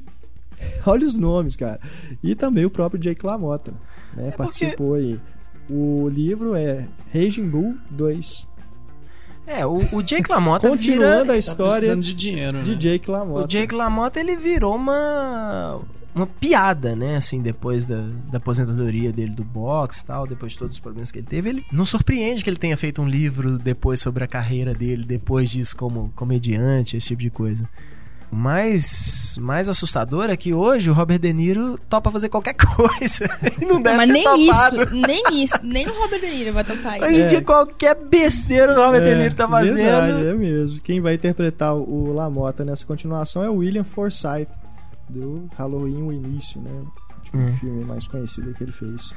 olha 0.86 1.06
os 1.06 1.17
nomes, 1.17 1.56
cara, 1.56 1.80
e 2.23 2.36
também 2.36 2.65
o 2.65 2.69
próprio 2.69 2.99
Jake 2.99 3.26
LaMotta, 3.26 3.71
né, 4.15 4.23
porque- 4.26 4.38
participou 4.38 4.93
aí. 4.95 5.19
O 5.69 6.10
livro 6.10 6.56
é 6.56 6.86
Raging 7.13 7.47
Bull 7.47 7.76
2, 7.89 8.47
É, 9.47 9.65
o, 9.65 9.78
o 9.93 10.02
Jake 10.04 10.30
LaMotta 10.30 10.67
continuando 10.69 11.21
vira, 11.23 11.34
a 11.34 11.38
história 11.38 11.71
precisando 11.78 12.02
de 12.04 12.13
dinheiro, 12.13 12.58
né? 12.58 12.63
de 12.63 12.76
Jake 12.76 13.10
LaMotta. 13.10 13.45
O 13.45 13.47
Jake 13.47 13.73
LaMotta 13.73 14.19
ele 14.19 14.36
virou 14.36 14.76
uma 14.76 15.80
uma 16.15 16.28
piada, 16.28 16.95
né? 16.95 17.15
Assim, 17.15 17.41
depois 17.41 17.86
da, 17.86 18.08
da 18.32 18.38
aposentadoria 18.38 19.12
dele 19.12 19.32
do 19.32 19.43
boxe 19.43 20.04
e 20.04 20.06
tal, 20.06 20.28
depois 20.28 20.52
de 20.52 20.60
todos 20.60 20.76
os 20.76 20.80
problemas 20.80 21.12
que 21.12 21.19
ele 21.19 21.26
teve, 21.28 21.49
ele 21.49 21.65
não 21.71 21.86
surpreende 21.86 22.43
que 22.43 22.49
ele 22.49 22.58
tenha 22.58 22.78
feito 22.78 23.02
um 23.02 23.08
livro 23.08 23.58
depois 23.58 23.99
sobre 23.99 24.23
a 24.23 24.28
carreira 24.28 24.73
dele, 24.73 25.06
depois 25.06 25.49
disso 25.49 25.76
como 25.76 26.12
comediante, 26.15 26.97
esse 26.97 27.08
tipo 27.08 27.21
de 27.21 27.30
coisa. 27.32 27.67
O 28.34 28.36
mais, 28.36 29.38
mais 29.39 29.69
assustador 29.69 30.28
é 30.32 30.36
que 30.36 30.56
hoje 30.56 30.89
o 30.89 30.93
Robert 30.93 31.19
De 31.19 31.32
Niro 31.32 31.78
topa 31.88 32.10
fazer 32.10 32.30
qualquer 32.30 32.56
coisa. 32.76 33.30
e 33.62 33.63
não 33.65 33.80
deve 33.80 33.96
Mas 33.96 34.08
ter 34.08 34.13
nem 34.13 34.24
topado. 34.24 34.76
isso, 34.84 34.96
nem 34.96 35.24
isso, 35.43 35.60
nem 35.62 35.88
o 35.88 35.93
Robert 36.02 36.19
De 36.19 36.28
Niro 36.32 36.52
vai 36.54 36.63
Hoje 37.04 37.12
isso. 37.12 37.19
em 37.22 37.26
É. 37.26 37.28
dia 37.28 37.41
qualquer 37.43 37.96
besteira 37.96 38.74
o 38.74 38.84
Robert 38.84 39.04
De 39.04 39.15
Niro 39.15 39.36
tá 39.36 39.48
fazendo. 39.48 39.76
Verdade, 39.76 40.26
é 40.26 40.34
mesmo. 40.34 40.82
Quem 40.82 41.00
vai 41.00 41.13
interpretar 41.13 41.76
o 41.76 42.12
Lamota 42.12 42.65
nessa 42.65 42.84
continuação 42.86 43.43
é 43.43 43.50
o 43.52 43.58
William 43.58 43.84
Forsythe, 43.84 44.48
do 45.08 45.48
Halloween 45.56 46.02
o 46.02 46.12
Início, 46.12 46.60
né? 46.60 46.72
O 46.72 47.15
último 47.17 47.43
Hum. 47.43 47.54
filme 47.60 47.86
mais 47.86 48.08
conhecido 48.08 48.52
que 48.56 48.63
ele 48.63 48.72
fez. 48.72 49.13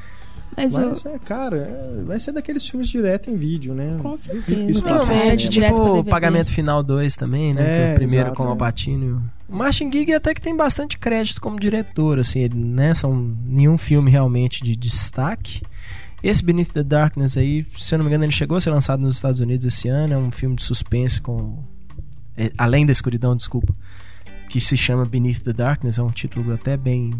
Mas, 0.54 0.74
eu, 0.74 0.88
Mas, 0.90 1.04
é, 1.06 1.18
cara, 1.18 1.56
é- 1.56 2.02
vai 2.04 2.18
ser 2.20 2.32
daqueles 2.32 2.68
filmes 2.68 2.88
direto 2.88 3.30
em 3.30 3.36
vídeo, 3.36 3.74
né? 3.74 3.96
Com 4.02 4.16
certeza. 4.16 4.70
isso 4.70 4.84
Não, 4.84 4.92
passe 4.94 5.06
no 5.06 5.12
mas 5.12 5.20
cinema. 5.22 5.36
de 5.36 5.48
direto 5.48 5.74
pra 5.76 5.84
tipo. 5.84 6.04
Pagamento 6.04 6.50
Final 6.52 6.82
2 6.82 7.16
também, 7.16 7.52
né? 7.54 7.62
que 7.62 7.68
É, 7.70 7.90
é 7.90 7.92
o 7.92 7.94
primeiro 7.96 8.26
exato, 8.26 8.36
com 8.36 8.42
o 8.44 8.46
é. 8.46 8.50
Alpatino. 8.50 9.30
O 9.48 9.56
Martin 9.56 9.90
Gig 9.92 10.12
até 10.14 10.34
que 10.34 10.40
tem 10.40 10.56
bastante 10.56 10.98
crédito 10.98 11.40
como 11.40 11.58
diretor, 11.60 12.18
assim, 12.18 12.40
ele, 12.40 12.54
né? 12.58 12.94
São 12.94 13.14
nenhum 13.44 13.76
filme 13.78 14.10
realmente 14.10 14.62
de 14.62 14.74
destaque. 14.76 15.60
Esse 16.22 16.42
Beneath 16.42 16.72
the 16.72 16.82
Darkness 16.82 17.36
aí, 17.36 17.66
se 17.78 17.94
eu 17.94 17.98
não 17.98 18.04
me 18.04 18.10
engano, 18.10 18.24
ele 18.24 18.32
chegou 18.32 18.56
a 18.56 18.60
ser 18.60 18.70
lançado 18.70 19.00
nos 19.00 19.16
Estados 19.16 19.38
Unidos 19.40 19.66
esse 19.66 19.88
ano. 19.88 20.14
É 20.14 20.18
um 20.18 20.30
filme 20.30 20.56
de 20.56 20.62
suspense 20.62 21.20
com. 21.20 21.62
é, 22.36 22.50
além 22.56 22.86
da 22.86 22.92
escuridão, 22.92 23.36
desculpa. 23.36 23.74
Que 24.48 24.60
se 24.60 24.76
chama 24.76 25.04
Beneath 25.04 25.40
the 25.42 25.52
Darkness, 25.52 25.98
é 25.98 26.02
um 26.02 26.08
título 26.10 26.52
até 26.54 26.76
bem, 26.76 27.10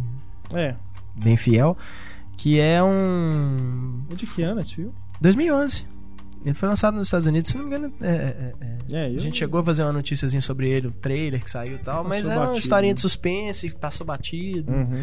É. 0.54 0.74
bem 1.14 1.36
fiel. 1.36 1.76
Que 2.36 2.60
é 2.60 2.82
um. 2.82 4.02
É 4.10 4.14
de 4.14 4.26
que 4.26 4.42
ano 4.42 4.60
esse 4.60 4.74
filme? 4.76 4.92
2011. 5.20 5.84
Ele 6.44 6.54
foi 6.54 6.68
lançado 6.68 6.94
nos 6.96 7.08
Estados 7.08 7.26
Unidos, 7.26 7.50
se 7.50 7.56
não 7.58 7.64
me 7.66 7.76
engano. 7.76 7.92
É, 8.00 8.06
é, 8.08 8.54
é. 8.60 8.76
É, 9.06 9.10
eu- 9.12 9.16
A 9.16 9.20
gente 9.20 9.36
chegou 9.38 9.60
a 9.60 9.64
fazer 9.64 9.82
uma 9.82 9.92
noticiazinha 9.92 10.40
sobre 10.40 10.68
ele, 10.68 10.86
o 10.88 10.92
trailer 10.92 11.42
que 11.42 11.50
saiu 11.50 11.74
e 11.74 11.78
tal, 11.78 12.04
Passou 12.04 12.08
mas 12.08 12.28
é 12.28 12.32
uma 12.34 12.40
batido, 12.46 12.58
historinha 12.58 12.90
né? 12.92 12.94
de 12.94 13.00
suspense, 13.00 13.70
passou 13.70 14.06
batido. 14.06 14.70
Uhum. 14.70 15.02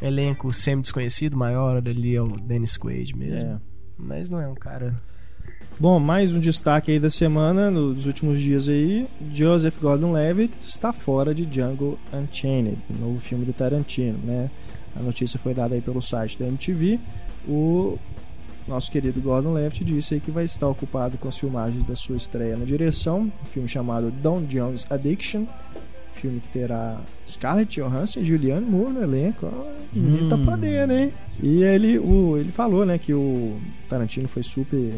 Elenco 0.00 0.52
semi-desconhecido, 0.52 1.36
maior 1.36 1.76
ali 1.78 2.14
é 2.14 2.22
o 2.22 2.28
Dennis 2.28 2.76
Quaid 2.76 3.16
mesmo. 3.16 3.38
É. 3.38 3.58
Mas 3.98 4.30
não 4.30 4.40
é 4.40 4.46
um 4.46 4.54
cara. 4.54 4.94
Bom, 5.80 5.98
mais 5.98 6.32
um 6.34 6.38
destaque 6.40 6.92
aí 6.92 7.00
da 7.00 7.10
semana, 7.10 7.70
nos 7.70 8.06
últimos 8.06 8.40
dias 8.40 8.68
aí, 8.68 9.08
Joseph 9.32 9.76
Gordon-Levitt 9.80 10.54
está 10.66 10.92
fora 10.92 11.34
de 11.34 11.44
Django 11.44 11.98
Unchained, 12.12 12.78
o 12.90 12.94
novo 13.06 13.18
filme 13.18 13.44
do 13.44 13.52
Tarantino, 13.52 14.18
né? 14.22 14.50
A 14.98 15.02
notícia 15.02 15.38
foi 15.38 15.54
dada 15.54 15.74
aí 15.74 15.80
pelo 15.80 16.00
site 16.00 16.38
da 16.38 16.46
MTV. 16.46 16.98
O 17.48 17.98
nosso 18.66 18.90
querido 18.90 19.20
Gordon-Levitt 19.20 19.84
disse 19.84 20.14
aí 20.14 20.20
que 20.20 20.30
vai 20.30 20.44
estar 20.44 20.68
ocupado 20.68 21.16
com 21.18 21.28
as 21.28 21.38
filmagens 21.38 21.84
da 21.84 21.94
sua 21.94 22.16
estreia 22.16 22.56
na 22.56 22.64
direção, 22.64 23.30
um 23.42 23.46
filme 23.46 23.68
chamado 23.68 24.10
Don 24.10 24.42
Jones 24.42 24.86
Addiction, 24.90 25.44
filme 26.12 26.40
que 26.40 26.48
terá 26.48 26.98
Scarlett 27.24 27.80
Johansson 27.80 28.20
e 28.20 28.24
Julianne 28.24 28.66
Moore 28.66 28.92
no 28.94 29.02
elenco. 29.02 29.46
O 29.46 29.98
menino 29.98 30.28
tá 30.28 30.36
Hum. 30.36 30.44
podendo, 30.44 30.92
hein? 30.92 31.12
E 31.40 31.62
ele, 31.62 31.98
o, 31.98 32.36
ele 32.38 32.50
falou, 32.50 32.84
né, 32.84 32.98
que 32.98 33.12
o 33.14 33.56
Tarantino 33.88 34.26
foi 34.26 34.42
super 34.42 34.94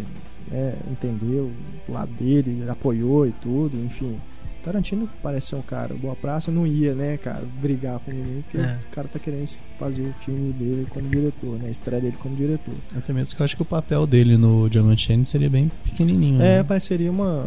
né, 0.51 0.75
entendeu 0.91 1.51
o 1.89 1.93
lado 1.93 2.11
dele, 2.13 2.59
ele 2.63 2.71
apoiou 2.71 3.27
e 3.27 3.33
tudo, 3.33 3.77
enfim. 3.85 4.17
Tarantino 4.63 5.09
parece 5.23 5.49
ser 5.49 5.57
um 5.57 5.63
cara 5.63 5.95
boa 5.95 6.15
praça, 6.17 6.51
não 6.51 6.67
ia, 6.67 6.95
né, 6.95 7.17
cara, 7.17 7.43
brigar 7.61 7.99
com 8.01 8.11
menino, 8.11 8.43
porque 8.43 8.59
É. 8.59 8.79
o 8.83 8.95
cara 8.95 9.09
tá 9.09 9.19
querendo 9.19 9.47
fazer 9.79 10.03
o 10.03 10.13
filme 10.15 10.53
dele 10.53 10.87
como 10.91 11.09
diretor, 11.09 11.59
né, 11.59 11.69
a 11.69 11.71
estreia 11.71 12.01
dele 12.03 12.17
como 12.19 12.35
diretor. 12.37 12.75
Até 12.97 13.13
mesmo 13.13 13.35
que 13.37 13.43
eu 13.43 13.45
acho 13.45 13.57
que 13.57 13.63
o 13.63 13.65
papel 13.65 14.07
dele 14.07 14.37
no 14.37 14.69
Django 14.69 14.91
Unchained 14.91 15.29
seria 15.29 15.49
bem 15.51 15.71
pequenininho. 15.85 16.43
É, 16.43 16.59
né? 16.59 16.63
pareceria 16.65 17.11
uma, 17.11 17.47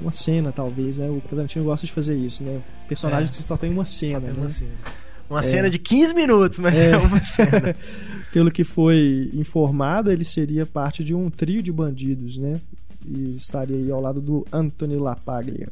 uma 0.00 0.10
cena, 0.10 0.50
talvez, 0.52 0.98
né, 0.98 1.08
o 1.08 1.20
Tarantino 1.20 1.64
gosta 1.64 1.86
de 1.86 1.92
fazer 1.92 2.16
isso, 2.16 2.42
né, 2.42 2.60
personagem 2.88 3.28
É. 3.28 3.30
que 3.30 3.36
só 3.42 3.56
tem 3.56 3.70
uma 3.70 3.84
cena, 3.84 4.14
Só 4.14 4.20
tem 4.26 4.34
né. 4.34 4.40
uma 4.40 4.48
cena. 4.48 4.70
Uma 5.30 5.38
É. 5.38 5.42
cena 5.42 5.70
de 5.70 5.78
15 5.78 6.12
minutos, 6.14 6.58
mas 6.58 6.78
é, 6.78 6.90
É. 6.90 6.96
uma 6.98 7.20
cena. 7.22 7.74
pelo 8.32 8.50
que 8.50 8.64
foi 8.64 9.30
informado, 9.34 10.10
ele 10.10 10.24
seria 10.24 10.66
parte 10.66 11.02
de 11.04 11.14
um 11.14 11.30
trio 11.30 11.62
de 11.62 11.72
bandidos, 11.72 12.36
né? 12.38 12.60
E 13.06 13.34
estaria 13.36 13.76
aí 13.76 13.90
ao 13.90 14.00
lado 14.00 14.20
do 14.20 14.46
Anthony 14.52 14.96
LaPaglia. 14.96 15.68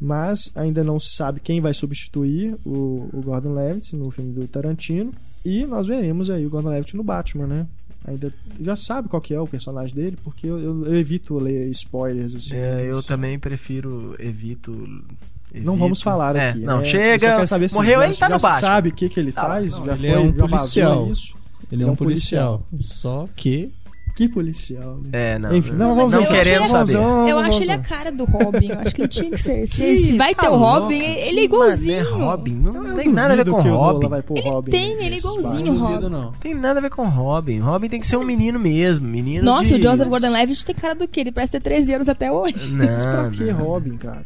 Mas 0.00 0.50
ainda 0.54 0.82
não 0.82 0.98
se 0.98 1.14
sabe 1.14 1.40
quem 1.40 1.60
vai 1.60 1.74
substituir 1.74 2.56
o, 2.64 3.08
o 3.12 3.20
Gordon 3.22 3.52
Levitt 3.52 3.94
no 3.94 4.10
filme 4.10 4.32
do 4.32 4.46
Tarantino. 4.48 5.12
E 5.44 5.66
nós 5.66 5.88
veremos 5.88 6.30
aí 6.30 6.46
o 6.46 6.50
Gordon 6.50 6.70
Levitt 6.70 6.96
no 6.96 7.02
Batman, 7.02 7.46
né? 7.46 7.66
Ainda 8.06 8.32
já 8.58 8.74
sabe 8.74 9.08
qual 9.10 9.20
que 9.20 9.34
é 9.34 9.40
o 9.40 9.46
personagem 9.46 9.94
dele, 9.94 10.16
porque 10.24 10.46
eu, 10.46 10.58
eu- 10.58 10.86
eu 10.86 10.94
evito 10.96 11.38
ler 11.38 11.68
spoilers. 11.68 12.34
Assim, 12.34 12.56
É, 12.56 12.88
eu 12.90 13.02
também 13.02 13.38
prefiro, 13.38 14.16
evito. 14.18 14.70
Não 14.72 15.74
evito. 15.74 15.76
vamos 15.76 16.00
falar 16.00 16.34
É, 16.34 16.48
aqui. 16.50 16.60
Não, 16.60 16.78
né? 16.78 16.84
Chega. 16.84 17.46
saber 17.46 17.68
se 17.68 17.74
morreu, 17.74 18.02
ele 18.02 18.14
tá 18.14 18.26
já 18.26 18.34
no 18.34 18.40
Batman. 18.40 18.60
sabe 18.60 18.88
o 18.88 18.94
que, 18.94 19.08
que 19.10 19.20
ele 19.20 19.32
Tá, 19.32 19.42
faz? 19.42 19.72
não, 19.78 19.84
já 19.84 19.92
ele 19.92 20.08
foi, 20.08 20.16
é 20.16 20.18
um 20.18 20.22
já 20.34 20.46
vazou 20.46 20.48
policial. 20.48 21.10
isso? 21.10 21.34
Ele 21.70 21.82
é 21.82 21.86
um 21.86 21.94
policial. 21.96 22.66
Só 22.80 23.28
que 23.36 23.70
Que 24.14 24.28
policial, 24.28 24.96
né? 24.96 25.10
É, 25.12 25.38
não. 25.38 25.54
Enfim, 25.56 25.72
não, 25.72 25.94
Mas 25.94 26.10
vamos 26.12 26.14
acho 26.28 26.32
queremos 26.32 26.70
saber. 26.70 26.94
Eu 26.94 27.00
vamos 27.36 27.42
acho 27.44 27.62
ele 27.62 27.72
a 27.72 27.78
cara 27.78 28.12
do 28.12 28.24
Robin. 28.24 28.68
Eu 28.68 28.78
acho 28.80 28.94
que 28.94 29.00
ele 29.02 29.08
tinha 29.08 29.30
que 29.30 29.38
ser. 29.38 29.66
Se, 29.68 29.82
Que 30.08 30.16
vai 30.16 30.34
tá 30.34 30.42
ter 30.42 30.48
o 30.48 30.56
Robin, 30.56 30.98
que 30.98 31.04
ele 31.04 31.40
é 31.40 31.44
igualzinho. 31.44 32.10
mané 32.10 32.24
Robin, 32.24 32.54
não 32.54 32.86
Eu 32.86 32.96
tem 32.96 33.08
nada 33.08 33.32
a 33.32 33.36
ver 33.36 33.50
com 33.50 33.62
que 33.62 33.68
o 33.68 33.76
Robin. 33.76 34.08
vai 34.08 34.22
pôr 34.22 34.38
Ele 34.38 34.48
Robin 34.48 34.70
tem, 34.70 34.92
ele 35.04 35.14
é 35.14 35.18
igualzinho 35.18 35.72
o 35.72 35.78
Robin. 35.78 36.08
não. 36.08 36.32
Tem 36.32 36.54
nada 36.54 36.78
a 36.78 36.82
ver 36.82 36.90
com 36.90 37.08
Robin. 37.08 37.58
Robin 37.60 37.88
tem 37.88 38.00
que 38.00 38.06
ser 38.06 38.16
um 38.16 38.24
menino 38.24 38.58
mesmo. 38.58 39.06
Menino 39.08 39.44
Nossa, 39.44 39.78
de... 39.78 39.86
o 39.86 39.90
Joseph 39.90 40.08
Gordon-Levitt 40.08 40.64
tem 40.64 40.74
cara 40.74 40.94
do 40.94 41.08
quê? 41.08 41.20
Ele 41.20 41.32
parece 41.32 41.52
ter 41.52 41.60
13 41.62 41.94
anos 41.94 42.08
até 42.08 42.30
hoje. 42.30 42.72
Não, 42.72 42.84
Mas 42.86 43.06
pra 43.06 43.30
que 43.30 43.44
não. 43.44 43.64
Robin, 43.64 43.96
cara? 43.96 44.24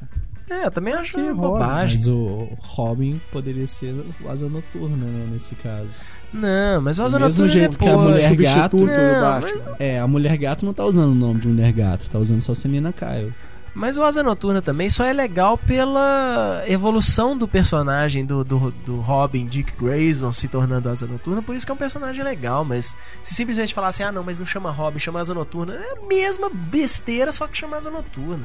É, 0.50 0.66
eu 0.66 0.70
também 0.70 0.92
acho 0.92 1.12
que 1.14 1.20
Robin? 1.20 1.34
bobagem. 1.34 1.96
Mas 1.98 2.06
o 2.06 2.48
Robin 2.60 3.20
poderia 3.32 3.66
ser 3.66 3.94
o 4.24 4.28
Asa 4.30 4.48
Noturna, 4.48 4.96
né, 5.06 5.26
nesse 5.32 5.54
caso. 5.54 5.88
Não, 6.34 6.80
mas 6.82 6.98
o 6.98 7.02
Asa 7.04 7.18
Do 7.18 7.24
mesmo 7.24 7.42
Noturna 7.42 7.60
jeito 7.60 7.78
que 7.78 7.88
a 7.88 7.96
mulher 7.96 8.36
gato- 8.36 8.76
do 8.76 8.86
Não, 8.86 9.20
Batman. 9.20 9.76
É, 9.78 9.98
a 10.00 10.06
Mulher 10.06 10.36
Gato 10.36 10.66
não 10.66 10.74
tá 10.74 10.84
usando 10.84 11.12
o 11.12 11.14
nome 11.14 11.40
de 11.40 11.48
Mulher 11.48 11.72
Gato, 11.72 12.08
tá 12.10 12.18
usando 12.18 12.40
só 12.40 12.54
Selina 12.54 12.92
Kyle. 12.92 13.32
Mas 13.76 13.96
o 13.98 14.04
Asa 14.04 14.22
Noturna 14.22 14.62
também 14.62 14.88
só 14.88 15.04
é 15.04 15.12
legal 15.12 15.58
pela 15.58 16.62
evolução 16.68 17.36
do 17.36 17.48
personagem 17.48 18.24
do, 18.24 18.44
do, 18.44 18.70
do 18.86 19.00
Robin, 19.00 19.46
Dick 19.46 19.74
Grayson, 19.76 20.30
se 20.30 20.46
tornando 20.46 20.88
Asa 20.88 21.06
Noturna. 21.08 21.42
Por 21.42 21.56
isso 21.56 21.66
que 21.66 21.72
é 21.72 21.74
um 21.74 21.78
personagem 21.78 22.24
legal. 22.24 22.64
Mas 22.64 22.96
se 23.20 23.34
simplesmente 23.34 23.74
falar 23.74 23.88
assim, 23.88 24.04
ah 24.04 24.12
não, 24.12 24.22
mas 24.22 24.38
não 24.38 24.46
chama 24.46 24.70
Robin, 24.70 25.00
chama 25.00 25.18
Asa 25.20 25.34
Noturna, 25.34 25.74
é 25.74 25.98
a 25.98 26.06
mesma 26.06 26.48
besteira, 26.52 27.32
só 27.32 27.48
que 27.48 27.58
chama 27.58 27.76
Asa 27.76 27.90
Noturna. 27.90 28.44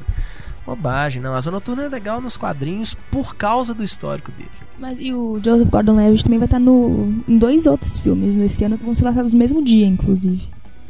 Bobagem, 0.66 1.22
não. 1.22 1.34
Asa 1.34 1.50
Noturna 1.50 1.84
é 1.84 1.88
legal 1.88 2.20
nos 2.20 2.36
quadrinhos 2.36 2.94
por 3.10 3.34
causa 3.34 3.74
do 3.74 3.82
histórico 3.82 4.30
dele. 4.32 4.50
Mas 4.78 5.00
e 5.00 5.12
o 5.12 5.40
Joseph 5.44 5.68
Gordon-Levitt 5.68 6.24
também 6.24 6.38
vai 6.38 6.46
estar 6.46 6.58
no, 6.58 7.22
em 7.28 7.36
dois 7.36 7.66
outros 7.66 7.98
filmes 7.98 8.34
nesse 8.34 8.64
ano 8.64 8.78
que 8.78 8.84
vão 8.84 8.94
ser 8.94 9.04
lançados 9.04 9.32
no 9.32 9.38
mesmo 9.38 9.62
dia, 9.62 9.86
inclusive. 9.86 10.48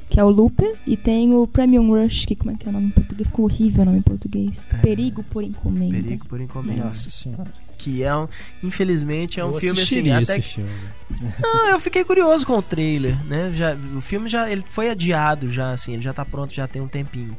Que 0.08 0.18
é 0.18 0.24
o 0.24 0.28
Looper 0.28 0.76
e 0.86 0.96
tem 0.96 1.32
o 1.34 1.46
Premium 1.46 1.88
Rush, 1.88 2.24
que 2.24 2.34
como 2.34 2.50
é 2.50 2.54
que 2.56 2.66
é 2.66 2.68
o 2.68 2.72
nome 2.72 2.86
em 2.86 2.90
português? 2.90 3.28
Ficou 3.28 3.44
horrível 3.44 3.82
o 3.82 3.84
nome 3.86 3.98
em 3.98 4.02
português. 4.02 4.68
Perigo 4.82 5.22
por 5.22 5.44
encomenda. 5.44 6.02
Perigo 6.02 6.26
por 6.26 6.40
encomenda. 6.40 6.84
Nossa 6.84 7.10
senhora. 7.10 7.52
Que 7.78 8.02
é 8.02 8.14
um, 8.14 8.28
infelizmente, 8.62 9.38
é 9.38 9.44
um 9.44 9.52
Eu 9.52 9.54
filme 9.54 9.80
assim, 9.80 10.10
até 10.10 10.38
esse 10.38 10.42
filme. 10.42 10.70
Não, 11.40 11.68
eu 11.68 11.80
fiquei 11.80 12.04
curioso 12.04 12.44
com 12.44 12.58
o 12.58 12.62
trailer, 12.62 13.16
né? 13.24 13.52
Já, 13.54 13.76
o 13.96 14.00
filme 14.00 14.28
já 14.28 14.50
ele 14.50 14.62
foi 14.68 14.90
adiado 14.90 15.48
já, 15.48 15.70
assim, 15.72 15.94
ele 15.94 16.02
já 16.02 16.12
tá 16.12 16.24
pronto 16.24 16.52
já 16.52 16.66
tem 16.66 16.82
um 16.82 16.88
tempinho. 16.88 17.36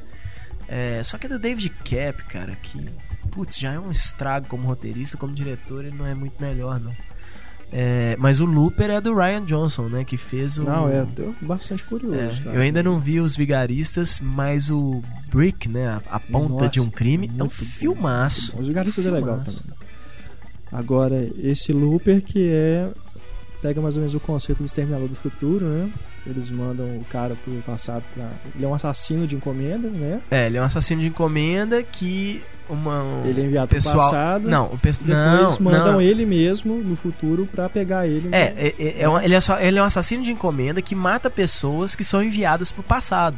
É, 0.74 1.04
só 1.04 1.18
que 1.18 1.26
é 1.26 1.30
do 1.30 1.38
David 1.38 1.70
Cap, 1.84 2.24
cara, 2.30 2.56
que 2.56 2.88
putz, 3.30 3.58
já 3.60 3.74
é 3.74 3.80
um 3.80 3.92
estrago 3.92 4.48
como 4.48 4.66
roteirista, 4.66 5.18
como 5.18 5.34
diretor, 5.34 5.84
ele 5.84 5.96
não 5.98 6.06
é 6.06 6.16
muito 6.16 6.42
melhor, 6.42 6.80
não. 6.80 6.96
É, 7.74 8.16
mas 8.18 8.40
o 8.40 8.46
Looper 8.46 8.90
é 8.90 9.00
do 9.02 9.14
Ryan 9.14 9.44
Johnson, 9.46 9.88
né? 9.90 10.04
Que 10.06 10.16
fez 10.18 10.58
o. 10.58 10.64
Não, 10.64 10.90
é, 10.90 11.06
bastante 11.42 11.84
curioso, 11.86 12.42
É, 12.42 12.44
cara. 12.44 12.56
eu 12.56 12.62
ainda 12.62 12.82
não 12.84 13.00
vi 13.00 13.20
os 13.20 13.36
Vigaristas, 13.36 14.20
mas 14.22 14.70
o 14.70 15.02
Brick, 15.30 15.68
né? 15.70 15.88
A, 15.88 16.16
a 16.16 16.20
ponta 16.20 16.54
Nossa, 16.54 16.70
de 16.70 16.80
um 16.82 16.90
crime, 16.90 17.30
é 17.38 17.44
um 17.44 17.50
filmaço. 17.50 18.58
Os 18.58 18.68
Vigaristas 18.68 19.06
é 19.06 19.12
legal 19.12 19.40
Filmaço. 19.40 19.64
também. 19.64 19.78
Agora, 20.72 21.30
esse 21.38 21.74
Looper 21.74 22.22
que 22.22 22.50
é. 22.50 22.90
Pega 23.62 23.80
mais 23.80 23.96
ou 23.96 24.02
menos 24.02 24.16
o 24.16 24.20
conceito 24.20 24.58
do 24.60 24.66
Exterminador 24.66 25.08
do 25.08 25.16
Futuro, 25.16 25.66
né? 25.68 25.92
Eles 26.26 26.52
mandam 26.52 26.86
o 26.86 27.06
cara 27.10 27.36
pro 27.44 27.52
passado 27.66 28.04
pra. 28.14 28.28
Ele 28.56 28.64
é 28.64 28.68
um 28.68 28.74
assassino 28.76 29.26
de 29.26 29.36
encomenda, 29.36 29.90
né? 29.90 30.22
É, 30.30 30.46
ele 30.46 30.58
é 30.58 30.62
um 30.62 30.66
assassino 30.66 31.02
de 31.02 31.08
encomenda 31.08 31.82
que 31.82 32.44
uma. 32.70 33.04
Ele 33.26 33.42
é 33.42 33.46
enviado 33.46 33.68
pro 33.70 33.76
pessoal, 33.78 33.98
passado. 33.98 34.48
Não, 34.48 34.66
o 34.68 34.78
pe... 34.78 34.92
Depois 34.92 35.58
não, 35.60 35.72
mandam 35.72 35.94
não. 35.94 36.02
ele 36.02 36.24
mesmo 36.26 36.76
no 36.76 36.96
futuro 36.96 37.48
pra 37.52 37.68
pegar 37.68 38.06
ele. 38.08 38.30
É, 38.32 38.54
é, 38.56 38.76
é, 38.78 39.02
é 39.02 39.10
um- 39.10 39.20
ele, 39.20 39.34
é 39.34 39.40
só- 39.40 39.60
ele 39.60 39.80
é 39.80 39.82
um 39.82 39.86
assassino 39.86 40.24
de 40.24 40.32
encomenda 40.32 40.80
que 40.80 40.94
mata 40.94 41.28
pessoas 41.30 41.96
que 41.96 42.04
são 42.04 42.22
enviadas 42.24 42.72
pro 42.72 42.84
passado. 42.84 43.38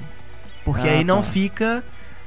Porque 0.65 0.87
Ah, 0.87 0.91
aí 0.91 1.03
não 1.05 1.17
tá. 1.17 1.23
fica 1.23 1.83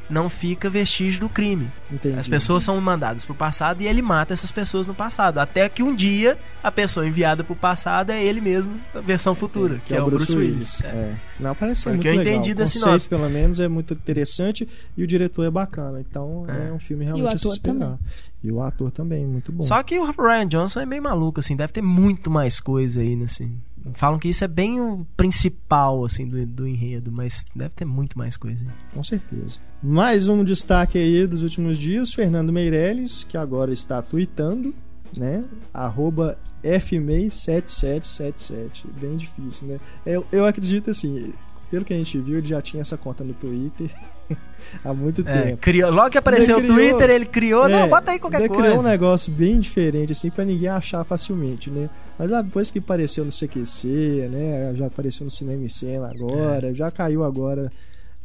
não 0.08 0.28
fica 0.28 0.70
vestígio 0.70 1.20
do 1.20 1.28
crime. 1.28 1.68
Entendi. 1.90 2.18
As 2.18 2.28
pessoas 2.28 2.62
são 2.62 2.80
mandadas 2.80 3.24
pro 3.24 3.34
passado 3.34 3.82
e 3.82 3.86
ele 3.86 4.00
mata 4.02 4.32
essas 4.32 4.50
pessoas 4.52 4.86
no 4.86 4.94
passado. 4.94 5.38
Até 5.38 5.68
que 5.68 5.82
um 5.82 5.94
dia 5.94 6.38
a 6.62 6.70
pessoa 6.70 7.06
enviada 7.06 7.42
pro 7.44 7.54
passado 7.56 8.10
é 8.10 8.22
ele 8.22 8.40
mesmo, 8.40 8.74
a 8.94 9.00
versão 9.00 9.34
futura, 9.34 9.80
que, 9.84 9.94
é, 9.94 10.02
o 10.02 10.06
Bruce 10.06 10.36
Willis. 10.36 10.82
É. 10.84 10.88
É. 10.88 11.14
Não, 11.40 11.54
parece 11.54 11.82
ser 11.82 11.88
o 11.88 11.92
muito 11.92 12.02
que 12.02 12.08
eu 12.08 12.16
legal. 12.16 12.32
entendi 12.34 12.52
o 12.52 12.54
da 12.56 12.66
sinopse. 12.66 13.08
pelo 13.08 13.28
menos, 13.30 13.60
é 13.60 13.68
muito 13.68 13.94
interessante 13.94 14.68
e 14.96 15.02
o 15.02 15.06
diretor 15.06 15.44
é 15.44 15.50
bacana. 15.50 16.00
Então 16.00 16.44
é, 16.48 16.68
É. 16.68 16.72
um 16.72 16.78
filme 16.78 17.04
realmente 17.04 17.34
a 17.34 17.38
se 17.38 17.48
esperar. 17.48 17.74
também. 17.74 17.98
E 18.44 18.52
o 18.52 18.62
ator 18.62 18.90
também, 18.92 19.26
muito 19.26 19.50
bom. 19.50 19.62
Só 19.62 19.82
que 19.82 19.98
o 19.98 20.04
Ryan 20.04 20.46
Johnson 20.46 20.80
é 20.80 20.86
meio 20.86 21.02
maluco, 21.02 21.40
assim, 21.40 21.56
deve 21.56 21.72
ter 21.72 21.82
muito 21.82 22.30
mais 22.30 22.60
coisa 22.60 23.00
aí, 23.00 23.20
assim. 23.24 23.58
Falam 23.94 24.18
que 24.18 24.28
isso 24.28 24.44
é 24.44 24.48
bem 24.48 24.80
o 24.80 25.06
principal, 25.16 26.04
assim, 26.04 26.26
do, 26.26 26.44
do 26.44 26.66
enredo, 26.66 27.12
mas 27.14 27.44
deve 27.54 27.70
ter 27.70 27.84
muito 27.84 28.18
mais 28.18 28.36
coisa 28.36 28.64
aí. 28.64 28.70
Com 28.94 29.02
certeza. 29.04 29.58
Mais 29.82 30.28
um 30.28 30.42
destaque 30.42 30.98
aí 30.98 31.26
dos 31.26 31.42
últimos 31.42 31.78
dias, 31.78 32.12
Fernando 32.12 32.52
Meirelles, 32.52 33.24
que 33.24 33.36
agora 33.36 33.72
está 33.72 34.02
tweetando, 34.02 34.74
né? 35.16 35.44
Arroba 35.72 36.36
FMEI7777. 36.64 38.84
Bem 39.00 39.16
difícil, 39.16 39.68
né? 39.68 39.78
Eu, 40.04 40.26
eu 40.32 40.44
acredito 40.46 40.90
assim, 40.90 41.32
pelo 41.70 41.84
que 41.84 41.94
a 41.94 41.96
gente 41.96 42.18
viu, 42.18 42.38
ele 42.38 42.46
já 42.46 42.60
tinha 42.60 42.80
essa 42.80 42.96
conta 42.96 43.22
no 43.24 43.34
Twitter 43.34 43.88
há 44.84 44.92
muito 44.94 45.22
É, 45.26 45.42
tempo. 45.42 45.56
criou, 45.58 45.90
logo 45.92 46.10
que 46.10 46.18
apareceu 46.18 46.58
Ele 46.58 46.70
o 46.70 46.74
criou- 46.74 46.90
Twitter, 46.90 47.10
ele 47.14 47.26
criou, 47.26 47.68
não, 47.68 47.80
É, 47.80 47.88
bota 47.88 48.10
aí 48.12 48.18
qualquer 48.18 48.40
ele 48.40 48.48
coisa. 48.48 48.62
criou 48.64 48.80
um 48.80 48.82
negócio 48.82 49.32
bem 49.32 49.58
diferente, 49.60 50.12
assim, 50.12 50.30
pra 50.30 50.44
ninguém 50.44 50.68
achar 50.68 51.04
facilmente, 51.04 51.70
né? 51.70 51.88
Mas 52.18 52.32
ah, 52.32 52.40
depois 52.42 52.70
que 52.70 52.78
apareceu 52.78 53.24
no 53.24 53.30
CQC, 53.30 54.28
né? 54.30 54.74
Já 54.74 54.86
apareceu 54.86 55.24
no 55.24 55.30
Cinema 55.30 55.64
e 55.64 55.68
Cena 55.68 56.08
É. 56.08 56.16
agora, 56.16 56.74
já 56.74 56.90
caiu 56.90 57.22
agora 57.24 57.70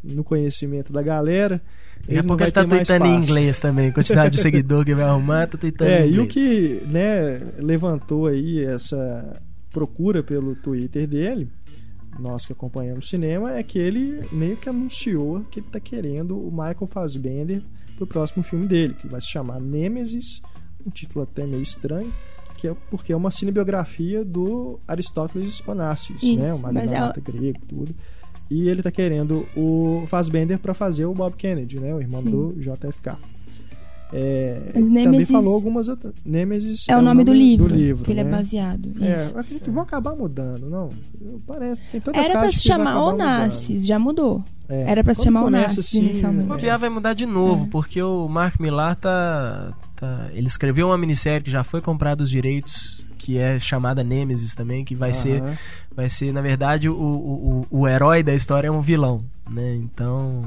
no 0.03 0.23
conhecimento 0.23 0.91
da 0.93 1.01
galera. 1.01 1.61
Daqui 2.01 2.17
a 2.17 2.23
pouco 2.23 2.41
ele 2.43 2.51
tá 2.51 2.65
tweetando 2.65 3.05
em 3.05 3.15
inglês 3.17 3.59
também. 3.59 3.91
Quantidade 3.91 4.35
de 4.35 4.41
seguidor 4.41 4.83
que 4.85 4.95
vai 4.95 5.03
arrumar, 5.05 5.47
tá 5.47 5.57
tweetando 5.57 5.91
É, 5.91 6.07
em 6.07 6.13
e 6.13 6.19
o 6.19 6.23
inglês. 6.23 6.33
que 6.33 6.81
né, 6.87 7.39
levantou 7.59 8.27
aí 8.27 8.63
essa 8.63 9.39
procura 9.71 10.23
pelo 10.23 10.55
Twitter 10.55 11.05
dele, 11.07 11.47
nós 12.19 12.45
que 12.45 12.53
acompanhamos 12.53 13.05
o 13.05 13.07
cinema, 13.07 13.55
é 13.55 13.61
que 13.63 13.77
ele 13.77 14.27
meio 14.31 14.57
que 14.57 14.67
anunciou 14.67 15.45
que 15.51 15.59
ele 15.59 15.67
tá 15.71 15.79
querendo 15.79 16.37
o 16.37 16.49
Michael 16.51 16.87
Fassbender 16.87 17.61
pro 17.97 18.07
próximo 18.07 18.43
filme 18.43 18.65
dele, 18.65 18.95
que 18.95 19.07
vai 19.07 19.21
se 19.21 19.27
chamar 19.27 19.59
Nemesis, 19.61 20.41
um 20.85 20.89
título 20.89 21.23
até 21.23 21.45
meio 21.45 21.61
estranho, 21.61 22.11
que 22.61 22.67
é 22.67 22.75
porque 22.91 23.11
é 23.11 23.15
uma 23.15 23.31
cinebiografia 23.31 24.23
do 24.23 24.79
Aristóteles 24.87 25.63
Onassis, 25.67 26.21
Isso, 26.21 26.37
né, 26.37 26.53
uma 26.53 26.71
mas 26.71 26.91
é- 26.91 26.99
magnata 26.99 27.19
grego 27.19 27.57
e 27.63 27.65
tudo. 27.65 27.95
E 28.51 28.69
ele 28.69 28.83
tá 28.83 28.91
querendo 28.91 29.47
o 29.55 30.03
Fassbender 30.05 30.59
para 30.59 30.73
fazer 30.75 31.05
o 31.05 31.13
Bob 31.13 31.35
Kennedy, 31.35 31.79
né, 31.79 31.91
o 31.95 31.99
irmão 31.99 32.21
Sim. 32.21 32.29
do 32.29 32.53
JFK. 32.59 33.17
É, 34.13 34.71
também 34.73 35.25
falou 35.25 35.53
algumas 35.55 35.87
outras. 35.87 36.13
Nemesis 36.25 36.87
É, 36.89 36.97
o 36.97 37.01
nome, 37.01 37.23
do, 37.23 37.33
livro, 37.33 37.69
do 37.69 37.75
livro, 37.75 38.03
que 38.03 38.11
ele 38.11 38.19
é 38.19 38.23
né? 38.23 38.31
baseado. 38.31 38.91
É, 38.99 39.15
isso. 39.15 39.33
eu 39.33 39.39
acredito 39.39 39.63
que 39.63 39.69
vão 39.69 39.83
acabar 39.83 40.15
mudando, 40.15 40.69
não? 40.69 40.89
Parece, 41.47 41.83
tem 41.91 42.01
toda 42.01 42.17
Era 42.17 42.39
pra 42.39 42.51
se 42.51 42.63
chamar 42.63 43.01
Onassis, 43.01 43.85
já 43.85 43.97
mudou. 43.97 44.43
É. 44.67 44.91
Era 44.91 45.03
pra 45.03 45.13
se 45.13 45.23
chamar 45.23 45.43
Onassis 45.45 45.79
assim, 45.79 45.99
inicialmente. 45.99 46.43
O 46.49 46.53
é. 46.53 46.55
Bobear 46.55 46.79
vai 46.79 46.89
mudar 46.89 47.13
de 47.13 47.25
novo, 47.25 47.65
É. 47.65 47.67
porque 47.69 48.01
o 48.01 48.27
Mark 48.27 48.59
Millar 48.59 48.95
tá, 48.95 49.73
tá- 49.95 50.27
Ele 50.33 50.47
escreveu 50.47 50.87
uma 50.87 50.97
minissérie 50.97 51.43
que 51.43 51.51
já 51.51 51.63
foi 51.63 51.79
comprada 51.81 52.23
os 52.23 52.29
direitos, 52.29 53.05
que 53.17 53.37
é 53.37 53.59
chamada 53.59 54.03
Nemesis 54.03 54.53
também, 54.55 54.83
que 54.83 54.95
vai 54.95 55.13
ser. 55.13 55.41
Vai 55.93 56.07
ser, 56.09 56.31
na 56.31 56.39
verdade, 56.41 56.87
o, 56.87 56.93
o, 56.93 57.65
o, 57.71 57.79
o 57.81 57.87
herói 57.87 58.23
da 58.23 58.33
história 58.33 58.69
é 58.69 58.71
um 58.71 58.79
vilão, 58.81 59.21
né? 59.49 59.75
Então. 59.75 60.43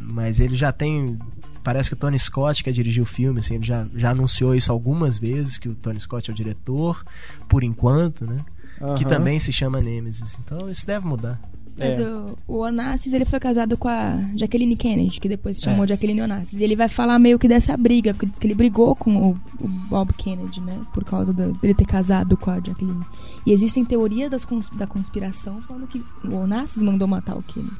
Mas 0.00 0.40
ele 0.40 0.54
já 0.54 0.72
tem. 0.72 1.18
Parece 1.66 1.90
que 1.90 1.94
o 1.94 1.98
Tony 1.98 2.16
Scott 2.16 2.62
quer 2.62 2.70
dirigir 2.70 3.02
o 3.02 3.06
filme, 3.06 3.40
assim, 3.40 3.56
ele 3.56 3.66
já, 3.66 3.84
já 3.96 4.10
anunciou 4.12 4.54
isso 4.54 4.70
algumas 4.70 5.18
vezes, 5.18 5.58
que 5.58 5.68
o 5.68 5.74
Tony 5.74 5.98
Scott 5.98 6.30
é 6.30 6.32
o 6.32 6.36
diretor, 6.36 7.04
por 7.48 7.64
enquanto, 7.64 8.24
né? 8.24 8.36
Que 8.78 8.84
Aham. 9.04 9.08
também 9.08 9.40
se 9.40 9.52
chama 9.52 9.80
Nemesis. 9.80 10.38
Então 10.44 10.70
isso 10.70 10.86
deve 10.86 11.04
mudar. 11.06 11.40
Mas 11.76 11.98
É. 11.98 12.02
o, 12.08 12.38
o 12.46 12.58
Onassis, 12.60 13.12
ele 13.12 13.24
foi 13.24 13.40
casado 13.40 13.76
com 13.76 13.88
a 13.88 14.18
Jacqueline 14.36 14.76
Kennedy, 14.76 15.18
que 15.18 15.28
depois 15.28 15.56
se 15.58 15.64
chamou 15.64 15.86
Jacqueline 15.86 16.22
Onassis. 16.22 16.60
E 16.60 16.64
ele 16.64 16.76
vai 16.76 16.88
falar 16.88 17.18
meio 17.18 17.38
que 17.38 17.48
dessa 17.48 17.76
briga, 17.76 18.14
porque 18.14 18.26
diz 18.26 18.38
que 18.38 18.46
ele 18.46 18.54
brigou 18.54 18.94
com 18.94 19.14
o, 19.16 19.30
o 19.60 19.68
Bob 19.90 20.12
Kennedy, 20.14 20.60
né? 20.60 20.80
Por 20.94 21.04
causa 21.04 21.32
da- 21.34 21.48
dele 21.48 21.74
ter 21.74 21.84
casado 21.84 22.34
com 22.36 22.50
a 22.50 22.60
Jacqueline. 22.60 23.04
E 23.44 23.52
existem 23.52 23.84
teorias 23.84 24.30
das 24.30 24.44
cons- 24.44 24.70
da 24.70 24.86
conspiração 24.86 25.60
falando 25.62 25.86
que 25.88 26.02
o 26.24 26.34
Onassis 26.36 26.80
mandou 26.82 27.08
matar 27.08 27.36
o 27.36 27.42
Kennedy. 27.42 27.74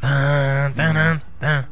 Tan, 0.00 0.72
taran, 0.74 1.20
tan. 1.40 1.64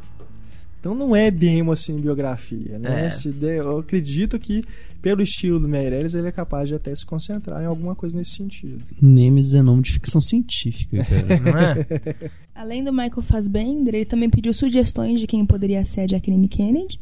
Então 0.87 0.94
não 0.94 1.16
é 1.16 1.33
bem 1.33 1.61
uma 1.62 1.72
assim, 1.72 1.96
biografia, 1.96 2.79
né? 2.79 3.09
É. 3.09 3.59
Eu 3.59 3.79
acredito 3.79 4.38
que, 4.38 4.62
pelo 5.03 5.20
estilo 5.20 5.59
do 5.59 5.68
Meirelles, 5.68 6.14
ele 6.14 6.29
é 6.29 6.33
capaz 6.33 6.68
de 6.68 6.77
até 6.77 6.94
se 6.94 7.05
concentrar 7.05 7.61
em 7.61 7.66
alguma 7.66 7.96
coisa 7.96 8.16
nesse 8.16 8.37
sentido. 8.37 8.85
Nemesis 9.03 9.55
é 9.55 9.62
nome 9.62 9.83
de 9.83 9.92
ficção 9.92 10.20
científica, 10.20 11.05
cara. 11.05 11.40
Não 11.42 11.59
é? 11.59 12.31
Além 12.55 12.85
do 12.85 12.92
Michael 12.92 13.20
Fassbender, 13.22 13.96
ele 13.96 14.05
também 14.05 14.31
pediu 14.31 14.55
sugestões 14.55 15.18
de 15.18 15.27
quem 15.27 15.44
poderia 15.44 15.85
ser 15.85 16.03
a 16.03 16.07
Jacqueline 16.07 16.46
Kennedy. 16.46 17.01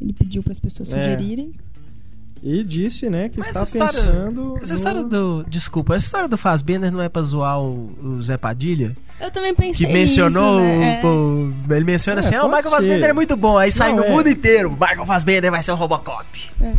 Ele 0.00 0.14
pediu 0.14 0.42
para 0.42 0.52
as 0.52 0.58
pessoas 0.60 0.90
É. 0.90 1.02
sugerirem. 1.02 1.52
E 2.42 2.64
disse, 2.64 3.10
né, 3.10 3.28
que 3.28 3.38
Mas 3.38 3.52
tá 3.52 3.64
história- 3.64 3.92
pensando. 3.92 4.56
Essa 4.62 4.72
no- 4.72 4.74
história 4.78 5.04
do. 5.04 5.44
Desculpa, 5.44 5.94
essa 5.94 6.06
história 6.06 6.26
do 6.28 6.38
Fazbender 6.38 6.90
não 6.90 7.02
é 7.02 7.08
pra 7.10 7.20
zoar 7.20 7.60
o, 7.62 7.90
o 8.02 8.22
Zé 8.22 8.38
Padilha? 8.38 8.96
Eu 9.20 9.30
também 9.30 9.54
Que 9.54 9.60
pensei 9.62 9.92
mencionou. 9.92 10.60
nisso, 10.60 10.78
né? 10.80 10.98
o- 10.98 11.52
pô, 11.68 11.74
ele 11.74 11.84
menciona 11.84 12.20
É, 12.20 12.24
assim: 12.24 12.34
ah, 12.34 12.44
o 12.44 12.48
Michael 12.48 12.70
Fassbender 12.70 13.10
é 13.10 13.12
muito 13.12 13.36
bom. 13.36 13.58
Aí 13.58 13.70
sai 13.70 13.90
Não, 13.90 13.98
no 13.98 14.04
é. 14.04 14.10
mundo 14.10 14.28
inteiro: 14.28 14.70
Michael 14.70 15.04
Fassbender 15.06 15.50
vai 15.50 15.62
ser 15.62 15.72
o 15.72 15.74
Robocop. 15.74 16.24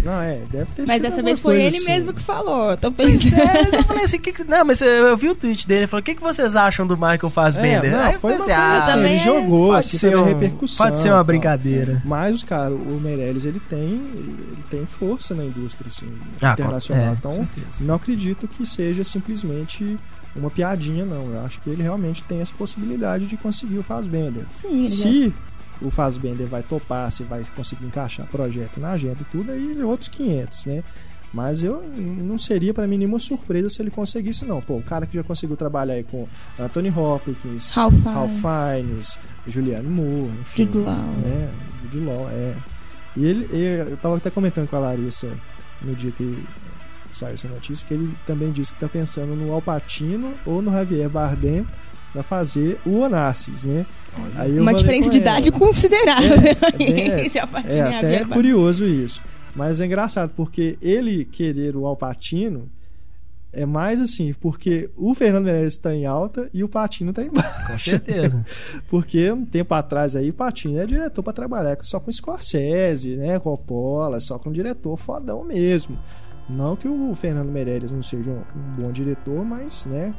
Não, 0.03 0.21
é, 0.21 0.39
deve 0.51 0.71
ter 0.73 0.81
Mas 0.83 0.91
sido 0.91 1.01
dessa 1.01 1.23
vez 1.23 1.39
foi 1.39 1.59
ele 1.61 1.77
assim. 1.77 1.85
mesmo 1.85 2.13
que 2.13 2.21
falou. 2.21 2.71
Eu 2.71 2.77
tô 2.77 2.91
Pois 2.91 3.23
pensando. 3.23 3.41
é, 3.41 3.63
mas 3.63 3.73
eu 3.73 3.83
falei 3.83 4.03
assim: 4.03 4.19
que 4.19 4.31
que- 4.31 4.43
não, 4.43 4.65
mas 4.65 4.81
eu, 4.81 4.87
eu 4.87 5.17
vi 5.17 5.29
o 5.29 5.35
tweet 5.35 5.67
dele. 5.67 5.81
Ele 5.81 5.87
falou: 5.87 6.01
o 6.01 6.03
que, 6.03 6.15
que 6.15 6.21
vocês 6.21 6.55
acham 6.55 6.85
do 6.87 6.95
Michael 6.95 7.29
Fassbender? 7.29 7.85
É, 7.91 7.95
não, 7.97 8.03
Aí 8.03 8.13
eu 8.13 8.19
foi 8.19 8.31
uma 8.31 8.37
pensei: 8.39 8.55
coisa 8.55 8.69
ah, 8.71 8.77
assim, 8.77 8.99
ele 9.05 9.17
jogou, 9.19 9.67
pode 9.67 9.79
assim, 9.79 9.97
ser, 9.97 10.11
pra 10.11 10.17
ver 10.17 10.23
a 10.23 10.25
um- 10.25 10.27
repercussão. 10.39 10.85
pode 10.87 10.99
ser 10.99 11.09
uma 11.09 11.15
tal. 11.15 11.23
brincadeira. 11.25 12.01
Mas, 12.05 12.43
cara, 12.43 12.73
o 12.73 12.99
Meirelles, 13.01 13.45
ele 13.45 13.59
tem, 13.59 13.79
ele 13.79 14.63
tem 14.69 14.85
força 14.85 15.33
na 15.35 15.43
indústria, 15.45 15.87
assim, 15.89 16.07
Ah, 16.41 16.53
internacional. 16.53 17.05
é, 17.05 17.11
então, 17.17 17.47
não 17.81 17.95
acredito 17.95 18.47
que 18.47 18.65
seja 18.65 19.03
simplesmente 19.03 19.97
uma 20.35 20.49
piadinha, 20.49 21.03
não. 21.05 21.33
Eu 21.33 21.41
acho 21.45 21.59
que 21.61 21.69
ele 21.69 21.83
realmente 21.83 22.23
tem 22.23 22.39
essa 22.41 22.53
possibilidade 22.55 23.25
de 23.27 23.37
conseguir 23.37 23.77
o 23.77 23.83
Fassbender. 23.83 24.43
Sim, 24.47 24.79
ele 24.79 24.83
já- 24.87 24.95
Se 25.03 25.33
o 25.81 25.89
Fassbender 25.89 26.47
vai 26.47 26.63
topar, 26.63 27.11
se 27.11 27.23
vai 27.23 27.41
conseguir 27.55 27.85
encaixar 27.85 28.25
projeto 28.27 28.79
na 28.79 28.91
agenda 28.91 29.17
e 29.21 29.25
tudo, 29.25 29.51
aí 29.51 29.81
outros 29.83 30.09
500, 30.09 30.65
né? 30.65 30.83
Mas 31.33 31.63
eu 31.63 31.81
não 31.97 32.37
seria 32.37 32.73
pra 32.73 32.85
mim 32.85 32.97
nenhuma 32.97 33.17
surpresa 33.17 33.69
se 33.69 33.81
ele 33.81 33.89
conseguisse, 33.89 34.43
não. 34.45 34.61
Pô, 34.61 34.75
o 34.77 34.83
cara 34.83 35.05
que 35.05 35.15
já 35.15 35.23
conseguiu 35.23 35.55
trabalhar 35.55 35.93
aí 35.93 36.03
com 36.03 36.27
Anthony 36.59 36.89
Hopkins, 36.89 37.69
Ralph 37.69 37.93
Fiennes, 37.93 38.13
Ralph 38.13 38.31
Fiennes, 38.41 39.19
Julianne 39.47 39.87
Moore, 39.87 40.29
enfim. 40.41 40.65
Jude 40.65 40.77
Law. 40.79 40.93
né? 40.95 41.49
Jude 41.83 41.99
Law, 42.05 42.27
é. 42.29 42.53
E 43.15 43.25
ele, 43.25 43.47
e 43.53 43.63
eu 43.91 43.97
tava 43.97 44.17
até 44.17 44.29
comentando 44.29 44.67
com 44.67 44.75
a 44.75 44.79
Larissa 44.79 45.29
no 45.81 45.95
dia 45.95 46.11
que 46.11 46.43
saiu 47.11 47.33
essa 47.33 47.47
notícia, 47.47 47.87
que 47.87 47.93
ele 47.93 48.13
também 48.25 48.51
disse 48.51 48.73
que 48.73 48.79
tá 48.79 48.87
pensando 48.87 49.35
no 49.35 49.51
Al 49.53 49.61
Pacino 49.61 50.33
ou 50.45 50.61
no 50.61 50.71
Javier 50.71 51.09
Bardem 51.09 51.65
pra 52.13 52.23
fazer 52.23 52.77
o 52.85 52.99
Onassis, 52.99 53.63
né? 53.63 53.85
Aí 54.35 54.55
eu 54.57 54.61
Uma 54.61 54.73
diferença 54.73 55.09
de 55.09 55.17
ela, 55.17 55.23
idade 55.39 55.51
considerável. 55.51 56.33
É, 56.33 56.51
é 56.51 56.77
bem- 56.77 56.99
é, 56.99 57.31
É, 57.77 57.81
a 57.81 57.97
até 57.97 58.15
é 58.15 58.25
curioso 58.25 58.85
isso. 58.85 59.21
Mas 59.55 59.79
é 59.81 59.85
engraçado, 59.85 60.33
porque 60.35 60.77
ele 60.81 61.25
querer 61.25 61.75
o 61.75 61.85
Alpatino 61.85 62.69
é 63.53 63.65
mais 63.65 63.99
assim, 63.99 64.33
porque 64.39 64.89
o 64.95 65.13
Fernando 65.13 65.43
Meirelles 65.43 65.73
está 65.73 65.93
em 65.93 66.05
alta 66.05 66.49
e 66.53 66.63
o 66.63 66.69
Patino 66.69 67.09
está 67.09 67.21
embaixo. 67.23 67.67
Com 67.67 67.77
certeza. 67.77 68.45
Porque 68.87 69.29
um 69.29 69.45
tempo 69.45 69.73
atrás 69.73 70.15
aí, 70.15 70.29
o 70.29 70.33
Patino 70.33 70.79
é 70.79 70.85
diretor 70.85 71.21
para 71.21 71.33
trabalhar 71.33 71.77
só 71.83 71.99
com 71.99 72.09
Scorsese, 72.09 73.17
né? 73.17 73.37
Coppola, 73.39 74.21
só 74.21 74.39
com 74.39 74.49
um 74.49 74.53
diretor 74.53 74.95
fodão 74.95 75.43
mesmo. 75.43 75.97
Não 76.49 76.75
que 76.75 76.87
o 76.87 77.13
Fernando 77.15 77.49
Meirelles 77.49 77.91
não 77.91 78.03
seja 78.03 78.31
um, 78.31 78.43
um 78.55 78.81
bom 78.81 78.91
diretor, 78.91 79.43
mas, 79.45 79.85
né? 79.85 80.13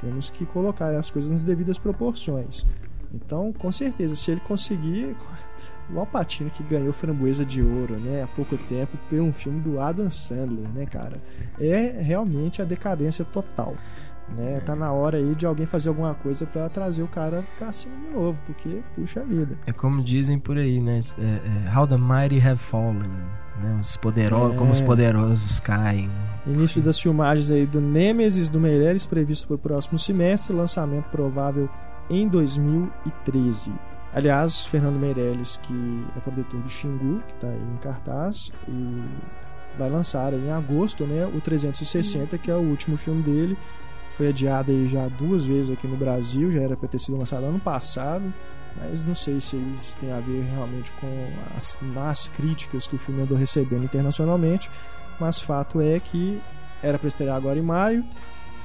Temos 0.00 0.30
que 0.30 0.46
colocar 0.46 0.94
as 0.94 1.10
coisas 1.10 1.30
nas 1.30 1.44
devidas 1.44 1.78
proporções. 1.78 2.64
Então, 3.12 3.52
com 3.52 3.70
certeza, 3.70 4.14
se 4.14 4.30
ele 4.30 4.40
conseguir. 4.40 5.16
O 5.92 5.98
Alpatino 5.98 6.50
que 6.50 6.62
ganhou 6.62 6.92
Framboesa 6.92 7.44
de 7.44 7.60
Ouro, 7.60 7.96
né, 7.96 8.22
há 8.22 8.26
pouco 8.28 8.56
tempo, 8.56 8.96
por 9.08 9.20
um 9.20 9.32
filme 9.32 9.60
do 9.60 9.80
Adam 9.80 10.08
Sandler, 10.08 10.68
né, 10.68 10.86
cara? 10.86 11.16
É 11.58 12.00
realmente 12.00 12.62
a 12.62 12.64
decadência 12.64 13.24
total. 13.24 13.74
Né? 14.36 14.60
Tá 14.60 14.76
na 14.76 14.92
hora 14.92 15.18
aí 15.18 15.34
de 15.34 15.44
alguém 15.44 15.66
fazer 15.66 15.88
alguma 15.88 16.14
coisa 16.14 16.46
pra 16.46 16.68
trazer 16.68 17.02
o 17.02 17.08
cara 17.08 17.44
pra 17.58 17.72
cima 17.72 17.96
de 17.96 18.14
novo, 18.14 18.40
porque 18.46 18.80
puxa 18.94 19.24
vida. 19.24 19.58
É 19.66 19.72
como 19.72 20.02
dizem 20.02 20.38
por 20.38 20.56
aí, 20.56 20.80
né? 20.80 21.00
É, 21.18 21.68
é, 21.68 21.76
How 21.76 21.86
the 21.86 21.96
mighty 21.96 22.38
have 22.38 22.60
fallen. 22.60 23.10
Né? 23.60 23.78
Os 23.80 23.96
poderosos, 23.96 24.54
É. 24.54 24.56
Como 24.56 24.72
os 24.72 24.80
poderosos 24.80 25.60
caem. 25.60 26.10
Início 26.46 26.80
das 26.80 26.98
filmagens 26.98 27.50
aí 27.50 27.66
do 27.66 27.80
Nemesis 27.80 28.48
do 28.48 28.58
Meirelles 28.58 29.06
previsto 29.06 29.46
para 29.46 29.56
o 29.56 29.58
próximo 29.58 29.98
semestre, 29.98 30.54
lançamento 30.54 31.08
provável 31.10 31.68
em 32.08 32.26
2013. 32.26 33.70
Aliás, 34.12 34.66
Fernando 34.66 34.98
Meirelles, 34.98 35.58
que 35.62 36.04
é 36.16 36.20
produtor 36.20 36.60
do 36.60 36.68
Xingu, 36.68 37.22
que 37.28 37.34
está 37.34 37.46
aí 37.46 37.60
em 37.60 37.76
cartaz, 37.76 38.50
e 38.66 39.04
vai 39.78 39.88
lançar 39.88 40.32
em 40.34 40.50
agosto 40.50 41.04
né, 41.04 41.26
o 41.26 41.40
360, 41.40 42.36
que 42.38 42.50
é 42.50 42.54
o 42.54 42.58
último 42.60 42.96
filme 42.96 43.22
dele. 43.22 43.56
Foi 44.10 44.28
adiado 44.28 44.72
aí 44.72 44.88
já 44.88 45.06
duas 45.06 45.44
vezes 45.44 45.70
aqui 45.70 45.86
no 45.86 45.96
Brasil, 45.96 46.50
já 46.50 46.60
era 46.60 46.76
para 46.76 46.88
ter 46.88 46.98
sido 46.98 47.16
lançado 47.16 47.44
ano 47.44 47.60
passado, 47.60 48.24
mas 48.80 49.04
não 49.04 49.14
sei 49.14 49.40
se 49.40 49.56
isso 49.56 49.96
tem 49.98 50.10
a 50.10 50.20
ver 50.20 50.42
realmente 50.42 50.92
com 50.94 51.28
as 51.56 51.76
más 51.80 52.28
críticas 52.28 52.86
que 52.86 52.96
o 52.96 52.98
filme 52.98 53.22
andou 53.22 53.36
recebendo 53.36 53.84
internacionalmente, 53.84 54.70
mas 55.18 55.40
fato 55.40 55.80
é 55.80 56.00
que 56.00 56.40
era 56.82 56.98
para 56.98 57.08
estrear 57.08 57.36
agora 57.36 57.58
em 57.58 57.62
maio, 57.62 58.04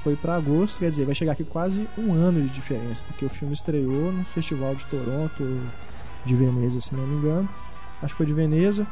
foi 0.02 0.16
para 0.16 0.36
agosto, 0.36 0.78
quer 0.78 0.90
dizer, 0.90 1.04
vai 1.04 1.14
chegar 1.14 1.32
aqui 1.32 1.44
quase 1.44 1.86
um 1.98 2.12
ano 2.12 2.40
de 2.40 2.48
diferença, 2.48 3.04
porque 3.06 3.24
o 3.24 3.28
filme 3.28 3.52
estreou 3.52 4.12
no 4.12 4.24
Festival 4.24 4.74
de 4.74 4.86
Toronto, 4.86 5.60
de 6.24 6.34
Veneza, 6.34 6.80
se 6.80 6.94
não 6.94 7.06
me 7.06 7.16
engano. 7.16 7.48
Acho 8.02 8.14
que 8.14 8.18
foi 8.18 8.26
de 8.26 8.34
Veneza. 8.34 8.86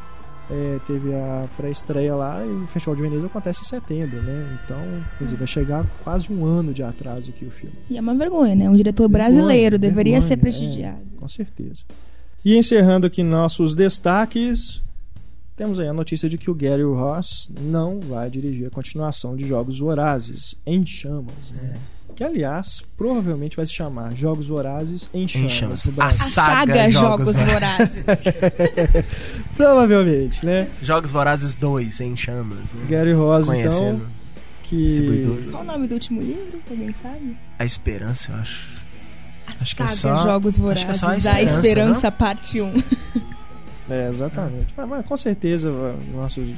É, 0.51 0.79
teve 0.87 1.15
a 1.15 1.49
pré-estreia 1.57 2.15
lá 2.15 2.45
e 2.45 2.49
o 2.49 2.67
Festival 2.67 2.95
de 2.95 3.03
Veneza 3.03 3.27
acontece 3.27 3.63
em 3.63 3.65
setembro, 3.65 4.21
né? 4.21 4.59
Então, 4.63 4.79
quer 5.19 5.25
dizer, 5.25 5.37
vai 5.37 5.47
chegar 5.47 5.87
quase 6.05 6.31
um 6.31 6.45
ano 6.45 6.75
de 6.75 6.83
atraso 6.83 7.31
aqui 7.31 7.47
o 7.47 7.51
filme. 7.51 7.75
E 7.89 7.97
é 7.97 8.01
uma 8.01 8.15
vergonha, 8.15 8.55
né? 8.55 8.69
Um 8.69 8.77
diretor 8.77 9.09
Vergonha, 9.09 9.31
brasileiro 9.31 9.79
deveria 9.79 10.21
vergonha, 10.21 10.29
ser 10.29 10.35
é. 10.35 10.37
prestigiado. 10.37 11.01
Com 11.17 11.29
certeza. 11.29 11.85
E 12.45 12.59
encerrando 12.59 13.07
aqui 13.07 13.23
nossos 13.23 13.75
destaques, 13.75 14.83
temos 15.57 15.81
aí 15.81 15.89
a 15.89 15.95
notícia 15.95 16.29
de 16.29 16.37
que 16.37 16.51
o 16.51 16.55
Gary 16.55 16.83
Ross 16.83 17.51
não 17.59 18.01
vai 18.01 18.29
dirigir 18.29 18.67
a 18.67 18.71
continuação 18.71 19.35
de 19.35 19.47
Jogos 19.47 19.79
Vorazes 19.79 20.55
em 20.67 20.85
Chamas, 20.85 21.53
né? 21.53 21.75
Que 22.15 22.23
aliás, 22.25 22.83
provavelmente 22.97 23.57
vai 23.57 23.67
se 23.67 23.73
chamar 23.75 24.15
Jogos 24.15 24.49
Vorazes 24.49 25.09
em 25.13 25.27
Chamas, 25.27 25.89
A. 25.99 26.07
A 26.07 26.13
saga 26.13 26.31
saga 26.75 26.91
Jogos 26.91 27.35
Jogos 27.37 27.41
Vorazes. 27.41 28.05
Provavelmente, 29.57 30.45
né? 30.45 30.69
Jogos 30.83 31.11
Vorazes 31.11 31.55
2 31.55 32.01
em 32.01 32.17
chamas. 32.17 32.73
Né? 32.73 32.87
Gary 32.89 33.13
Ross, 33.13 33.47
então, 33.49 33.55
Conhecendo 33.57 34.07
que 34.63 34.77
distribuidor. 34.77 35.51
Qual 35.51 35.63
o 35.63 35.67
nome 35.67 35.87
do 35.87 35.95
último 35.95 36.21
livro? 36.23 36.61
Alguém 36.71 36.95
sabe? 36.95 37.37
A 37.59 37.65
Esperança, 37.65 38.33
eu 38.33 38.37
acho. 38.37 38.71
A 39.47 39.51
Acho 39.63 39.77
que 39.77 39.83
é 39.83 39.87
saga 39.87 40.17
só- 40.17 40.23
Jogos 40.25 40.55
acho 40.55 40.63
Vorazes. 40.63 40.85
que 40.85 40.91
é 40.91 40.95
só 40.95 41.07
a 41.07 41.11
a 41.11 41.17
Esperança, 41.17 41.61
Esperança, 41.69 42.13
parte 42.13 42.61
1. 42.61 42.83
é 43.91 44.09
exatamente. 44.09 44.75
Mas, 44.77 44.89
mas 44.89 45.07
com 45.07 45.17
certeza 45.17 45.71
nossos 46.15 46.49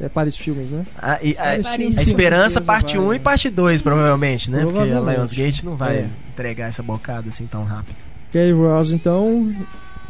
é, 0.00 0.08
Paris 0.08 0.36
Filmes, 0.36 0.70
né? 0.70 0.84
A, 1.00 1.18
e- 1.22 1.32
a- 1.32 1.34
Paris 1.36 1.36
Paris 1.42 1.66
a 1.66 1.70
Filmes, 1.76 1.94
com 1.96 2.02
Esperança 2.02 2.48
certeza 2.54 2.66
parte 2.66 2.96
vai. 2.96 3.06
1 3.06 3.14
e 3.14 3.18
parte 3.20 3.50
2, 3.50 3.82
provavelmente, 3.82 4.50
né? 4.50 4.62
Porque 4.62 4.78
a 4.78 4.82
Provavelmente. 4.84 5.16
Lionsgate 5.16 5.64
não 5.64 5.76
vai 5.76 5.96
É. 5.98 6.08
entregar 6.32 6.66
essa 6.68 6.82
bocada 6.82 7.28
assim 7.28 7.46
tão 7.46 7.64
rápido. 7.64 7.96
Gary 8.32 8.52
Ross 8.52 8.90
então 8.92 9.54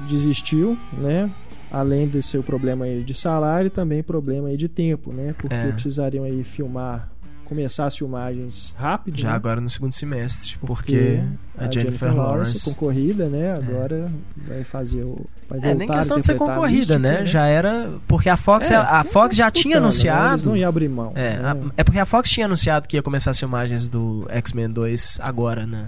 desistiu, 0.08 0.78
né? 0.92 1.30
Além 1.70 2.06
do 2.06 2.22
seu 2.22 2.42
problema 2.42 2.84
aí 2.84 3.02
de 3.02 3.14
salário, 3.14 3.70
também 3.70 4.02
problema 4.02 4.48
aí 4.48 4.56
de 4.56 4.68
tempo, 4.68 5.12
né? 5.12 5.34
Porque 5.38 5.54
É. 5.54 5.72
precisariam 5.72 6.24
aí 6.24 6.44
filmar, 6.44 7.08
começar 7.44 7.86
as 7.86 7.96
filmagens 7.96 8.74
rápido, 8.76 9.18
Já 9.20 9.28
né? 9.30 9.34
agora 9.34 9.60
no 9.60 9.68
segundo 9.68 9.92
semestre. 9.92 10.56
Porque, 10.60 11.22
a, 11.58 11.70
Jennifer, 11.70 12.14
Lawrence. 12.14 12.64
concorrida, 12.64 13.28
né? 13.28 13.52
Agora 13.54 14.10
vai 14.48 14.64
fazer 14.64 15.02
o 15.02 15.24
vai 15.48 15.58
É, 15.58 15.62
nem 15.74 15.78
voltar 15.86 15.94
questão 15.98 16.18
de 16.20 16.26
ser 16.26 16.34
concorrida, 16.36 16.98
Mística, 16.98 17.20
né? 17.20 17.26
Já 17.26 17.46
era. 17.46 17.90
Porque 18.08 18.28
a 18.28 18.36
Fox, 18.36 18.70
É, 18.70 18.76
a 18.76 19.04
Fox 19.04 19.36
já 19.36 19.50
tinha 19.50 19.78
né? 19.80 19.86
Eles 19.86 20.04
anunciado. 20.04 20.46
não 20.46 20.56
iam 20.56 20.68
abrir 20.68 20.88
mão. 20.88 21.12
É, 21.14 21.36
né? 21.36 21.50
a- 21.50 21.56
é 21.76 21.84
porque 21.84 21.98
a 21.98 22.04
Fox 22.06 22.30
tinha 22.30 22.46
anunciado 22.46 22.88
que 22.88 22.96
ia 22.96 23.02
começar 23.02 23.30
as 23.32 23.38
filmagens 23.38 23.88
do 23.88 24.26
X-Men 24.30 24.70
2 24.70 25.18
agora, 25.22 25.66
né? 25.66 25.86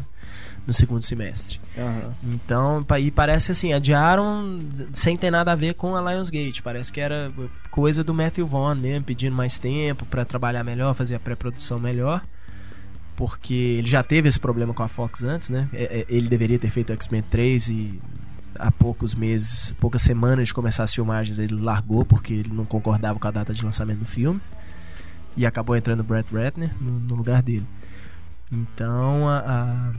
No 0.66 0.72
segundo 0.72 1.02
semestre. 1.02 1.60
Aham. 1.76 2.14
Então, 2.24 2.86
e 2.98 3.10
parece 3.10 3.52
assim, 3.52 3.72
adiaram 3.74 4.58
sem 4.94 5.14
ter 5.16 5.30
nada 5.30 5.52
a 5.52 5.54
ver 5.54 5.74
com 5.74 5.94
a 5.94 6.12
Lionsgate. 6.12 6.62
Parece 6.62 6.90
que 6.92 7.00
era 7.00 7.30
coisa 7.70 8.02
do 8.02 8.14
Matthew 8.14 8.46
Vaughn 8.46 8.74
mesmo, 8.74 9.04
pedindo 9.04 9.36
mais 9.36 9.58
tempo 9.58 10.06
pra 10.06 10.24
trabalhar 10.24 10.64
melhor, 10.64 10.94
fazer 10.94 11.16
a 11.16 11.20
pré-produção 11.20 11.78
melhor. 11.78 12.22
porque 13.16 13.54
ele 13.78 13.88
já 13.88 14.02
teve 14.02 14.28
esse 14.28 14.40
problema 14.40 14.72
com 14.74 14.82
a 14.82 14.88
Fox 14.88 15.22
antes, 15.22 15.50
né? 15.50 15.68
É, 15.72 15.82
é, 16.00 16.06
Ele 16.08 16.28
deveria 16.28 16.58
ter 16.58 16.70
feito 16.70 16.92
X-Men 16.94 17.22
3 17.30 17.68
e 17.68 18.00
há 18.58 18.72
poucos 18.72 19.14
meses, 19.14 19.72
poucas 19.78 20.02
semanas 20.02 20.48
de 20.48 20.54
começar 20.54 20.82
as 20.84 20.94
filmagens, 20.94 21.38
ele 21.38 21.54
largou 21.54 22.04
porque 22.04 22.32
ele 22.34 22.50
não 22.52 22.64
concordava 22.64 23.18
com 23.18 23.28
a 23.28 23.30
data 23.30 23.52
de 23.54 23.64
lançamento 23.64 23.98
do 23.98 24.06
filme. 24.06 24.40
E 25.36 25.44
acabou 25.44 25.76
entrando 25.76 26.00
o 26.00 26.04
Brett 26.04 26.32
Ratner 26.34 26.70
no, 26.80 26.90
no 27.00 27.14
lugar 27.16 27.42
dele. 27.42 27.66
Então, 28.52 29.28
a, 29.28 29.38
a- 29.38 29.92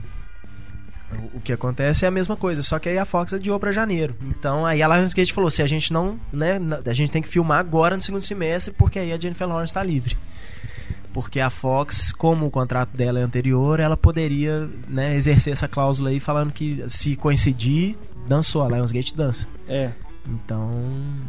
o- 1.34 1.40
que 1.40 1.52
acontece 1.52 2.04
é 2.04 2.08
a 2.08 2.10
mesma 2.10 2.36
coisa, 2.36 2.62
só 2.62 2.78
que 2.78 2.88
aí 2.88 2.98
a 2.98 3.04
Fox 3.04 3.32
adiou 3.34 3.58
pra 3.60 3.72
janeiro. 3.72 4.14
Então, 4.24 4.66
aí 4.66 4.82
a 4.82 4.88
Lionsgate 4.88 5.32
falou: 5.32 5.50
se 5.50 5.62
a 5.62 5.66
gente 5.66 5.92
não, 5.92 6.18
né, 6.32 6.58
a 6.84 6.92
gente 6.94 7.10
tem 7.12 7.22
que 7.22 7.28
filmar 7.28 7.58
agora 7.60 7.96
no 7.96 8.02
segundo 8.02 8.20
semestre, 8.22 8.74
porque 8.74 8.98
aí 8.98 9.12
a 9.12 9.16
Jennifer 9.18 9.46
Lawrence 9.46 9.74
tá 9.74 9.82
livre. 9.82 10.16
Porque 11.12 11.40
a 11.40 11.48
Fox, 11.48 12.12
como 12.12 12.44
o 12.46 12.50
contrato 12.50 12.94
dela 12.94 13.18
é 13.18 13.22
anterior, 13.22 13.80
ela 13.80 13.96
poderia 13.96 14.68
né, 14.86 15.16
exercer 15.16 15.52
essa 15.52 15.66
cláusula 15.66 16.10
aí, 16.10 16.20
falando 16.20 16.52
que 16.52 16.84
se 16.88 17.16
coincidir, 17.16 17.96
dançou, 18.28 18.62
a 18.62 18.68
Lionsgate 18.68 19.16
dança. 19.16 19.48
É. 19.66 19.92
Então, 20.28 20.70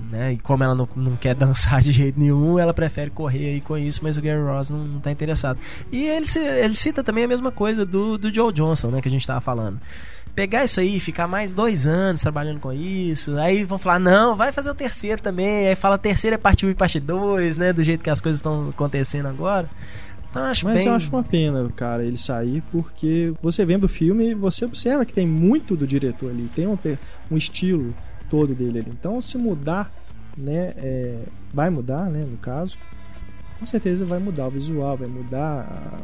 né, 0.10 0.34
e 0.34 0.38
como 0.38 0.64
ela 0.64 0.74
não, 0.74 0.88
não 0.96 1.16
quer 1.16 1.34
dançar 1.36 1.82
de 1.82 1.92
jeito 1.92 2.20
nenhum, 2.20 2.58
ela 2.58 2.74
prefere 2.74 3.12
correr 3.12 3.54
aí 3.54 3.62
com 3.62 3.78
isso, 3.78 4.00
mas 4.04 4.18
o 4.18 4.22
Gary 4.22 4.42
Ross 4.42 4.70
não, 4.70 4.80
não 4.80 5.00
tá 5.00 5.12
interessado. 5.12 5.60
E 5.92 6.06
ele, 6.06 6.26
ele 6.62 6.74
cita 6.74 7.04
também 7.04 7.24
a 7.24 7.28
mesma 7.28 7.52
coisa 7.52 7.86
do, 7.86 8.18
do 8.18 8.34
Joe 8.34 8.52
Johnson, 8.52 8.90
né, 8.90 9.02
que 9.02 9.08
a 9.08 9.12
gente 9.12 9.26
tava 9.26 9.42
falando. 9.42 9.80
Pegar 10.36 10.64
isso 10.64 10.80
aí, 10.80 11.00
ficar 11.00 11.28
mais 11.28 11.52
dois 11.52 11.88
anos 11.88 12.22
trabalhando 12.22 12.60
com 12.60 12.72
isso, 12.72 13.38
aí 13.38 13.64
vão 13.64 13.78
falar, 13.78 14.00
não, 14.00 14.36
vai 14.36 14.52
fazer 14.52 14.70
o 14.70 14.76
terceiro 14.76 15.22
também, 15.22 15.68
aí 15.68 15.76
fala 15.76 15.98
terceiro 15.98 16.36
é 16.36 16.38
parte 16.38 16.66
1 16.66 16.70
e 16.70 16.76
parte 16.76 17.00
2, 17.00 17.58
né, 17.58 17.74
do 17.74 17.84
jeito 17.84 18.04
que 18.04 18.10
as 18.10 18.22
coisas 18.22 18.40
estão 18.40 18.70
acontecendo 18.70 19.28
agora. 19.28 19.70
Então, 20.30 20.44
acho 20.44 20.66
Mas 20.66 20.76
bem... 20.76 20.88
eu 20.88 20.94
acho 20.94 21.10
uma 21.10 21.24
pena, 21.24 21.68
cara, 21.76 22.04
ele 22.04 22.18
sair, 22.18 22.62
porque 22.72 23.34
você 23.42 23.66
vendo 23.66 23.86
o 23.86 23.90
filme, 23.90 24.36
você 24.36 24.66
observa 24.66 25.06
que 25.06 25.14
tem 25.14 25.26
muito 25.26 25.76
do 25.76 25.88
diretor 25.88 26.30
ali, 26.30 26.50
tem 26.54 26.68
um, 26.68 26.78
um 27.32 27.38
estilo 27.38 27.96
todo 28.30 28.54
dele 28.56 28.80
ali. 28.80 28.90
Então, 28.92 29.20
se 29.22 29.38
mudar, 29.38 29.92
né, 30.38 30.74
é, 30.78 31.20
vai 31.54 31.70
mudar, 31.70 32.10
né, 32.10 32.24
no 32.30 32.38
caso, 32.38 32.78
com 33.60 33.66
certeza 33.66 34.06
vai 34.06 34.20
mudar 34.20 34.48
o 34.48 34.52
visual, 34.52 34.96
vai 34.98 35.08
mudar 35.08 35.62
a- 35.94 36.00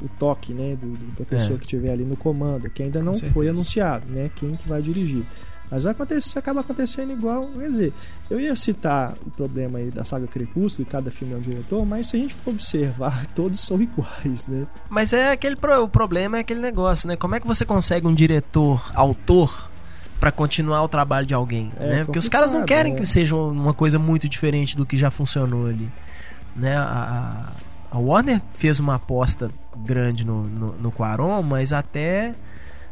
o, 0.00 0.06
o 0.06 0.08
toque, 0.18 0.54
né, 0.54 0.76
do, 0.80 0.96
da 1.18 1.24
pessoa 1.24 1.56
É. 1.56 1.58
que 1.58 1.64
estiver 1.64 1.90
ali 1.92 2.04
no 2.04 2.16
comando, 2.16 2.70
que 2.70 2.82
ainda 2.82 3.02
não 3.02 3.14
foi 3.14 3.48
anunciado, 3.48 4.06
né, 4.08 4.30
quem 4.34 4.56
que 4.56 4.66
vai 4.68 4.80
dirigir. 4.80 5.24
Mas 5.70 5.82
vai 5.82 5.92
acontecer, 5.92 6.38
acaba 6.38 6.60
acontecendo 6.60 7.12
igual, 7.12 7.46
quer 7.48 7.68
dizer, 7.68 7.92
eu 8.30 8.40
ia 8.40 8.56
citar 8.56 9.14
o 9.26 9.30
problema 9.30 9.78
aí 9.78 9.90
da 9.90 10.02
saga 10.02 10.26
Crepúsculo, 10.26 10.86
que 10.86 10.90
cada 10.92 11.10
filme 11.10 11.34
é 11.34 11.36
um 11.36 11.40
diretor, 11.40 11.84
mas 11.84 12.06
se 12.06 12.16
a 12.16 12.20
gente 12.20 12.32
for 12.32 12.52
observar, 12.52 13.26
todos 13.36 13.60
são 13.60 13.78
iguais, 13.82 14.48
né? 14.48 14.66
Mas 14.88 15.12
é 15.12 15.30
aquele 15.30 15.56
o 15.82 15.86
problema 15.88 16.38
é 16.38 16.40
aquele 16.40 16.60
negócio, 16.60 17.06
né? 17.06 17.16
Como 17.16 17.34
é 17.34 17.40
que 17.40 17.46
você 17.46 17.66
consegue 17.66 18.06
um 18.06 18.14
diretor, 18.14 18.90
autor, 18.94 19.70
pra 20.20 20.32
continuar 20.32 20.82
o 20.82 20.88
trabalho 20.88 21.26
de 21.26 21.34
alguém, 21.34 21.70
É 21.78 21.86
né? 21.88 22.04
Porque 22.04 22.18
os 22.18 22.28
caras 22.28 22.52
não 22.52 22.60
complicado, 22.60 22.76
querem 22.78 22.92
né? 22.94 23.00
que 23.00 23.06
seja 23.06 23.36
uma 23.36 23.72
coisa 23.74 23.98
muito 23.98 24.28
diferente 24.28 24.76
do 24.76 24.84
que 24.84 24.96
já 24.96 25.10
funcionou 25.10 25.66
ali, 25.66 25.88
né? 26.56 26.76
A, 26.76 26.82
a- 26.82 27.52
a 27.90 27.98
Warner 27.98 28.40
fez 28.52 28.78
uma 28.80 28.96
aposta 28.96 29.50
grande 29.76 30.26
no, 30.26 30.42
no, 30.44 30.72
no 30.74 30.92
Quaron, 30.92 31.42
mas 31.42 31.72
até 31.72 32.34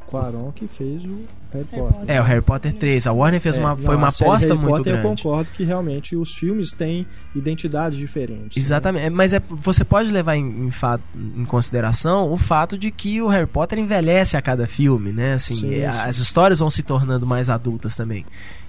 Quaron 0.06 0.52
que 0.52 0.66
fez 0.68 1.04
o 1.04 1.24
Harry 1.52 1.64
Potter. 1.70 2.04
É 2.06 2.20
o 2.20 2.24
Harry 2.24 2.40
Potter 2.42 2.72
3. 2.74 3.06
A 3.06 3.12
Warner 3.12 3.40
fez 3.40 3.56
É, 3.56 3.60
uma 3.60 3.70
não, 3.70 3.76
foi 3.76 3.96
uma 3.96 4.08
aposta 4.08 4.48
Harry 4.48 4.58
muito 4.58 4.76
Potter, 4.76 4.92
grande. 4.92 5.06
Eu 5.08 5.10
concordo 5.16 5.50
que 5.52 5.64
realmente 5.64 6.14
os 6.16 6.34
filmes 6.34 6.72
têm 6.72 7.06
identidades 7.34 7.98
diferentes. 7.98 8.56
né? 8.56 8.62
Exatamente, 8.62 9.10
mas 9.10 9.32
é, 9.32 9.40
você 9.48 9.84
pode 9.84 10.10
levar 10.12 10.36
em, 10.36 10.66
em 10.66 10.70
fa- 10.70 11.00
em 11.14 11.44
consideração 11.44 12.30
o 12.32 12.36
fato 12.36 12.76
de 12.78 12.90
que 12.90 13.20
o 13.22 13.28
Harry 13.28 13.46
Potter 13.46 13.78
envelhece 13.78 14.36
a 14.36 14.42
cada 14.42 14.66
filme, 14.66 15.12
né? 15.12 15.34
Assim, 15.34 15.54
Sim, 15.56 15.74
é, 15.74 15.90
sim. 15.92 15.98
as 16.00 16.18
histórias 16.18 16.58
vão 16.60 16.70
se 16.70 16.82
tornando 16.82 17.26
mais 17.26 17.48
adultas 17.50 17.96
também. 17.96 18.24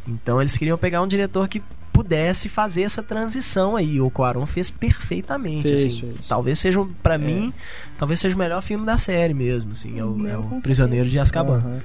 Então 0.07 0.39
eles 0.41 0.57
queriam 0.57 0.77
pegar 0.77 1.01
um 1.01 1.07
diretor 1.07 1.47
que 1.49 1.61
pudesse 1.97 2.47
fazer 2.47 2.83
essa 2.83 3.01
transição 3.01 3.75
aí. 3.75 3.99
O 3.99 4.09
Quaron 4.11 4.45
fez 4.45 4.69
perfeitamente. 4.69 5.67
Fez, 5.67 5.85
assim. 5.85 6.11
fez. 6.13 6.27
Talvez 6.27 6.59
seja, 6.59 6.85
pra 7.01 7.15
É. 7.15 7.17
mim, 7.17 7.51
talvez 7.97 8.19
seja 8.19 8.35
o 8.35 8.37
melhor 8.39 8.61
filme 8.61 8.85
da 8.85 8.97
série 8.97 9.33
mesmo. 9.33 9.71
Assim, 9.71 9.99
é 9.99 10.03
o, 10.05 10.27
é 10.27 10.37
o 10.37 10.43
Prisioneiro 10.61 11.09
de 11.09 11.17
Azkaban. 11.17 11.55
Aham. 11.57 11.79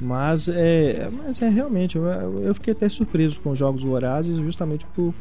Mas 0.00 0.48
é, 0.48 1.08
mas 1.10 1.40
é 1.40 1.48
realmente, 1.48 1.96
eu, 1.96 2.04
eu 2.42 2.54
fiquei 2.54 2.72
até 2.72 2.86
surpreso 2.88 3.40
com 3.40 3.50
os 3.50 3.58
Jogos 3.58 3.82
Vorazes 3.82 4.36
justamente 4.36 4.84
por 4.94 5.14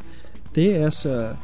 ter 0.51 0.81
essa 0.81 1.37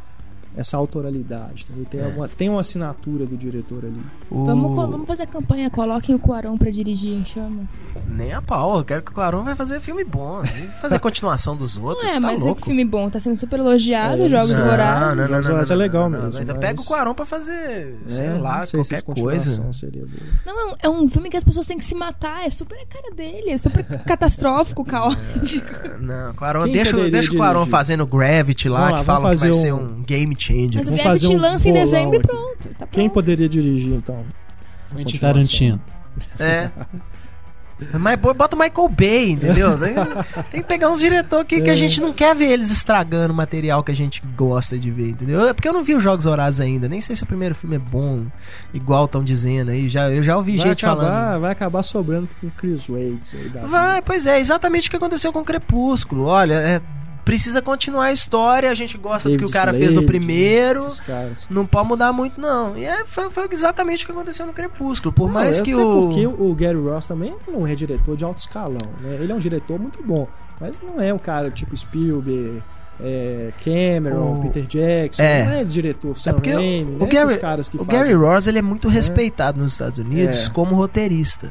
essa 0.55 0.75
autoralidade, 0.77 1.65
entendeu? 1.69 1.85
Tem, 1.89 1.99
É. 2.01 2.05
alguma, 2.05 2.27
tem 2.27 2.49
uma 2.49 2.59
assinatura 2.61 3.25
do 3.25 3.37
diretor 3.37 3.85
ali. 3.85 4.01
O- 4.29 4.45
Vamos, 4.45 4.75
vamos 4.75 5.07
fazer 5.07 5.23
a 5.23 5.27
campanha, 5.27 5.69
coloquem 5.69 6.13
o 6.15 6.19
Quarão 6.19 6.57
pra 6.57 6.69
dirigir 6.69 7.13
em 7.13 7.23
chama. 7.25 7.63
Nem 8.07 8.33
a 8.33 8.41
pau, 8.41 8.77
eu 8.77 8.83
quero 8.83 9.01
que 9.01 9.11
o 9.11 9.13
Quaron 9.13 9.43
vai 9.43 9.55
fazer 9.55 9.79
filme 9.79 10.03
bom. 10.03 10.41
Fazer 10.81 10.99
continuação 10.99 11.55
dos 11.55 11.77
outros, 11.77 12.03
Não 12.03 12.09
é, 12.11 12.13
tá 12.15 12.19
mas 12.19 12.41
é 12.41 12.45
louco. 12.45 12.61
que 12.61 12.67
filme 12.67 12.83
bom, 12.85 13.09
tá 13.09 13.19
sendo 13.19 13.35
super 13.35 13.59
elogiado, 13.59 14.23
É, 14.23 14.29
Jogos 14.29 14.57
não, 14.57 14.65
Vorazes. 14.65 15.29
Jogos 15.29 15.47
Vorazes 15.47 15.71
é 15.71 15.75
legal 15.75 16.09
mesmo, 16.09 16.27
Então 16.41 16.55
mas- 16.55 16.57
pega 16.65 16.81
o 16.81 16.85
Quaron 16.85 17.13
pra 17.13 17.25
fazer, 17.25 17.97
sei 18.07 18.25
É, 18.25 18.33
lá, 18.33 18.57
não 18.57 18.63
sei 18.63 18.83
se 18.83 18.89
qualquer 18.89 19.01
coisa. 19.21 19.49
continuação 19.51 19.73
Seria 19.73 20.05
boa. 20.05 20.21
Não, 20.45 20.59
é 20.59 20.65
um, 20.65 20.75
é 20.83 20.89
um 21.03 21.07
filme 21.09 21.29
que 21.29 21.37
as 21.37 21.43
pessoas 21.43 21.65
têm 21.65 21.77
que 21.77 21.85
se 21.85 21.95
matar, 21.95 22.45
é 22.45 22.49
super 22.49 22.77
a 22.77 22.85
cara 22.85 23.13
dele, 23.15 23.49
é 23.51 23.57
super 23.57 23.83
catastrófico, 24.05 24.83
caótico. 24.83 25.65
Não, 25.99 26.33
Quaron, 26.33 26.63
Quem 26.65 26.73
deixa, 26.73 26.97
deixa 27.09 27.31
o 27.31 27.35
dirigir? 27.35 27.67
fazendo 27.67 28.05
Gravity 28.05 28.67
lá, 28.69 28.91
lá, 28.91 28.99
que 28.99 29.05
falam 29.05 29.21
que 29.21 29.27
vai 29.37 29.37
fazer 29.37 29.53
ser 29.53 29.73
um- 29.73 29.81
um 29.99 30.03
game 30.03 30.35
changer. 30.43 30.75
Mas 30.75 30.87
o 30.87 30.89
Vamos 30.91 31.01
Gravity 31.03 31.25
fazer 31.25 31.35
um 31.35 31.39
lança 31.41 31.69
em 31.69 31.73
dezembro 31.73 32.15
e 32.15 32.17
aqui. 32.17 32.27
pronto. 32.27 32.69
Tá 32.77 32.87
Quem 32.87 33.03
pronto. 33.03 33.13
poderia 33.13 33.47
dirigir 33.49 33.93
então? 33.93 34.23
Quentin. 34.95 35.17
Tarantino. 35.19 35.81
É. 36.39 36.69
Mas 37.99 38.19
bo- 38.19 38.33
bota 38.35 38.55
o 38.55 38.59
Michael 38.59 38.89
Bay, 38.89 39.31
entendeu? 39.31 39.69
Tem 40.51 40.61
que 40.61 40.67
pegar 40.67 40.91
uns 40.91 40.99
diretores 40.99 41.47
que, 41.47 41.61
que 41.61 41.69
a 41.69 41.73
É. 41.73 41.75
gente 41.75 41.99
não 41.99 42.13
quer 42.13 42.35
ver 42.35 42.51
eles 42.51 42.69
estragando 42.69 43.33
o 43.33 43.35
material 43.35 43.83
que 43.83 43.91
a 43.91 43.95
gente 43.95 44.21
gosta 44.37 44.77
de 44.77 44.91
ver, 44.91 45.09
entendeu? 45.09 45.47
É 45.47 45.53
porque 45.53 45.67
eu 45.67 45.73
não 45.73 45.81
vi 45.81 45.95
os 45.95 46.03
Jogos 46.03 46.27
Horazes 46.27 46.61
ainda, 46.61 46.87
nem 46.87 47.01
sei 47.01 47.15
se 47.15 47.23
o 47.23 47.25
primeiro 47.25 47.55
filme 47.55 47.77
é 47.77 47.79
bom, 47.79 48.25
igual 48.71 49.05
estão 49.05 49.23
dizendo 49.23 49.71
aí. 49.71 49.89
Já, 49.89 50.11
eu 50.11 50.21
já 50.21 50.37
ouvi 50.37 50.57
Vai 50.57 50.67
gente 50.67 50.85
acabar, 50.85 51.01
falando. 51.09 51.41
vai 51.41 51.51
acabar 51.53 51.81
sobrando 51.81 52.29
com 52.39 52.45
o 52.45 52.51
Chris 52.51 52.85
Waits 52.87 53.33
aí 53.35 53.49
da 53.49 53.61
Vai, 53.61 53.99
pois 54.03 54.27
é, 54.27 54.39
exatamente 54.39 54.87
o 54.87 54.91
que 54.91 54.97
aconteceu 54.97 55.33
com 55.33 55.39
o 55.39 55.43
Crepúsculo. 55.45 56.25
Olha, 56.25 56.53
é, 56.55 56.81
precisa 57.31 57.61
continuar 57.61 58.05
a 58.07 58.11
história, 58.11 58.69
a 58.69 58.73
gente 58.73 58.97
gosta 58.97 59.29
do 59.29 59.37
que 59.37 59.45
o 59.45 59.47
David 59.47 59.53
cara 59.53 59.71
fez 59.71 59.93
no 59.93 60.01
Slade, 60.01 60.05
primeiro. 60.07 60.81
Não 61.49 61.65
pode 61.65 61.87
mudar 61.87 62.11
muito, 62.11 62.41
não. 62.41 62.77
E 62.77 62.83
é, 62.83 63.05
foi, 63.05 63.31
foi 63.31 63.47
exatamente 63.49 64.03
o 64.03 64.05
que 64.07 64.11
aconteceu 64.11 64.45
no 64.45 64.51
Crepúsculo. 64.51 65.13
Por 65.13 65.27
Não, 65.27 65.33
mais 65.35 65.61
é 65.61 65.63
que 65.63 65.73
o. 65.73 66.01
porque 66.07 66.27
o 66.27 66.53
Gary 66.53 66.77
Ross 66.77 67.07
também 67.07 67.33
não 67.47 67.65
é 67.65 67.73
diretor 67.73 68.17
de 68.17 68.25
alto 68.25 68.39
escalão, 68.39 68.77
né? 68.99 69.17
Ele 69.21 69.31
é 69.31 69.35
um 69.35 69.39
diretor 69.39 69.79
muito 69.79 70.03
bom, 70.03 70.27
mas 70.59 70.81
não 70.81 70.99
é 70.99 71.13
um 71.13 71.17
cara 71.17 71.49
tipo 71.49 71.75
Spielberg, 71.77 72.61
é, 72.99 73.53
Cameron, 73.63 74.39
O- 74.39 74.41
Peter 74.41 74.65
Jackson, 74.67 75.23
É. 75.23 75.45
não 75.45 75.53
é 75.53 75.63
diretor 75.63 76.17
Sam 76.17 76.33
porque 76.33 76.51
o- 76.51 76.55
Raimi, 76.55 76.95
o 76.95 76.99
né? 76.99 77.05
Gary- 77.07 77.37
caras 77.37 77.69
que 77.69 77.77
O 77.77 77.85
fazem... 77.85 78.01
Gary 78.01 78.13
Ross 78.13 78.45
ele 78.47 78.59
é 78.59 78.61
muito 78.61 78.89
respeitado 78.89 79.57
nos 79.57 79.71
Estados 79.71 79.99
Unidos 79.99 80.47
É. 80.47 80.49
como 80.51 80.75
roteirista. 80.75 81.49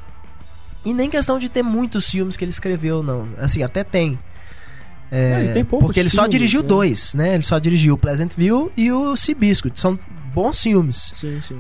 E 0.85 0.93
nem 0.93 1.09
questão 1.09 1.39
de 1.39 1.49
ter 1.49 1.63
muitos 1.63 2.11
filmes 2.11 2.37
que 2.37 2.45
ele 2.45 2.51
escreveu, 2.51 3.03
não. 3.03 3.29
Assim, 3.39 3.63
até 3.63 3.83
tem. 3.83 4.19
É, 5.11 5.35
Ah, 5.35 5.41
ele 5.41 5.53
tem 5.53 5.65
poucos 5.65 5.87
porque 5.87 6.01
ele 6.01 6.09
só 6.09 6.23
filmes, 6.23 6.31
dirigiu 6.31 6.63
né? 6.63 6.69
dois, 6.69 7.15
né? 7.15 7.35
Ele 7.35 7.43
só 7.43 7.59
dirigiu 7.59 7.95
o 7.95 7.99
Pleasant 7.99 8.33
View 8.37 8.71
e 8.77 8.93
o 8.93 9.17
Seabiscuit. 9.17 9.79
São 9.79 9.99
bons 10.33 10.61
filmes. 10.63 11.11
Sim, 11.15 11.41
sim. 11.43 11.59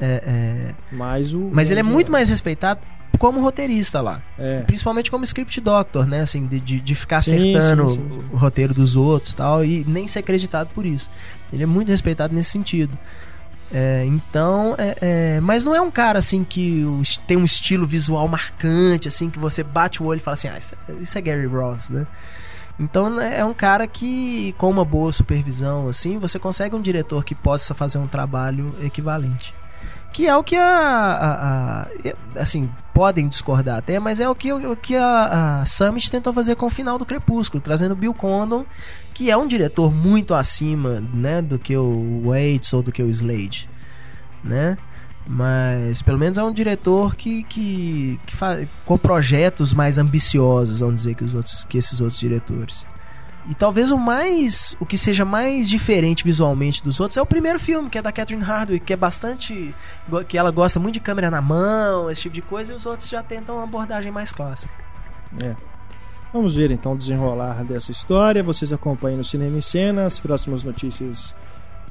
É, 0.00 0.22
é, 0.26 0.74
Mas, 0.90 1.32
o, 1.34 1.50
mas 1.52 1.70
ele 1.70 1.80
é 1.80 1.82
muito 1.82 2.10
mais 2.10 2.28
respeitado 2.28 2.80
como 3.18 3.40
roteirista 3.40 4.00
lá. 4.00 4.20
É. 4.38 4.60
Principalmente 4.62 5.10
como 5.10 5.22
script 5.24 5.60
doctor, 5.60 6.06
né? 6.06 6.20
Assim, 6.22 6.46
de, 6.46 6.58
de, 6.60 6.80
de 6.80 6.94
ficar 6.94 7.20
Sim, 7.20 7.54
acertando 7.54 7.88
sim, 7.88 7.94
sim, 7.96 8.20
o 8.32 8.36
roteiro 8.36 8.72
dos 8.74 8.96
outros 8.96 9.32
e 9.32 9.36
tal, 9.36 9.64
e 9.64 9.84
nem 9.86 10.08
ser 10.08 10.20
acreditado 10.20 10.68
por 10.74 10.84
isso. 10.86 11.10
Ele 11.52 11.62
é 11.62 11.66
muito 11.66 11.88
respeitado 11.88 12.34
nesse 12.34 12.50
sentido. 12.50 12.96
É, 13.74 14.04
então, 14.06 14.74
é, 14.76 14.96
é, 15.00 15.40
mas 15.40 15.64
não 15.64 15.74
é 15.74 15.80
um 15.80 15.90
cara 15.90 16.18
assim 16.18 16.44
que 16.44 16.84
tem 17.26 17.36
um 17.36 17.44
estilo 17.44 17.86
visual 17.86 18.28
marcante, 18.28 19.08
assim, 19.08 19.30
que 19.30 19.38
você 19.38 19.62
bate 19.62 20.02
o 20.02 20.06
olho 20.06 20.18
e 20.18 20.20
fala 20.20 20.34
assim, 20.34 20.48
ah, 20.48 20.58
isso, 20.58 20.74
é- 20.88 20.92
isso 21.00 21.16
é 21.16 21.20
Gary 21.20 21.46
Ross, 21.46 21.88
né? 21.90 22.06
Então 22.82 23.08
né, 23.08 23.38
é 23.38 23.44
um 23.44 23.54
cara 23.54 23.86
que, 23.86 24.54
com 24.58 24.68
uma 24.68 24.84
boa 24.84 25.12
supervisão, 25.12 25.88
assim, 25.88 26.18
você 26.18 26.38
consegue 26.38 26.74
um 26.74 26.82
diretor 26.82 27.24
que 27.24 27.34
possa 27.34 27.74
fazer 27.74 27.98
um 27.98 28.06
trabalho 28.08 28.74
equivalente. 28.82 29.54
Que 30.12 30.26
é 30.26 30.36
o 30.36 30.42
que 30.44 30.56
a, 30.56 30.62
a- 30.62 31.82
a- 31.82 32.40
assim, 32.40 32.68
podem 32.92 33.26
discordar 33.28 33.78
até, 33.78 33.98
mas 33.98 34.20
é 34.20 34.28
o 34.28 34.34
que, 34.34 34.52
o 34.52 34.76
que 34.76 34.94
a, 34.94 35.60
a 35.62 35.64
Summit 35.66 36.10
tentou 36.10 36.32
fazer 36.34 36.54
com 36.56 36.66
o 36.66 36.70
final 36.70 36.98
do 36.98 37.06
Crepúsculo, 37.06 37.62
trazendo 37.62 37.96
Bill 37.96 38.12
Condon, 38.12 38.66
que 39.14 39.30
é 39.30 39.36
um 39.36 39.46
diretor 39.46 39.90
muito 39.94 40.34
acima, 40.34 41.02
né, 41.14 41.40
do 41.40 41.58
que 41.58 41.74
o 41.76 42.24
Waits 42.26 42.72
ou 42.74 42.82
do 42.82 42.92
que 42.92 43.02
o 43.02 43.08
Slade, 43.08 43.68
né? 44.44 44.76
Mas 45.26 46.02
pelo 46.02 46.18
menos 46.18 46.36
é 46.36 46.42
um 46.42 46.52
diretor 46.52 47.14
que, 47.14 47.44
que, 47.44 48.18
que 48.26 48.34
fa- 48.34 48.58
com 48.84 48.98
projetos 48.98 49.72
mais 49.72 49.96
ambiciosos, 49.96 50.80
vamos 50.80 50.96
dizer 50.96 51.14
que 51.14 51.22
os 51.24 51.34
outros 51.34 51.62
que 51.64 51.78
esses 51.78 52.00
outros 52.00 52.18
diretores. 52.18 52.84
E 53.48 53.54
talvez 53.54 53.90
o 53.90 53.98
mais. 53.98 54.76
O 54.78 54.86
que 54.86 54.96
seja 54.96 55.24
mais 55.24 55.68
diferente 55.68 56.22
visualmente 56.22 56.82
dos 56.82 57.00
outros 57.00 57.16
é 57.16 57.22
o 57.22 57.26
primeiro 57.26 57.58
filme, 57.58 57.88
que 57.90 57.98
é 57.98 58.02
da 58.02 58.12
Catherine 58.12 58.44
Hardwicke, 58.44 58.86
que 58.86 58.92
é 58.92 58.96
bastante. 58.96 59.74
que 60.28 60.38
ela 60.38 60.50
gosta 60.50 60.78
muito 60.78 60.94
de 60.94 61.00
câmera 61.00 61.30
na 61.30 61.40
mão, 61.40 62.10
esse 62.10 62.22
tipo 62.22 62.34
de 62.34 62.42
coisa, 62.42 62.72
e 62.72 62.76
os 62.76 62.86
outros 62.86 63.08
já 63.08 63.22
tentam 63.22 63.56
uma 63.56 63.64
abordagem 63.64 64.12
mais 64.12 64.32
clássica. 64.32 64.72
É. 65.40 65.56
Vamos 66.32 66.56
ver 66.56 66.70
então 66.70 66.92
o 66.92 66.96
desenrolar 66.98 67.64
dessa 67.64 67.90
história. 67.90 68.42
Vocês 68.42 68.72
acompanhem 68.72 69.18
no 69.18 69.24
Cinema 69.24 69.56
em 69.56 69.60
Cena 69.60 70.06
as 70.06 70.18
próximas 70.20 70.62
notícias 70.64 71.34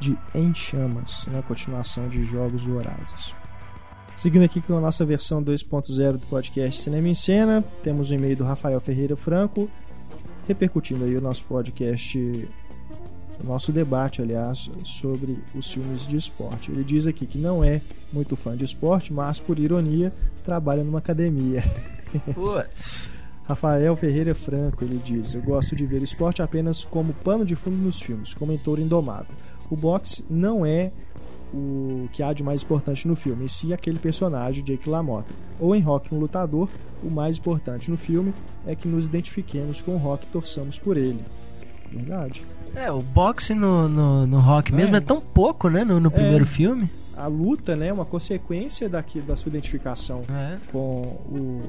de 0.02 0.18
Em 0.34 0.52
Chamas, 0.52 1.28
na 1.28 1.34
né? 1.34 1.44
continuação 1.48 2.10
de 2.10 2.24
Jogos 2.24 2.64
Vorazes. 2.64 3.36
Seguindo 4.16 4.44
aqui 4.44 4.60
com 4.60 4.76
a 4.76 4.82
nossa 4.82 5.06
versão 5.06 5.44
2.0 5.44 6.14
do 6.14 6.26
podcast 6.26 6.82
Cinema 6.82 7.08
em 7.08 7.14
Cena, 7.14 7.64
temos 7.84 8.10
o 8.10 8.14
e-mail 8.16 8.36
do 8.36 8.44
Rafael 8.44 8.82
Ferreira 8.82 9.16
Franco, 9.16 9.70
repercutindo 10.48 11.04
aí 11.04 11.16
o 11.16 11.22
nosso 11.22 11.46
podcast, 11.46 12.18
o 13.40 13.46
nosso 13.46 13.72
debate, 13.72 14.24
aliás, 14.24 14.72
sobre 14.84 15.38
os 15.54 15.72
filmes 15.72 16.08
de 16.08 16.18
esporte. 16.18 16.72
Ele 16.72 16.84
diz 16.84 17.06
aqui 17.06 17.28
que 17.28 17.38
não 17.38 17.64
é 17.64 17.80
muito 18.12 18.36
fã 18.36 18.58
de 18.58 18.66
esporte, 18.66 19.14
mas 19.14 19.40
por 19.40 19.60
ironia 19.60 20.12
trabalha 20.44 20.84
numa 20.84 20.98
academia. 20.98 21.64
Putz. 22.34 23.12
Rafael 23.44 23.96
Ferreira 23.96 24.34
Franco, 24.34 24.84
ele 24.84 25.00
diz: 25.04 25.36
Eu 25.36 25.42
gosto 25.44 25.76
de 25.76 25.86
ver 25.86 26.02
esporte 26.02 26.42
apenas 26.42 26.84
como 26.84 27.14
pano 27.14 27.46
de 27.46 27.56
fundo 27.56 27.78
nos 27.78 28.02
filmes, 28.02 28.36
Touro 28.64 28.82
Indomável. 28.82 29.36
O 29.72 29.76
boxe 29.76 30.26
não 30.30 30.66
é 30.66 30.92
o 31.54 32.10
que 32.12 32.22
há 32.22 32.34
de 32.34 32.44
mais 32.44 32.62
importante 32.62 33.08
no 33.08 33.16
filme, 33.16 33.46
e 33.46 33.50
sim 33.50 33.74
aquele 33.74 33.98
personagem, 34.00 34.64
Jake 34.64 34.90
LaMotta. 34.90 35.34
Ou 35.60 35.74
em 35.74 35.80
Rock, 35.80 36.14
um 36.14 36.20
lutador, 36.20 36.68
o 37.02 37.10
mais 37.10 37.38
importante 37.38 37.90
no 37.90 37.98
filme 37.98 38.34
é 38.68 38.76
que 38.76 38.88
nos 38.88 39.06
identifiquemos 39.06 39.82
com 39.82 39.94
o 39.94 39.98
Rock 39.98 40.26
e 40.26 40.30
torçamos 40.30 40.78
por 40.78 40.98
ele. 40.98 41.24
Verdade. 41.92 42.46
É, 42.76 42.92
o 42.92 43.02
boxe 43.02 43.54
no, 43.54 43.88
no, 43.88 44.28
no 44.28 44.40
Rock 44.40 44.74
mesmo 44.74 44.96
é, 44.96 45.00
é 45.00 45.02
tão 45.02 45.20
pouco, 45.20 45.70
né, 45.70 45.84
no, 45.84 46.00
no 46.00 46.08
é. 46.08 46.12
primeiro 46.12 46.46
filme. 46.46 46.90
A 47.16 47.28
luta, 47.28 47.76
né, 47.76 47.88
é 47.88 47.94
uma 47.94 48.06
consequência 48.06 48.90
daqui, 48.90 49.22
da 49.22 49.36
sua 49.36 49.50
identificação 49.50 50.24
é. 50.30 50.58
com, 50.72 50.78
o, 50.78 51.62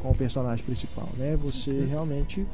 com 0.00 0.10
o 0.10 0.14
personagem 0.14 0.64
principal, 0.64 1.08
né? 1.16 1.36
Você 1.42 1.86
realmente... 1.88 2.46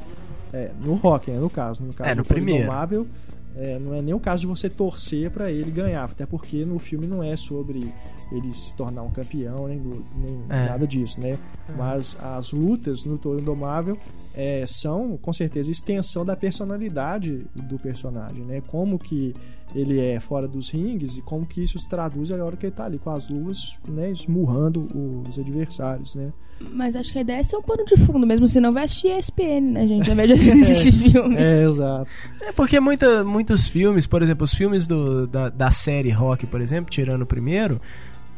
É, 0.53 0.69
no 0.83 0.95
Rock, 0.95 1.31
né, 1.31 1.39
no 1.39 1.49
caso. 1.49 1.81
No 1.81 1.93
caso 1.93 2.09
é, 2.09 2.13
no 2.13 2.23
do 2.23 2.27
primeiro. 2.27 2.63
Indomável, 2.63 3.07
é, 3.55 3.77
não 3.79 3.93
é 3.93 4.01
nem 4.01 4.13
o 4.13 4.19
caso 4.19 4.41
de 4.41 4.47
você 4.47 4.69
torcer 4.69 5.29
para 5.29 5.51
ele 5.51 5.71
ganhar, 5.71 6.05
até 6.05 6.25
porque 6.25 6.65
no 6.65 6.79
filme 6.79 7.07
não 7.07 7.21
é 7.21 7.35
sobre 7.35 7.93
ele 8.31 8.53
se 8.53 8.75
tornar 8.75 9.03
um 9.03 9.11
campeão, 9.11 9.67
nem, 9.67 9.79
nem 9.79 10.43
é. 10.49 10.69
nada 10.69 10.87
disso, 10.87 11.19
né? 11.19 11.37
É. 11.67 11.71
Mas 11.77 12.17
as 12.21 12.53
lutas 12.53 13.03
no 13.05 13.17
Touro 13.17 13.39
Indomável 13.39 13.97
é, 14.35 14.65
são, 14.65 15.17
com 15.17 15.33
certeza, 15.33 15.69
extensão 15.69 16.25
da 16.25 16.35
personalidade 16.35 17.45
do 17.55 17.77
personagem, 17.77 18.43
né? 18.45 18.61
Como 18.67 18.97
que 18.97 19.33
ele 19.73 19.99
é 19.99 20.19
fora 20.19 20.47
dos 20.47 20.69
rings 20.69 21.17
e 21.17 21.21
como 21.21 21.45
que 21.45 21.63
isso 21.63 21.79
se 21.79 21.87
traduz 21.87 22.29
na 22.29 22.43
hora 22.43 22.57
que 22.57 22.65
ele 22.65 22.75
tá 22.75 22.85
ali 22.85 22.99
com 22.99 23.09
as 23.09 23.29
luvas, 23.29 23.79
né? 23.87 24.09
Esmurrando 24.09 24.87
os 25.27 25.39
adversários, 25.39 26.15
né? 26.15 26.31
Mas 26.73 26.95
acho 26.95 27.11
que 27.11 27.17
a 27.17 27.21
ideia 27.21 27.39
é 27.39 27.43
ser 27.43 27.57
um 27.57 27.61
pano 27.61 27.83
de 27.85 27.97
fundo 27.97 28.27
mesmo, 28.27 28.47
senão 28.47 28.71
vai 28.71 28.83
assistir 28.83 29.07
ESPN, 29.17 29.71
né, 29.71 29.87
gente? 29.87 30.07
Ao 30.07 30.13
invés 30.13 30.39
de 30.39 30.51
assistir 30.51 30.91
filme. 31.09 31.35
É, 31.35 31.63
exato. 31.63 32.07
É 32.41 32.51
porque 32.51 32.79
muita, 32.79 33.23
muitos 33.23 33.67
filmes, 33.67 34.05
por 34.05 34.21
exemplo, 34.21 34.43
os 34.43 34.53
filmes 34.53 34.85
do, 34.85 35.25
da, 35.25 35.49
da 35.49 35.71
série 35.71 36.11
Rock, 36.11 36.45
por 36.45 36.61
exemplo, 36.61 36.91
tirando 36.91 37.23
o 37.23 37.25
primeiro, 37.25 37.81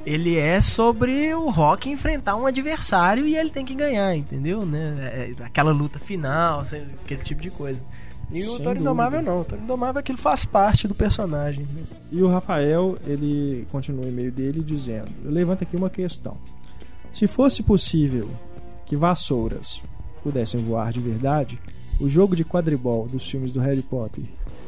ele 0.05 0.37
é 0.37 0.59
sobre 0.59 1.33
o 1.33 1.49
Rock 1.49 1.89
enfrentar 1.89 2.35
um 2.35 2.45
adversário 2.45 3.25
e 3.25 3.35
ele 3.35 3.49
tem 3.49 3.65
que 3.65 3.73
ganhar, 3.73 4.15
entendeu? 4.15 4.65
Né? 4.65 4.95
É, 4.99 5.31
é 5.39 5.45
aquela 5.45 5.71
luta 5.71 5.99
final, 5.99 6.61
aquele 7.01 7.23
tipo 7.23 7.41
de 7.41 7.49
coisa. 7.49 7.85
E 8.31 8.41
Sem 8.41 8.55
o 8.55 8.59
Toro 8.59 8.79
Indomável 8.79 9.21
não. 9.21 9.41
O 9.41 9.45
Toro 9.45 9.61
Indomável 9.61 9.99
aquilo 9.99 10.17
faz 10.17 10.43
parte 10.43 10.87
do 10.87 10.95
personagem. 10.95 11.67
Mesmo. 11.73 11.95
E 12.11 12.21
o 12.21 12.27
Rafael, 12.27 12.97
ele 13.05 13.67
continua 13.71 14.05
o 14.05 14.09
e-mail 14.09 14.31
dele 14.31 14.63
dizendo: 14.63 15.09
Eu 15.23 15.31
levanto 15.31 15.63
aqui 15.63 15.75
uma 15.75 15.89
questão. 15.89 16.37
Se 17.11 17.27
fosse 17.27 17.61
possível 17.61 18.29
que 18.85 18.95
vassouras 18.95 19.83
pudessem 20.23 20.63
voar 20.63 20.91
de 20.91 20.99
verdade, 20.99 21.59
o 21.99 22.09
jogo 22.09 22.35
de 22.35 22.43
quadribol 22.43 23.07
dos 23.07 23.29
filmes 23.29 23.53
do 23.53 23.59
Harry 23.59 23.83
Potter 23.83 24.23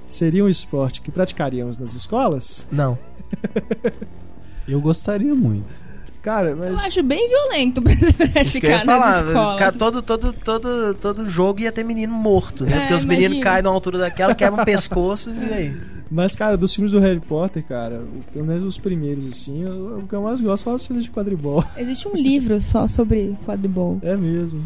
seria 0.07 0.43
um 0.43 0.49
esporte 0.49 1.01
que 1.01 1.11
praticaríamos 1.11 1.79
nas 1.79 1.93
escolas? 1.93 2.67
Não. 2.71 2.97
Eu 4.67 4.81
gostaria 4.81 5.33
muito. 5.33 5.85
Cara, 6.21 6.55
mas... 6.55 6.71
Eu 6.71 6.77
acho 6.79 7.03
bem 7.03 7.29
violento 7.29 7.81
pra 7.83 7.95
se 7.95 8.13
praticar 8.13 8.83
nas 8.83 8.85
falar, 8.85 9.25
escolas. 9.27 9.77
Todo, 9.77 10.01
todo, 10.01 10.33
todo, 10.33 10.93
todo 10.95 11.29
jogo 11.29 11.59
ia 11.59 11.71
ter 11.71 11.83
menino 11.83 12.13
morto, 12.13 12.63
né? 12.63 12.75
É, 12.75 12.79
Porque 12.79 12.93
os 12.95 13.03
imagina. 13.03 13.27
meninos 13.27 13.43
caem 13.43 13.61
na 13.61 13.69
altura 13.69 13.99
daquela, 13.99 14.33
quebram 14.33 14.63
o 14.63 14.65
pescoço 14.65 15.29
e 15.29 15.53
aí. 15.53 15.75
Mas, 16.09 16.35
cara, 16.35 16.57
dos 16.57 16.73
filmes 16.73 16.91
do 16.91 16.99
Harry 16.99 17.19
Potter, 17.19 17.63
cara, 17.63 18.01
pelo 18.33 18.45
menos 18.45 18.63
os 18.63 18.79
primeiros, 18.79 19.27
assim, 19.27 19.65
o 19.65 20.07
que 20.07 20.15
eu 20.15 20.21
mais 20.21 20.41
gosto 20.41 20.63
são 20.63 20.73
as 20.73 20.81
cenas 20.81 21.03
de 21.03 21.11
quadribol. 21.11 21.63
Existe 21.77 22.07
um 22.07 22.15
livro 22.15 22.59
só 22.61 22.87
sobre 22.87 23.35
quadribol. 23.45 23.99
É 24.01 24.15
mesmo. 24.15 24.63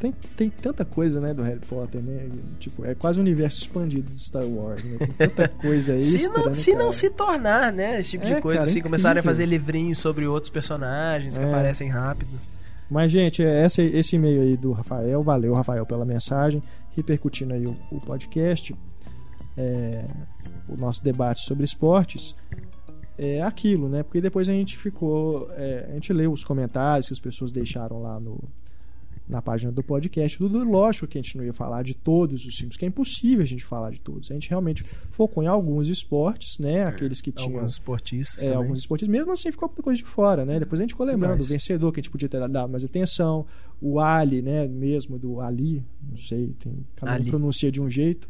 Tem, 0.00 0.14
tem 0.34 0.48
tanta 0.48 0.82
coisa, 0.82 1.20
né, 1.20 1.34
do 1.34 1.42
Harry 1.42 1.60
Potter, 1.60 2.00
né? 2.00 2.26
Tipo, 2.58 2.86
é 2.86 2.94
quase 2.94 3.18
o 3.18 3.22
um 3.22 3.26
universo 3.26 3.60
expandido 3.60 4.08
do 4.08 4.18
Star 4.18 4.46
Wars, 4.46 4.82
né? 4.82 4.96
Tem 4.96 5.28
tanta 5.28 5.46
coisa 5.60 5.94
extra, 5.94 6.18
se 6.18 6.28
não, 6.30 6.46
né, 6.46 6.54
se 6.54 6.74
não 6.74 6.90
se 6.90 7.10
tornar, 7.10 7.70
né, 7.70 8.00
esse 8.00 8.12
tipo 8.12 8.24
é, 8.24 8.36
de 8.36 8.40
coisa, 8.40 8.60
cara, 8.60 8.70
assim, 8.70 8.80
começarem 8.80 9.20
a 9.20 9.22
fazer 9.22 9.44
livrinhos 9.44 9.98
sobre 9.98 10.26
outros 10.26 10.48
personagens 10.48 11.36
que 11.36 11.44
é. 11.44 11.46
aparecem 11.46 11.90
rápido. 11.90 12.30
Mas, 12.90 13.12
gente, 13.12 13.42
esse, 13.42 13.82
esse 13.82 14.16
e-mail 14.16 14.40
aí 14.40 14.56
do 14.56 14.72
Rafael, 14.72 15.22
valeu, 15.22 15.52
Rafael, 15.52 15.84
pela 15.84 16.06
mensagem, 16.06 16.62
repercutindo 16.96 17.52
aí 17.52 17.66
o, 17.66 17.76
o 17.92 18.00
podcast, 18.00 18.74
é, 19.58 20.06
o 20.66 20.78
nosso 20.78 21.04
debate 21.04 21.42
sobre 21.42 21.64
esportes, 21.64 22.34
é 23.18 23.42
aquilo, 23.42 23.86
né? 23.86 24.02
Porque 24.02 24.18
depois 24.18 24.48
a 24.48 24.52
gente 24.52 24.78
ficou, 24.78 25.46
é, 25.50 25.88
a 25.90 25.92
gente 25.92 26.10
leu 26.10 26.32
os 26.32 26.42
comentários 26.42 27.08
que 27.08 27.12
as 27.12 27.20
pessoas 27.20 27.52
deixaram 27.52 28.00
lá 28.00 28.18
no, 28.18 28.42
na 29.30 29.40
página 29.40 29.70
do 29.70 29.82
podcast. 29.82 30.36
Tudo 30.36 30.62
lógico 30.64 31.06
que 31.06 31.16
a 31.16 31.22
gente 31.22 31.36
não 31.38 31.44
ia 31.44 31.52
falar 31.52 31.82
de 31.82 31.94
todos 31.94 32.44
os 32.44 32.54
filmes, 32.54 32.76
que 32.76 32.84
é 32.84 32.88
impossível 32.88 33.42
a 33.42 33.46
gente 33.46 33.64
falar 33.64 33.90
de 33.90 34.00
todos. 34.00 34.30
A 34.30 34.34
gente 34.34 34.50
realmente 34.50 34.82
focou 35.10 35.42
em 35.42 35.46
alguns 35.46 35.88
esportes, 35.88 36.58
né? 36.58 36.84
Aqueles 36.84 37.20
que 37.20 37.30
tinham. 37.30 37.56
Alguns 37.56 37.74
esportistas. 37.74 38.44
É, 38.44 38.52
alguns 38.52 38.80
esportistas. 38.80 39.10
Mesmo 39.10 39.32
assim, 39.32 39.52
ficou 39.52 39.68
muita 39.68 39.82
coisa 39.82 39.96
de 39.96 40.04
fora, 40.04 40.44
né? 40.44 40.58
Depois 40.58 40.80
a 40.80 40.82
gente 40.82 40.90
ficou 40.90 41.06
lembrando, 41.06 41.40
o 41.40 41.44
vencedor 41.44 41.92
que 41.92 42.00
a 42.00 42.02
gente 42.02 42.10
podia 42.10 42.28
ter 42.28 42.40
dado 42.48 42.68
mais 42.68 42.84
atenção, 42.84 43.46
o 43.80 44.00
Ali, 44.00 44.42
né? 44.42 44.66
Mesmo 44.66 45.18
do 45.18 45.40
Ali, 45.40 45.84
não 46.02 46.16
sei, 46.16 46.54
tem, 46.58 46.84
cada 46.96 47.22
um 47.22 47.24
pronuncia 47.24 47.70
de 47.70 47.80
um 47.80 47.88
jeito. 47.88 48.28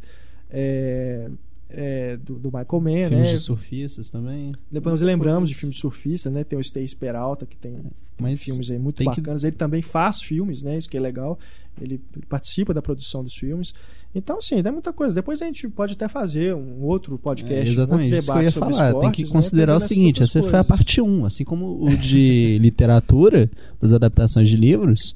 É, 0.49 1.29
é, 1.73 2.17
do, 2.17 2.37
do, 2.37 2.49
Michael 2.49 2.81
Mann, 2.81 3.09
filmes 3.09 3.27
né? 3.27 3.33
de 3.33 3.39
surfistas 3.39 4.09
também. 4.09 4.53
Depois 4.71 4.93
nós 4.93 5.01
lembramos 5.01 5.49
de 5.49 5.55
filmes 5.55 5.75
de 5.75 5.81
surfistas, 5.81 6.31
né? 6.31 6.43
Tem 6.43 6.57
o 6.57 6.61
Stace 6.61 6.95
Peralta, 6.95 7.45
que 7.45 7.57
tem, 7.57 7.77
tem 8.17 8.35
filmes 8.35 8.69
aí 8.69 8.77
muito 8.77 9.03
bacanas. 9.03 9.41
Que... 9.41 9.47
Ele 9.47 9.55
também 9.55 9.81
faz 9.81 10.21
filmes, 10.21 10.63
né? 10.63 10.77
Isso 10.77 10.89
que 10.89 10.97
é 10.97 10.99
legal. 10.99 11.39
Ele, 11.81 12.01
ele, 12.15 12.25
participa 12.25 12.73
da 12.73 12.81
produção 12.81 13.23
dos 13.23 13.33
filmes. 13.33 13.73
Então, 14.13 14.41
sim, 14.41 14.61
tem 14.61 14.71
muita 14.71 14.91
coisa. 14.91 15.15
Depois 15.15 15.41
a 15.41 15.45
gente 15.45 15.67
pode 15.69 15.93
até 15.93 16.07
fazer 16.07 16.53
um 16.53 16.83
outro 16.83 17.17
podcast, 17.17 17.69
é, 17.69 17.71
exatamente, 17.71 18.11
um 18.11 18.15
outro 18.15 18.27
debate 18.27 18.51
sobre 18.51 18.73
falar. 18.73 18.87
esportes. 18.87 19.01
Tem 19.01 19.11
que 19.11 19.23
né? 19.23 19.29
considerar 19.29 19.73
né? 19.73 19.77
o 19.77 19.79
seguinte, 19.79 20.23
essa 20.23 20.43
foi 20.43 20.59
a 20.59 20.63
parte 20.63 21.01
1. 21.01 21.25
Assim 21.25 21.43
como 21.45 21.83
o 21.83 21.95
de 21.95 22.57
literatura, 22.61 23.49
das 23.79 23.93
adaptações 23.93 24.49
de 24.49 24.57
livros, 24.57 25.15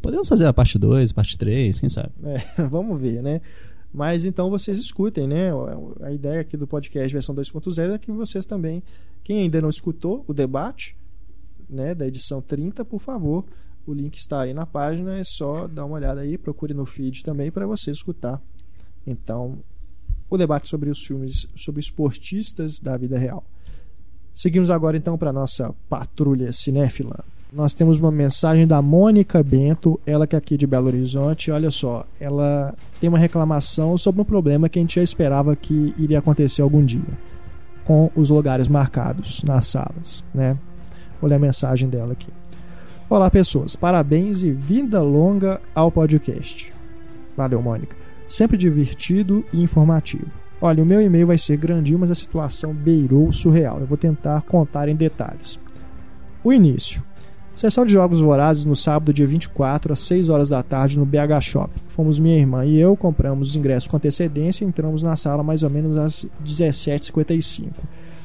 podemos 0.00 0.28
fazer 0.28 0.46
a 0.46 0.52
parte 0.52 0.78
2, 0.78 1.12
parte 1.12 1.38
3, 1.38 1.78
quem 1.78 1.88
sabe. 1.88 2.10
É, 2.24 2.40
vamos 2.68 3.00
ver, 3.00 3.22
né? 3.22 3.40
Mas 3.92 4.24
então 4.24 4.48
vocês 4.48 4.78
escutem, 4.78 5.26
né? 5.26 5.50
A 6.00 6.10
ideia 6.10 6.40
aqui 6.40 6.56
do 6.56 6.66
podcast 6.66 7.12
versão 7.12 7.34
2.0 7.34 7.92
é 7.92 7.98
que 7.98 8.10
vocês 8.10 8.46
também, 8.46 8.82
quem 9.22 9.40
ainda 9.40 9.60
não 9.60 9.68
escutou 9.68 10.24
o 10.26 10.32
debate, 10.32 10.96
né, 11.68 11.94
da 11.94 12.06
edição 12.06 12.40
30, 12.40 12.84
por 12.84 13.00
favor, 13.00 13.44
o 13.86 13.92
link 13.92 14.16
está 14.16 14.42
aí 14.42 14.54
na 14.54 14.64
página, 14.64 15.18
é 15.18 15.24
só 15.24 15.66
dar 15.66 15.84
uma 15.84 15.96
olhada 15.96 16.20
aí, 16.20 16.38
procure 16.38 16.72
no 16.72 16.86
feed 16.86 17.22
também 17.22 17.50
para 17.50 17.66
você 17.66 17.90
escutar. 17.90 18.40
Então, 19.06 19.58
o 20.30 20.38
debate 20.38 20.68
sobre 20.68 20.88
os 20.88 21.04
filmes 21.04 21.46
sobre 21.54 21.80
esportistas 21.80 22.80
da 22.80 22.96
vida 22.96 23.18
real. 23.18 23.44
Seguimos 24.32 24.70
agora 24.70 24.96
então 24.96 25.18
para 25.18 25.32
nossa 25.32 25.74
patrulha 25.88 26.52
cinéfila 26.52 27.22
nós 27.52 27.74
temos 27.74 28.00
uma 28.00 28.10
mensagem 28.10 28.66
da 28.66 28.80
Mônica 28.80 29.42
Bento, 29.42 30.00
ela 30.06 30.26
que 30.26 30.34
é 30.34 30.38
aqui 30.38 30.56
de 30.56 30.66
Belo 30.66 30.86
Horizonte. 30.86 31.50
Olha 31.50 31.70
só, 31.70 32.06
ela 32.18 32.74
tem 32.98 33.08
uma 33.08 33.18
reclamação 33.18 33.96
sobre 33.98 34.22
um 34.22 34.24
problema 34.24 34.70
que 34.70 34.78
a 34.78 34.82
gente 34.82 34.94
já 34.94 35.02
esperava 35.02 35.54
que 35.54 35.94
iria 35.98 36.18
acontecer 36.18 36.62
algum 36.62 36.82
dia, 36.82 37.02
com 37.84 38.10
os 38.16 38.30
lugares 38.30 38.68
marcados 38.68 39.42
nas 39.42 39.66
salas, 39.66 40.24
né? 40.34 40.56
Vou 41.20 41.28
ler 41.28 41.36
a 41.36 41.38
mensagem 41.38 41.90
dela 41.90 42.12
aqui. 42.12 42.30
Olá, 43.08 43.30
pessoas. 43.30 43.76
Parabéns 43.76 44.42
e 44.42 44.50
vida 44.50 45.02
longa 45.02 45.60
ao 45.74 45.92
podcast. 45.92 46.72
Valeu, 47.36 47.60
Mônica. 47.60 47.94
Sempre 48.26 48.56
divertido 48.56 49.44
e 49.52 49.62
informativo. 49.62 50.30
Olha, 50.58 50.82
o 50.82 50.86
meu 50.86 51.02
e-mail 51.02 51.26
vai 51.26 51.36
ser 51.36 51.58
grandinho, 51.58 51.98
mas 51.98 52.10
a 52.10 52.14
situação 52.14 52.72
beirou 52.72 53.30
surreal. 53.30 53.78
Eu 53.78 53.86
vou 53.86 53.98
tentar 53.98 54.40
contar 54.42 54.88
em 54.88 54.96
detalhes. 54.96 55.60
O 56.42 56.50
início. 56.52 57.02
Sessão 57.54 57.84
de 57.84 57.92
jogos 57.92 58.20
vorazes 58.20 58.64
no 58.64 58.74
sábado, 58.74 59.12
dia 59.12 59.26
24, 59.26 59.92
às 59.92 60.00
6 60.00 60.30
horas 60.30 60.48
da 60.48 60.62
tarde, 60.62 60.98
no 60.98 61.04
BH 61.04 61.40
Shop. 61.42 61.70
Fomos 61.86 62.18
minha 62.18 62.38
irmã 62.38 62.64
e 62.64 62.78
eu, 62.78 62.96
compramos 62.96 63.50
os 63.50 63.56
ingressos 63.56 63.86
com 63.86 63.96
antecedência 63.98 64.64
e 64.64 64.68
entramos 64.68 65.02
na 65.02 65.16
sala 65.16 65.42
mais 65.42 65.62
ou 65.62 65.68
menos 65.68 65.96
às 65.98 66.26
17h55. 66.44 67.68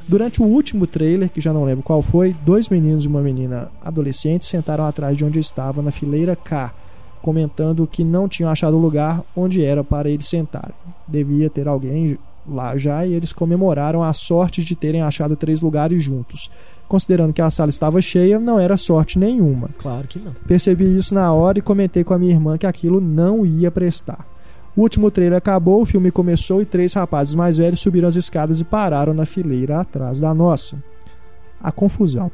Durante 0.08 0.42
o 0.42 0.46
último 0.46 0.88
trailer, 0.88 1.30
que 1.30 1.42
já 1.42 1.52
não 1.52 1.66
lembro 1.66 1.84
qual 1.84 2.02
foi, 2.02 2.34
dois 2.46 2.70
meninos 2.70 3.04
e 3.04 3.08
uma 3.10 3.22
menina 3.22 3.70
adolescente 3.84 4.46
sentaram 4.46 4.86
atrás 4.86 5.18
de 5.18 5.26
onde 5.26 5.38
eu 5.38 5.42
estava, 5.42 5.82
na 5.82 5.92
fileira 5.92 6.34
K, 6.34 6.74
comentando 7.22 7.86
que 7.86 8.06
não 8.06 8.30
tinham 8.30 8.50
achado 8.50 8.78
o 8.78 8.80
lugar 8.80 9.22
onde 9.36 9.62
era 9.62 9.84
para 9.84 10.10
eles 10.10 10.28
sentarem. 10.28 10.74
Devia 11.06 11.50
ter 11.50 11.68
alguém 11.68 12.18
lá 12.48 12.78
já 12.78 13.06
e 13.06 13.14
eles 13.14 13.34
comemoraram 13.34 14.02
a 14.02 14.14
sorte 14.14 14.64
de 14.64 14.76
terem 14.76 15.02
achado 15.02 15.36
três 15.36 15.62
lugares 15.62 16.02
juntos. 16.02 16.50
Considerando 16.88 17.34
que 17.34 17.42
a 17.42 17.50
sala 17.50 17.70
estava 17.70 18.02
cheia, 18.02 18.40
não 18.40 18.58
era 18.58 18.78
sorte 18.78 19.20
nenhuma. 19.20 19.70
Claro 19.78 20.08
que 20.08 20.20
não. 20.20 20.32
Percebi 20.48 20.96
isso 20.96 21.14
na 21.14 21.32
hora 21.34 21.60
e 21.60 21.62
comentei 21.62 22.04
com 22.04 22.14
a 22.14 22.20
minha 22.20 22.32
irmã 22.34 22.58
que 22.58 22.66
aquilo 22.66 23.02
não 23.02 23.46
ia 23.46 23.70
prestar. 23.70 24.26
O 24.76 24.82
último 24.82 25.12
trailer 25.12 25.38
acabou, 25.38 25.82
o 25.82 25.86
filme 25.86 26.12
começou 26.12 26.62
e 26.62 26.66
três 26.66 26.94
rapazes 26.94 27.34
mais 27.34 27.58
velhos 27.58 27.80
subiram 27.80 28.08
as 28.08 28.16
escadas 28.16 28.62
e 28.62 28.64
pararam 28.64 29.14
na 29.14 29.26
fileira 29.26 29.82
atrás 29.82 30.20
da 30.20 30.34
nossa. 30.34 30.82
A 31.62 31.72
confusão. 31.72 32.32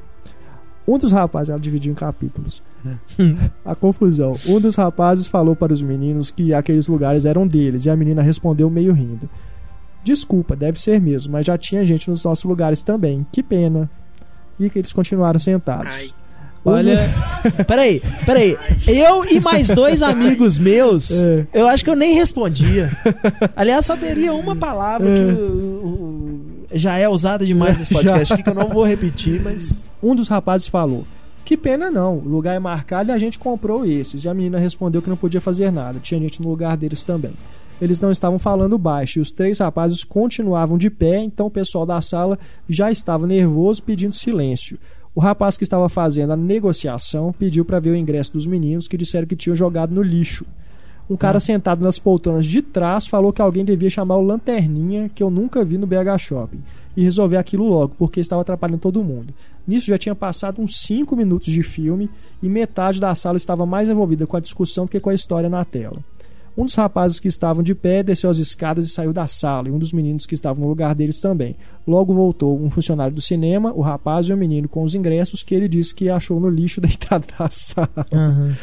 Um 0.87 0.97
dos 0.97 1.13
rapazes, 1.13 1.49
ela 1.49 1.59
dividiu 1.59 1.93
em 1.93 1.95
capítulos. 1.95 2.61
a 3.63 3.73
confusão. 3.73 4.35
Um 4.45 4.59
dos 4.59 4.75
rapazes 4.75 5.25
falou 5.25 5.55
para 5.55 5.71
os 5.71 5.81
meninos 5.81 6.29
que 6.29 6.53
aqueles 6.53 6.87
lugares 6.87 7.25
eram 7.25 7.47
deles 7.47 7.85
e 7.85 7.89
a 7.89 7.95
menina 7.95 8.21
respondeu 8.21 8.69
meio 8.69 8.93
rindo. 8.93 9.29
Desculpa, 10.03 10.55
deve 10.55 10.79
ser 10.81 10.99
mesmo, 10.99 11.31
mas 11.31 11.45
já 11.45 11.57
tinha 11.57 11.85
gente 11.85 12.09
nos 12.09 12.23
nossos 12.25 12.43
lugares 12.43 12.83
também. 12.83 13.25
Que 13.31 13.41
pena. 13.41 13.89
E 14.59 14.69
que 14.69 14.79
eles 14.79 14.93
continuaram 14.93 15.39
sentados. 15.39 15.93
Ai. 15.93 16.09
Olha. 16.65 17.09
peraí, 17.67 18.01
peraí. 18.25 18.57
Eu 18.87 19.25
e 19.25 19.39
mais 19.39 19.67
dois 19.67 20.01
amigos 20.03 20.57
meus, 20.57 21.11
é. 21.11 21.45
eu 21.53 21.67
acho 21.67 21.83
que 21.83 21.89
eu 21.89 21.95
nem 21.95 22.13
respondia. 22.13 22.89
Aliás, 23.55 23.85
só 23.85 23.97
teria 23.97 24.33
uma 24.33 24.55
palavra 24.55 25.09
é. 25.09 25.13
que 25.13 25.41
o, 25.41 25.45
o, 25.45 26.41
já 26.71 26.97
é 26.97 27.07
usada 27.09 27.45
demais 27.45 27.77
nesse 27.77 27.91
podcast 27.93 28.41
que 28.41 28.49
eu 28.49 28.55
não 28.55 28.69
vou 28.69 28.85
repetir, 28.85 29.41
mas. 29.41 29.85
Um 30.01 30.15
dos 30.15 30.27
rapazes 30.27 30.67
falou. 30.67 31.05
Que 31.45 31.57
pena 31.57 31.91
não, 31.91 32.17
o 32.17 32.27
lugar 32.27 32.55
é 32.55 32.59
marcado 32.59 33.11
e 33.11 33.13
a 33.13 33.17
gente 33.17 33.37
comprou 33.37 33.85
esses. 33.85 34.23
E 34.23 34.29
a 34.29 34.33
menina 34.33 34.57
respondeu 34.57 35.01
que 35.01 35.09
não 35.09 35.17
podia 35.17 35.41
fazer 35.41 35.71
nada, 35.71 35.99
tinha 35.99 36.19
gente 36.19 36.41
no 36.41 36.49
lugar 36.49 36.77
deles 36.77 37.03
também. 37.03 37.33
Eles 37.82 37.99
não 37.99 38.11
estavam 38.11 38.39
falando 38.39 38.78
baixo 38.78 39.19
e 39.19 39.21
os 39.21 39.32
três 39.32 39.59
rapazes 39.59 40.03
continuavam 40.03 40.78
de 40.78 40.89
pé, 40.89 41.19
então 41.19 41.47
o 41.47 41.51
pessoal 41.51 41.86
da 41.86 41.99
sala 42.01 42.38
já 42.69 42.91
estava 42.91 43.28
nervoso 43.28 43.84
pedindo 43.84 44.13
silêncio. 44.13 44.78
O 45.15 45.19
rapaz 45.19 45.57
que 45.57 45.63
estava 45.63 45.88
fazendo 45.89 46.34
a 46.34 46.38
negociação 46.38 47.34
pediu 47.38 47.63
para 47.63 47.80
ver 47.80 47.91
o 47.91 47.95
ingresso 47.95 48.34
dos 48.34 48.47
meninos 48.47 48.88
que 48.88 48.97
disseram 48.97 49.28
que 49.28 49.36
tinham 49.36 49.55
jogado 49.55 49.93
no 49.93 50.01
lixo. 50.01 50.45
Um 51.09 51.17
cara 51.17 51.38
ah. 51.38 51.41
sentado 51.41 51.84
nas 51.84 51.99
poltronas 51.99 52.45
de 52.45 52.61
trás 52.61 53.05
falou 53.05 53.34
que 53.34 53.41
alguém 53.41 53.65
devia 53.65 53.89
chamar 53.89 54.17
o 54.17 54.21
Lanterninha, 54.21 55.09
que 55.13 55.21
eu 55.21 55.30
nunca 55.30 55.63
vi 55.63 55.78
no 55.78 55.86
BH 55.86 56.17
Shopping, 56.17 56.63
e 56.95 57.03
resolver 57.03 57.38
aquilo 57.38 57.67
logo, 57.67 57.95
porque 57.97 58.19
estava 58.19 58.41
atrapalhando 58.41 58.80
todo 58.80 59.03
mundo. 59.03 59.34
Nisso 59.67 59.88
já 59.88 59.97
tinha 59.97 60.15
passado 60.15 60.61
uns 60.61 60.78
5 60.82 61.15
minutos 61.15 61.51
de 61.51 61.61
filme 61.61 62.09
e 62.41 62.49
metade 62.49 62.99
da 62.99 63.13
sala 63.15 63.38
estava 63.38 63.65
mais 63.65 63.89
envolvida 63.89 64.26
com 64.26 64.38
a 64.38 64.39
discussão 64.39 64.86
do 64.86 64.91
que 64.91 64.99
com 64.99 65.09
a 65.09 65.13
história 65.13 65.49
na 65.49 65.63
tela. 65.63 66.03
Um 66.55 66.65
dos 66.65 66.75
rapazes 66.75 67.19
que 67.19 67.27
estavam 67.27 67.63
de 67.63 67.73
pé 67.73 68.03
desceu 68.03 68.29
as 68.29 68.37
escadas 68.37 68.85
e 68.85 68.89
saiu 68.89 69.11
da 69.11 69.25
sala, 69.25 69.67
e 69.67 69.71
um 69.71 69.79
dos 69.79 69.91
meninos 69.91 70.25
que 70.25 70.35
estavam 70.35 70.63
no 70.63 70.69
lugar 70.69 70.93
deles 70.93 71.19
também. 71.19 71.55
Logo 71.87 72.13
voltou 72.13 72.61
um 72.61 72.69
funcionário 72.69 73.15
do 73.15 73.21
cinema, 73.21 73.73
o 73.73 73.81
rapaz 73.81 74.27
e 74.27 74.33
o 74.33 74.37
menino 74.37 74.69
com 74.69 74.83
os 74.83 74.93
ingressos 74.93 75.41
que 75.41 75.55
ele 75.55 75.67
disse 75.67 75.95
que 75.95 76.09
achou 76.09 76.39
no 76.39 76.49
lixo 76.49 76.79
deitado 76.81 77.25
na 77.39 77.49
sala. 77.49 78.05
Uhum. 78.13 78.53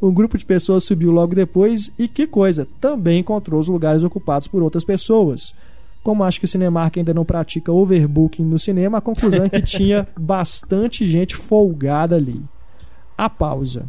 Um 0.00 0.14
grupo 0.14 0.38
de 0.38 0.46
pessoas 0.46 0.84
subiu 0.84 1.10
logo 1.10 1.34
depois 1.34 1.92
e 1.98 2.06
que 2.06 2.26
coisa, 2.26 2.68
também 2.80 3.20
encontrou 3.20 3.58
os 3.58 3.68
lugares 3.68 4.04
ocupados 4.04 4.46
por 4.46 4.62
outras 4.62 4.84
pessoas. 4.84 5.52
Como 6.02 6.24
acho 6.24 6.38
que 6.38 6.46
o 6.46 6.48
Cinemark 6.48 6.96
ainda 6.96 7.12
não 7.12 7.24
pratica 7.24 7.72
overbooking 7.72 8.44
no 8.44 8.58
cinema, 8.58 8.98
a 8.98 9.02
conclusão 9.02 9.44
é 9.44 9.50
que 9.50 9.60
tinha 9.62 10.08
bastante 10.18 11.04
gente 11.04 11.36
folgada 11.36 12.16
ali. 12.16 12.40
A 13.18 13.28
pausa. 13.28 13.84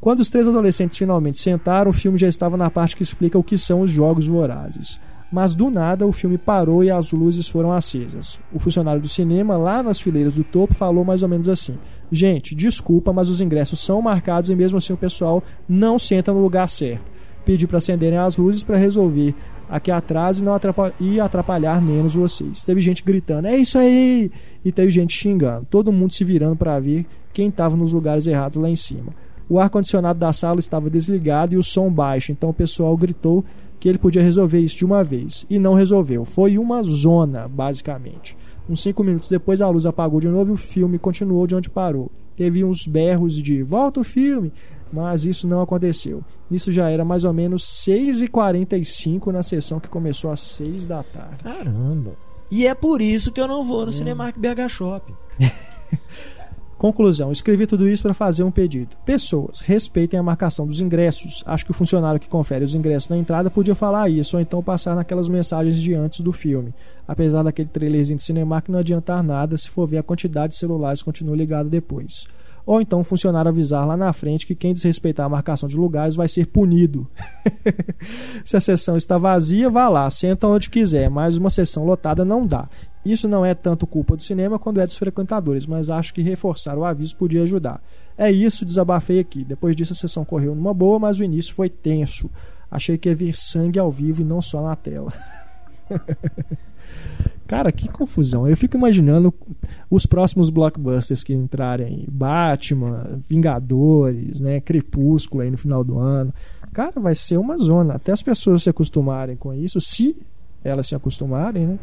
Quando 0.00 0.20
os 0.20 0.30
três 0.30 0.46
adolescentes 0.46 0.96
finalmente 0.96 1.38
sentaram, 1.38 1.90
o 1.90 1.94
filme 1.94 2.18
já 2.18 2.28
estava 2.28 2.56
na 2.56 2.70
parte 2.70 2.96
que 2.96 3.02
explica 3.02 3.38
o 3.38 3.44
que 3.44 3.58
são 3.58 3.80
os 3.80 3.90
jogos 3.90 4.26
vorazes. 4.26 5.00
Mas 5.30 5.54
do 5.54 5.70
nada 5.70 6.06
o 6.06 6.12
filme 6.12 6.38
parou 6.38 6.84
e 6.84 6.90
as 6.90 7.10
luzes 7.10 7.48
foram 7.48 7.72
acesas. 7.72 8.40
O 8.52 8.58
funcionário 8.58 9.02
do 9.02 9.08
cinema, 9.08 9.56
lá 9.56 9.82
nas 9.82 10.00
fileiras 10.00 10.34
do 10.34 10.44
topo, 10.44 10.72
falou 10.72 11.04
mais 11.04 11.22
ou 11.22 11.28
menos 11.28 11.48
assim: 11.48 11.76
Gente, 12.12 12.54
desculpa, 12.54 13.12
mas 13.12 13.28
os 13.28 13.40
ingressos 13.40 13.80
são 13.80 14.00
marcados 14.00 14.50
e 14.50 14.54
mesmo 14.54 14.78
assim 14.78 14.92
o 14.92 14.96
pessoal 14.96 15.42
não 15.68 15.98
senta 15.98 16.32
no 16.32 16.40
lugar 16.40 16.68
certo. 16.68 17.04
Pedi 17.44 17.66
para 17.66 17.78
acenderem 17.78 18.18
as 18.18 18.36
luzes 18.36 18.62
para 18.62 18.76
resolver 18.76 19.34
aqui 19.68 19.90
atrás 19.90 20.40
e 20.40 20.44
não 20.44 20.54
atrapalhar, 20.54 20.94
e 21.00 21.18
atrapalhar 21.18 21.82
menos 21.82 22.14
vocês. 22.14 22.62
Teve 22.62 22.80
gente 22.80 23.02
gritando: 23.02 23.46
É 23.46 23.56
isso 23.56 23.78
aí! 23.78 24.30
E 24.64 24.70
teve 24.70 24.90
gente 24.92 25.12
xingando. 25.12 25.66
Todo 25.68 25.92
mundo 25.92 26.12
se 26.12 26.22
virando 26.22 26.54
para 26.54 26.78
ver 26.78 27.04
quem 27.32 27.48
estava 27.48 27.76
nos 27.76 27.92
lugares 27.92 28.26
errados 28.26 28.58
lá 28.58 28.70
em 28.70 28.76
cima. 28.76 29.12
O 29.48 29.60
ar-condicionado 29.60 30.18
da 30.18 30.32
sala 30.32 30.58
estava 30.58 30.90
desligado 30.90 31.54
e 31.54 31.56
o 31.56 31.62
som 31.62 31.90
baixo, 31.90 32.32
então 32.32 32.50
o 32.50 32.54
pessoal 32.54 32.96
gritou 32.96 33.44
que 33.78 33.88
ele 33.88 33.98
podia 33.98 34.22
resolver 34.22 34.58
isso 34.58 34.76
de 34.76 34.84
uma 34.84 35.04
vez. 35.04 35.46
E 35.48 35.58
não 35.58 35.74
resolveu. 35.74 36.24
Foi 36.24 36.58
uma 36.58 36.82
zona, 36.82 37.46
basicamente. 37.46 38.36
Uns 38.68 38.82
cinco 38.82 39.04
minutos 39.04 39.28
depois 39.28 39.60
a 39.60 39.68
luz 39.68 39.86
apagou 39.86 40.18
de 40.18 40.28
novo 40.28 40.50
e 40.50 40.54
o 40.54 40.56
filme 40.56 40.98
continuou 40.98 41.46
de 41.46 41.54
onde 41.54 41.70
parou. 41.70 42.10
Teve 42.34 42.64
uns 42.64 42.86
berros 42.86 43.40
de 43.40 43.62
volta 43.62 44.00
o 44.00 44.04
filme, 44.04 44.52
mas 44.92 45.24
isso 45.24 45.46
não 45.46 45.60
aconteceu. 45.60 46.22
Isso 46.50 46.72
já 46.72 46.90
era 46.90 47.04
mais 47.04 47.24
ou 47.24 47.32
menos 47.32 47.62
6h45 47.86 49.32
na 49.32 49.42
sessão 49.42 49.78
que 49.78 49.88
começou 49.88 50.30
às 50.30 50.40
6 50.40 50.86
da 50.86 51.02
tarde. 51.02 51.44
Caramba! 51.44 52.12
E 52.50 52.66
é 52.66 52.74
por 52.74 53.00
isso 53.00 53.32
que 53.32 53.40
eu 53.40 53.48
não 53.48 53.64
vou 53.64 53.82
no 53.84 53.88
é. 53.88 53.92
Cinemark 53.92 54.36
BH 54.38 54.68
Shopping. 54.68 55.14
Conclusão: 56.78 57.32
escrevi 57.32 57.66
tudo 57.66 57.88
isso 57.88 58.02
para 58.02 58.12
fazer 58.12 58.42
um 58.42 58.50
pedido. 58.50 58.96
Pessoas, 59.04 59.60
respeitem 59.60 60.20
a 60.20 60.22
marcação 60.22 60.66
dos 60.66 60.80
ingressos. 60.80 61.42
Acho 61.46 61.64
que 61.64 61.70
o 61.70 61.74
funcionário 61.74 62.20
que 62.20 62.28
confere 62.28 62.64
os 62.64 62.74
ingressos 62.74 63.08
na 63.08 63.16
entrada 63.16 63.50
podia 63.50 63.74
falar 63.74 64.10
isso, 64.10 64.36
ou 64.36 64.42
então 64.42 64.62
passar 64.62 64.94
naquelas 64.94 65.28
mensagens 65.28 65.76
de 65.76 65.94
antes 65.94 66.20
do 66.20 66.32
filme. 66.32 66.74
Apesar 67.08 67.42
daquele 67.42 67.68
trailerzinho 67.68 68.18
de 68.18 68.22
cinema 68.22 68.60
que 68.60 68.70
não 68.70 68.80
adiantar 68.80 69.22
nada 69.22 69.56
se 69.56 69.70
for 69.70 69.86
ver 69.86 69.98
a 69.98 70.02
quantidade 70.02 70.52
de 70.52 70.58
celulares 70.58 71.02
continua 71.02 71.36
ligada 71.36 71.68
depois. 71.68 72.26
Ou 72.66 72.80
então 72.80 73.00
o 73.00 73.04
funcionário 73.04 73.48
avisar 73.48 73.86
lá 73.86 73.96
na 73.96 74.12
frente 74.12 74.44
que 74.44 74.54
quem 74.54 74.72
desrespeitar 74.72 75.24
a 75.24 75.28
marcação 75.28 75.68
de 75.68 75.76
lugares 75.76 76.16
vai 76.16 76.26
ser 76.26 76.46
punido. 76.46 77.08
se 78.44 78.56
a 78.56 78.60
sessão 78.60 78.96
está 78.96 79.16
vazia, 79.16 79.70
vá 79.70 79.88
lá, 79.88 80.10
senta 80.10 80.48
onde 80.48 80.68
quiser, 80.68 81.08
mas 81.08 81.36
uma 81.36 81.48
sessão 81.48 81.84
lotada 81.84 82.24
não 82.24 82.44
dá. 82.44 82.68
Isso 83.06 83.28
não 83.28 83.44
é 83.44 83.54
tanto 83.54 83.86
culpa 83.86 84.16
do 84.16 84.22
cinema 84.22 84.58
quanto 84.58 84.80
é 84.80 84.84
dos 84.84 84.96
frequentadores, 84.96 85.64
mas 85.64 85.88
acho 85.88 86.12
que 86.12 86.22
reforçar 86.22 86.76
o 86.76 86.84
aviso 86.84 87.14
podia 87.16 87.44
ajudar. 87.44 87.80
É 88.18 88.32
isso, 88.32 88.64
desabafei 88.64 89.20
aqui. 89.20 89.44
Depois 89.44 89.76
disso 89.76 89.92
a 89.92 89.96
sessão 89.96 90.24
correu 90.24 90.54
numa 90.56 90.74
boa, 90.74 90.98
mas 90.98 91.20
o 91.20 91.24
início 91.24 91.54
foi 91.54 91.68
tenso. 91.68 92.28
Achei 92.68 92.98
que 92.98 93.08
ia 93.08 93.14
vir 93.14 93.36
sangue 93.36 93.78
ao 93.78 93.92
vivo 93.92 94.22
e 94.22 94.24
não 94.24 94.42
só 94.42 94.60
na 94.60 94.74
tela. 94.74 95.12
Cara, 97.46 97.70
que 97.70 97.88
confusão. 97.88 98.48
Eu 98.48 98.56
fico 98.56 98.76
imaginando 98.76 99.32
os 99.88 100.04
próximos 100.04 100.50
blockbusters 100.50 101.22
que 101.22 101.32
entrarem. 101.32 102.04
Batman, 102.10 103.20
Vingadores, 103.28 104.40
né? 104.40 104.60
Crepúsculo 104.60 105.42
aí 105.42 105.50
no 105.50 105.56
final 105.56 105.84
do 105.84 105.96
ano. 105.96 106.34
Cara, 106.72 107.00
vai 107.00 107.14
ser 107.14 107.36
uma 107.36 107.56
zona. 107.56 107.94
Até 107.94 108.10
as 108.10 108.20
pessoas 108.20 108.64
se 108.64 108.70
acostumarem 108.70 109.36
com 109.36 109.54
isso, 109.54 109.80
se 109.80 110.20
elas 110.64 110.88
se 110.88 110.96
acostumarem, 110.96 111.66
né? 111.66 111.78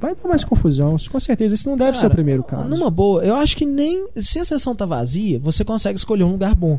Vai 0.00 0.14
dar 0.14 0.28
mais 0.28 0.44
confusão. 0.44 0.96
Com 1.10 1.20
certeza, 1.20 1.54
isso 1.54 1.68
não 1.68 1.76
deve 1.76 1.92
Cara, 1.92 2.00
ser 2.00 2.06
o 2.06 2.10
primeiro 2.10 2.42
caso. 2.42 2.68
Numa 2.68 2.90
boa, 2.90 3.24
eu 3.24 3.34
acho 3.34 3.56
que 3.56 3.64
nem. 3.64 4.08
Se 4.16 4.38
a 4.38 4.44
sessão 4.44 4.74
tá 4.74 4.84
vazia, 4.84 5.38
você 5.38 5.64
consegue 5.64 5.98
escolher 5.98 6.24
um 6.24 6.32
lugar 6.32 6.54
bom. 6.54 6.78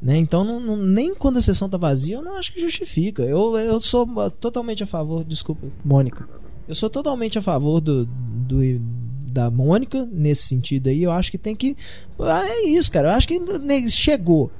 Né? 0.00 0.16
Então, 0.16 0.44
não, 0.44 0.58
não, 0.58 0.76
nem 0.76 1.14
quando 1.14 1.36
a 1.36 1.40
sessão 1.40 1.68
tá 1.68 1.76
vazia, 1.76 2.16
eu 2.16 2.22
não 2.22 2.36
acho 2.36 2.52
que 2.52 2.60
justifica. 2.60 3.22
Eu, 3.22 3.56
eu 3.56 3.80
sou 3.80 4.06
totalmente 4.32 4.82
a 4.82 4.86
favor. 4.86 5.24
Desculpa. 5.24 5.66
Mônica. 5.84 6.28
Eu 6.68 6.74
sou 6.74 6.90
totalmente 6.90 7.38
a 7.38 7.42
favor 7.42 7.80
do, 7.80 8.04
do 8.04 8.62
da 9.32 9.50
Mônica 9.50 10.06
nesse 10.12 10.42
sentido 10.42 10.88
aí. 10.88 11.02
Eu 11.02 11.10
acho 11.10 11.30
que 11.30 11.38
tem 11.38 11.56
que. 11.56 11.76
Ah, 12.18 12.46
é 12.46 12.66
isso, 12.66 12.90
cara. 12.92 13.08
Eu 13.08 13.12
acho 13.14 13.26
que 13.26 13.40
chegou. 13.88 14.50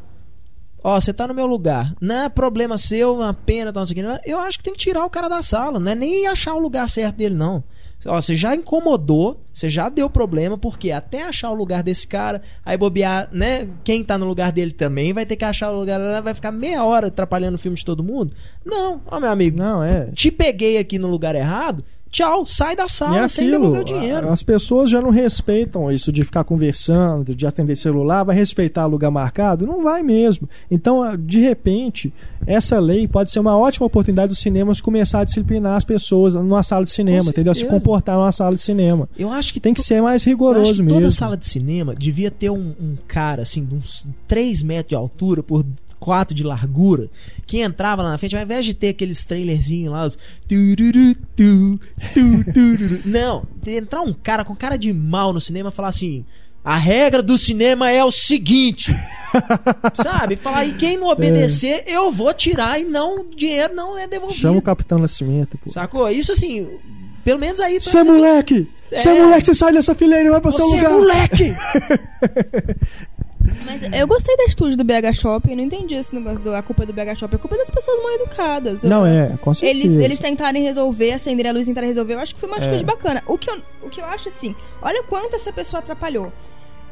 Ó, 0.85 1.01
você 1.01 1.13
tá 1.13 1.29
no 1.29 1.35
meu 1.35 1.47
lugar. 1.47 1.95
Não 2.01 2.25
é 2.25 2.29
problema 2.29 2.77
seu, 2.77 3.17
uma 3.17 3.33
pena, 3.33 3.73
tal, 3.73 3.83
não 3.83 3.87
sei 3.87 4.03
o 4.03 4.21
que. 4.21 4.31
Eu 4.31 4.41
acho 4.41 4.59
que 4.59 4.65
tem 4.65 4.73
que 4.73 4.81
tirar 4.81 5.05
o 5.05 5.11
cara 5.11 5.29
da 5.29 5.43
sala. 5.43 5.79
Não 5.79 5.93
é 5.93 5.95
nem 5.95 6.27
achar 6.27 6.55
o 6.55 6.59
lugar 6.59 6.89
certo 6.89 7.17
dele, 7.17 7.35
não. 7.35 7.63
Ó, 8.05 8.21
você 8.21 8.37
já 8.37 8.55
incomodou, 8.55 9.41
você 9.53 9.71
já 9.71 9.89
deu 9.89 10.11
problema, 10.11 10.59
porque 10.59 10.91
até 10.91 11.23
achar 11.23 11.51
o 11.51 11.55
lugar 11.55 11.83
desse 11.83 12.07
cara, 12.07 12.43
aí 12.65 12.77
bobear, 12.77 13.29
né? 13.33 13.69
Quem 13.85 14.03
tá 14.03 14.19
no 14.19 14.27
lugar 14.27 14.51
dele 14.51 14.73
também 14.73 15.13
vai 15.13 15.25
ter 15.25 15.37
que 15.37 15.45
achar 15.45 15.71
o 15.71 15.79
lugar, 15.79 16.21
vai 16.21 16.35
ficar 16.35 16.51
meia 16.51 16.83
hora 16.85 17.07
atrapalhando 17.07 17.55
o 17.55 17.59
filme 17.59 17.77
de 17.77 17.85
todo 17.85 18.03
mundo. 18.03 18.35
Não, 18.65 19.01
ó, 19.07 19.21
meu 19.21 19.31
amigo. 19.31 19.57
Não, 19.57 19.85
é. 19.85 20.07
Te 20.13 20.31
peguei 20.33 20.79
aqui 20.79 20.99
no 20.99 21.07
lugar 21.07 21.35
errado, 21.35 21.85
tchau, 22.13 22.47
sai 22.47 22.77
da 22.77 22.87
sala 22.87 23.19
é 23.21 23.29
sem 23.29 23.49
aquilo, 23.49 23.63
devolver 23.63 23.81
o 23.81 23.85
dinheiro. 23.85 24.29
As 24.29 24.43
pessoas 24.43 24.91
já 24.91 25.01
não 25.01 25.11
respeitam 25.11 25.91
isso 25.91 26.13
de 26.13 26.23
ficar 26.23 26.45
conversando, 26.45 27.35
de 27.35 27.47
atender 27.47 27.75
celular, 27.75 28.23
vai 28.23 28.37
respeitar 28.37 28.87
lugar 28.87 29.11
marcado? 29.11 29.67
Não 29.67 29.83
vai 29.83 30.03
mesmo. 30.03 30.49
Então, 30.71 31.03
ah, 31.03 31.17
de 31.17 31.41
repente, 31.41 32.13
essa 32.47 32.79
lei 32.79 33.09
pode 33.09 33.31
ser 33.31 33.41
uma 33.41 33.57
ótima 33.57 33.87
oportunidade 33.87 34.29
dos 34.29 34.39
cinemas 34.39 34.81
começar 34.81 35.21
a 35.21 35.25
disciplinar 35.25 35.77
as 35.77 35.85
pessoas 35.85 36.35
numa 36.35 36.63
sala 36.63 36.85
de 36.85 36.91
cinema, 36.91 37.31
entendeu? 37.31 37.55
Se 37.55 37.67
comportar 37.67 38.17
numa 38.17 38.31
sala 38.31 38.55
de 38.55 38.63
cinema. 38.63 39.09
Eu 39.19 39.33
acho 39.33 39.53
que 39.53 39.59
Tem 39.59 39.73
que 39.73 39.81
ser 39.81 40.03
mais 40.03 40.23
rigoroso 40.23 40.83
mesmo. 40.83 41.01
toda 41.01 41.11
sala 41.11 41.37
de 41.37 41.47
cinema 41.47 41.95
devia 41.95 42.31
ter 42.31 42.51
um, 42.51 42.75
um 42.79 42.97
cara 43.09 43.43
assim, 43.43 43.65
de 43.65 43.75
uns 43.75 44.07
3 44.29 44.63
metros 44.63 44.89
de 44.91 44.95
altura 44.95 45.43
por 45.43 45.65
4 46.03 46.35
de 46.35 46.43
largura, 46.43 47.09
que 47.47 47.61
entrava 47.61 48.03
lá 48.03 48.11
na 48.11 48.19
frente, 48.19 48.35
ao 48.37 48.43
invés 48.43 48.65
de 48.65 48.75
ter 48.75 48.89
aqueles 48.89 49.25
trailerzinhos 49.25 49.93
lá, 49.93 50.05
os. 50.05 50.19
Não, 53.05 53.47
entrar 53.67 54.03
um 54.03 54.13
cara 54.13 54.45
com 54.45 54.55
cara 54.57 54.77
de 54.77 54.93
mal 54.93 55.33
no 55.33 55.41
cinema 55.41 55.69
e 55.69 55.73
falar 55.73 55.89
assim. 55.89 56.25
A 56.65 56.77
regra 56.77 57.21
do 57.23 57.37
cinema 57.37 57.91
é 57.91 58.05
o 58.05 58.13
seguinte, 58.13 58.95
sabe? 59.95 60.37
Falar, 60.37 60.65
e 60.65 60.75
quem 60.75 60.97
não 60.97 61.09
obedecer, 61.09 61.83
eu 61.89 62.09
vou 62.13 62.33
tirar 62.33 62.81
e 62.81 62.85
não, 62.85 63.19
o 63.21 63.35
dinheiro 63.35 63.75
não 63.75 63.99
é 63.99 64.07
devolvido. 64.07 64.41
Chama 64.41 64.59
o 64.59 64.63
Capitão 64.63 64.99
Nascimento, 64.99 65.59
pô. 65.59 65.71
Sacou? 65.71 66.09
Isso 66.09 66.31
assim, 66.31 66.69
pelo 67.25 67.41
menos 67.41 67.61
aí. 67.61 67.81
Você 67.81 67.99
é 67.99 68.05
moleque! 68.05 68.69
Você 68.95 69.09
é 69.09 69.17
É. 69.17 69.23
moleque, 69.23 69.47
você 69.47 69.55
sai 69.57 69.73
dessa 69.73 69.93
fileira 69.95 70.29
e 70.29 70.31
vai 70.31 70.41
pro 70.41 70.53
seu 70.53 70.69
Você 70.69 70.77
é 70.77 70.89
lugar! 70.89 70.93
moleque! 70.93 71.53
Mas 73.65 73.83
eu 73.93 74.07
gostei 74.07 74.37
da 74.37 74.45
atitude 74.45 74.77
do 74.77 74.85
BH 74.85 75.15
Shopping, 75.15 75.51
eu 75.53 75.57
não 75.57 75.65
entendi 75.65 75.95
esse 75.95 76.15
negócio 76.15 76.41
do 76.41 76.55
a 76.55 76.63
culpa 76.63 76.83
é 76.85 76.87
do 76.87 76.93
BH 76.93 77.19
Shopping, 77.19 77.37
a 77.37 77.39
culpa 77.39 77.57
é 77.57 77.59
das 77.59 77.71
pessoas 77.71 77.99
mal 78.03 78.13
educadas. 78.13 78.83
Não, 78.83 79.05
é, 79.07 79.37
com 79.41 79.53
certeza. 79.55 79.85
Eles, 79.87 80.01
eles 80.01 80.19
tentarem 80.21 80.63
resolver, 80.63 81.13
acender 81.13 81.47
a 81.47 81.53
luz 81.53 81.67
e 81.67 81.71
tentarem 81.71 81.89
resolver, 81.89 82.15
eu 82.15 82.19
acho 82.21 82.35
que 82.35 82.41
foi 82.41 82.49
uma 82.49 82.59
É. 82.59 82.61
atitude 82.61 82.85
bacana. 82.85 83.23
O 83.27 83.37
que, 83.39 83.51
eu, 83.51 83.61
o 83.83 83.89
que 83.91 84.01
eu 84.01 84.05
acho 84.05 84.29
assim, 84.29 84.55
olha 84.81 85.03
quanto 85.05 85.35
essa 85.37 85.53
pessoa 85.53 85.81
atrapalhou. 85.81 86.33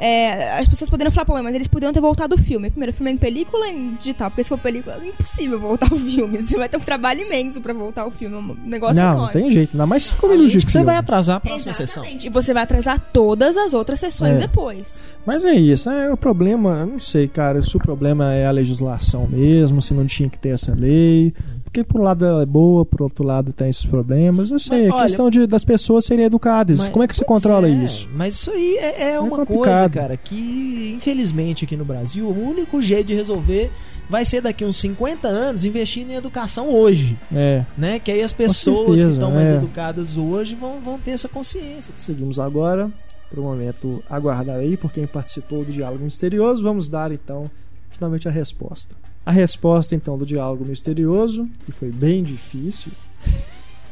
É, 0.03 0.59
as 0.59 0.66
pessoas 0.66 0.88
poderiam 0.88 1.12
falar, 1.12 1.26
pô, 1.26 1.42
mas 1.42 1.55
eles 1.55 1.68
poderiam 1.68 1.92
ter 1.92 2.01
voltado 2.01 2.34
o 2.34 2.38
filme. 2.38 2.70
Primeiro, 2.70 2.90
o 2.90 2.94
filme 2.96 3.11
é 3.11 3.14
em 3.14 3.18
película 3.18 3.68
em 3.68 3.94
digital? 3.96 4.30
Porque 4.30 4.42
se 4.42 4.48
for 4.48 4.59
película, 4.59 4.98
é 5.03 5.09
impossível 5.09 5.61
voltar 5.61 5.92
o 5.92 5.98
filme. 5.98 6.40
Você 6.40 6.57
vai 6.57 6.68
ter 6.70 6.78
um 6.78 6.80
trabalho 6.80 7.20
imenso 7.20 7.61
pra 7.61 7.74
voltar 7.74 8.07
o 8.07 8.11
filme. 8.11 8.34
É 8.34 8.38
um 8.38 8.57
negócio 8.64 8.96
Não, 8.96 9.09
não 9.09 9.14
enorme. 9.18 9.32
tem 9.34 9.51
jeito. 9.53 9.72
Ainda 9.74 9.86
mais 9.86 10.05
5 10.05 10.24
Além 10.26 10.38
minutos 10.38 10.53
de 10.61 10.64
que 10.66 10.72
você 10.72 10.78
filme. 10.78 10.86
vai 10.86 10.96
atrasar 10.96 11.36
a 11.36 11.40
próxima 11.40 11.72
sessão. 11.74 12.03
Exatamente. 12.03 12.26
E 12.26 12.30
você 12.30 12.55
vai 12.55 12.62
atrasar 12.62 12.98
todas 13.12 13.57
as 13.59 13.74
outras 13.74 14.01
sessões 14.01 14.38
É. 14.38 14.40
depois. 14.40 15.03
Mas 15.26 15.44
é 15.44 15.53
isso, 15.53 15.90
é 15.90 16.11
o 16.11 16.16
problema, 16.16 16.78
eu 16.80 16.86
não 16.86 16.98
sei, 16.98 17.28
cara, 17.28 17.61
se 17.61 17.76
o 17.76 17.78
problema 17.78 18.32
é 18.32 18.46
a 18.46 18.51
legislação 18.51 19.26
mesmo, 19.30 19.82
se 19.82 19.92
não 19.92 20.07
tinha 20.07 20.30
que 20.30 20.38
ter 20.38 20.48
essa 20.48 20.74
lei, 20.74 21.34
porque 21.71 21.85
por 21.85 22.01
um 22.01 22.05
lado 22.05 22.25
ela 22.25 22.43
é 22.43 22.47
boa, 22.47 22.85
por 22.85 23.01
outro 23.03 23.25
lado 23.25 23.53
tem 23.53 23.68
esses 23.68 23.87
problemas, 23.87 24.51
eu 24.51 24.59
sei, 24.59 24.83
Mas, 24.85 24.91
a 24.91 24.95
olha- 24.97 25.03
questão 25.05 25.31
de, 25.31 25.47
das 25.47 25.64
pessoas 25.64 26.05
serem 26.05 26.25
educadas, 26.25 26.81
Mas- 26.81 26.89
como 26.89 27.05
é 27.05 27.07
que 27.07 27.14
se 27.14 27.25
controla 27.25 27.68
é, 27.68 27.71
isso? 27.71 28.11
Mas 28.12 28.35
isso 28.35 28.51
aí 28.51 28.77
é, 28.79 29.11
é 29.12 29.21
uma 29.21 29.47
coisa, 29.47 29.89
cara, 29.89 30.16
que 30.16 30.93
infelizmente 30.97 31.64
aqui 31.64 31.77
no 31.77 31.85
Brasil, 31.85 32.27
o 32.27 32.49
único 32.49 32.83
jeito 32.83 33.07
de 33.07 33.14
resolver 33.14 33.71
vai 34.09 34.25
ser 34.25 34.41
daqui 34.41 34.64
uns 34.64 34.77
50 34.79 35.29
anos 35.29 35.64
investindo 35.64 36.11
em 36.11 36.14
educação 36.16 36.71
hoje, 36.71 37.16
É, 37.33 37.64
né? 37.79 38.01
Que 38.01 38.11
aí 38.11 38.23
as 38.23 38.33
pessoas 38.33 38.87
que 38.87 38.97
certeza, 38.97 39.12
estão 39.12 39.31
mais 39.31 39.47
é. 39.53 39.55
educadas 39.55 40.16
hoje 40.16 40.57
vão, 40.57 40.81
vão 40.81 40.99
ter 40.99 41.12
essa 41.12 41.29
consciência. 41.29 41.95
seguimos 41.97 42.41
agora 42.41 42.91
para 43.31 43.39
o 43.41 43.45
momento 43.45 44.03
aguardar 44.11 44.57
aí 44.57 44.77
por 44.77 44.91
quem 44.91 45.07
participou 45.07 45.64
do 45.64 45.71
Diálogo 45.71 46.03
Misterioso, 46.03 46.64
vamos 46.64 46.91
dar 46.91 47.12
então 47.12 47.49
finalmente 47.91 48.27
a 48.27 48.31
resposta. 48.33 48.97
A 49.25 49.31
resposta 49.31 49.95
então 49.95 50.16
do 50.16 50.25
Diálogo 50.27 50.64
Misterioso, 50.64 51.49
que 51.64 51.73
foi 51.73 51.91
bem 51.91 52.23
difícil, 52.25 52.91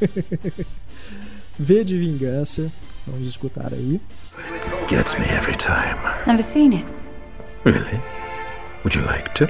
V 1.57 1.83
de 1.83 1.97
Vingança, 1.97 2.71
vamos 3.05 3.27
escutar 3.27 3.73
aí. 3.73 3.99
Gets 4.89 5.13
me 5.19 5.25
every 5.25 5.55
time. 5.57 5.95
Never 6.25 6.45
seen 6.51 6.73
it. 6.73 6.85
Really? 7.65 7.99
Would 8.83 8.97
you 8.97 9.05
like 9.05 9.29
to? 9.35 9.45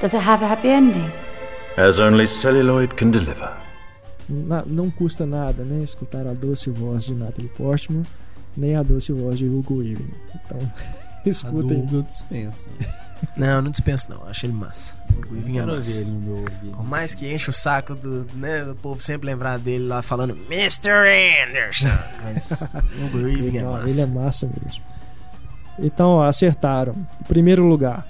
Does 0.00 0.12
it 0.14 0.16
have 0.26 0.42
a 0.44 0.48
happy 0.48 0.68
ending? 0.68 1.10
As 1.76 1.98
only 1.98 2.26
celluloid 2.26 2.94
can 2.96 3.10
deliver. 3.10 3.52
Na- 4.28 4.64
não 4.66 4.90
custa 4.90 5.26
nada, 5.26 5.62
né? 5.64 5.82
Escutar 5.82 6.26
a 6.26 6.32
doce 6.32 6.70
voz 6.70 7.04
de 7.04 7.14
Natalie 7.14 7.50
Portman, 7.50 8.02
nem 8.56 8.74
a 8.74 8.82
doce 8.82 9.12
voz 9.12 9.38
de 9.38 9.46
Hugo 9.46 9.76
Weaving. 9.76 10.10
Então, 10.34 10.58
A 11.24 11.28
escutem. 11.28 11.78
Hugo 11.82 11.96
eu 11.96 12.02
dispenso. 12.02 12.68
Não, 13.36 13.62
não 13.62 13.70
dispenso 13.70 14.10
não. 14.10 14.26
Acho 14.28 14.46
ele 14.46 14.52
massa. 14.52 14.94
O 15.30 15.36
é 15.48 15.52
Quero 15.52 15.76
massa. 15.76 16.00
ele 16.00 16.10
no 16.10 16.20
meu 16.20 16.36
ouvido. 16.38 16.76
Por 16.76 16.84
mais 16.84 17.14
que 17.14 17.32
enche 17.32 17.48
o 17.50 17.52
saco 17.52 17.94
do, 17.94 18.26
né, 18.34 18.64
do 18.64 18.74
povo 18.74 19.00
sempre 19.00 19.26
lembrar 19.26 19.58
dele 19.58 19.86
lá 19.86 20.02
falando 20.02 20.36
Mr. 20.50 20.90
Anderson. 21.46 21.88
Mas 22.22 22.50
o 23.12 23.16
Weaving 23.16 23.58
é 23.58 23.62
massa. 23.62 23.90
ele 23.90 24.00
é 24.00 24.06
massa 24.06 24.46
mesmo. 24.62 24.82
Então, 25.78 26.10
ó, 26.10 26.24
acertaram. 26.24 26.94
Primeiro 27.26 27.64
lugar. 27.66 28.06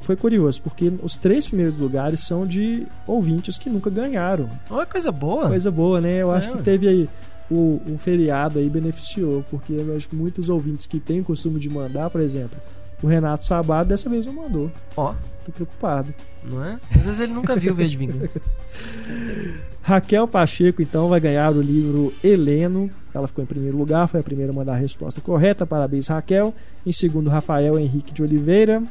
Foi 0.00 0.16
curioso, 0.16 0.60
porque 0.62 0.92
os 1.00 1.16
três 1.16 1.46
primeiros 1.46 1.76
lugares 1.78 2.18
são 2.20 2.44
de 2.44 2.88
ouvintes 3.06 3.56
que 3.56 3.70
nunca 3.70 3.88
ganharam. 3.88 4.48
Olha 4.68 4.84
coisa 4.84 5.12
boa. 5.12 5.46
Coisa 5.46 5.70
boa, 5.70 6.00
né? 6.00 6.22
Eu 6.22 6.32
acho 6.32 6.48
É, 6.48 6.50
que 6.52 6.56
ué. 6.58 6.62
teve 6.64 6.88
aí. 6.88 7.08
O, 7.50 7.80
o 7.86 7.98
feriado 7.98 8.58
aí 8.58 8.68
beneficiou, 8.70 9.44
porque 9.50 9.74
eu 9.74 9.94
acho 9.94 10.08
que 10.08 10.16
muitos 10.16 10.48
ouvintes 10.48 10.86
que 10.86 10.98
têm 10.98 11.20
o 11.20 11.24
costume 11.24 11.60
de 11.60 11.68
mandar, 11.68 12.08
por 12.10 12.20
exemplo, 12.22 12.56
o 13.02 13.06
Renato 13.06 13.44
Sabato 13.44 13.88
dessa 13.88 14.08
vez 14.08 14.26
não 14.26 14.32
mandou. 14.34 14.70
Ó, 14.96 15.14
Tô 15.44 15.52
preocupado. 15.52 16.14
não 16.42 16.64
é? 16.64 16.78
Às 16.90 17.04
vezes 17.04 17.20
ele 17.20 17.32
nunca 17.34 17.54
viu 17.54 17.72
o 17.72 17.74
V 17.74 17.86
de 17.86 17.96
Vingança. 17.98 18.40
Raquel 19.82 20.26
Pacheco, 20.26 20.80
então, 20.80 21.10
vai 21.10 21.20
ganhar 21.20 21.52
o 21.52 21.60
livro 21.60 22.14
Heleno. 22.24 22.88
Ela 23.12 23.28
ficou 23.28 23.44
em 23.44 23.46
primeiro 23.46 23.76
lugar, 23.76 24.08
foi 24.08 24.20
a 24.20 24.22
primeira 24.22 24.50
a 24.50 24.54
mandar 24.54 24.72
a 24.72 24.76
resposta 24.76 25.20
correta. 25.20 25.66
Parabéns, 25.66 26.06
Raquel. 26.08 26.54
Em 26.86 26.92
segundo, 26.92 27.28
Rafael 27.28 27.78
Henrique 27.78 28.12
de 28.12 28.22
Oliveira. 28.22 28.82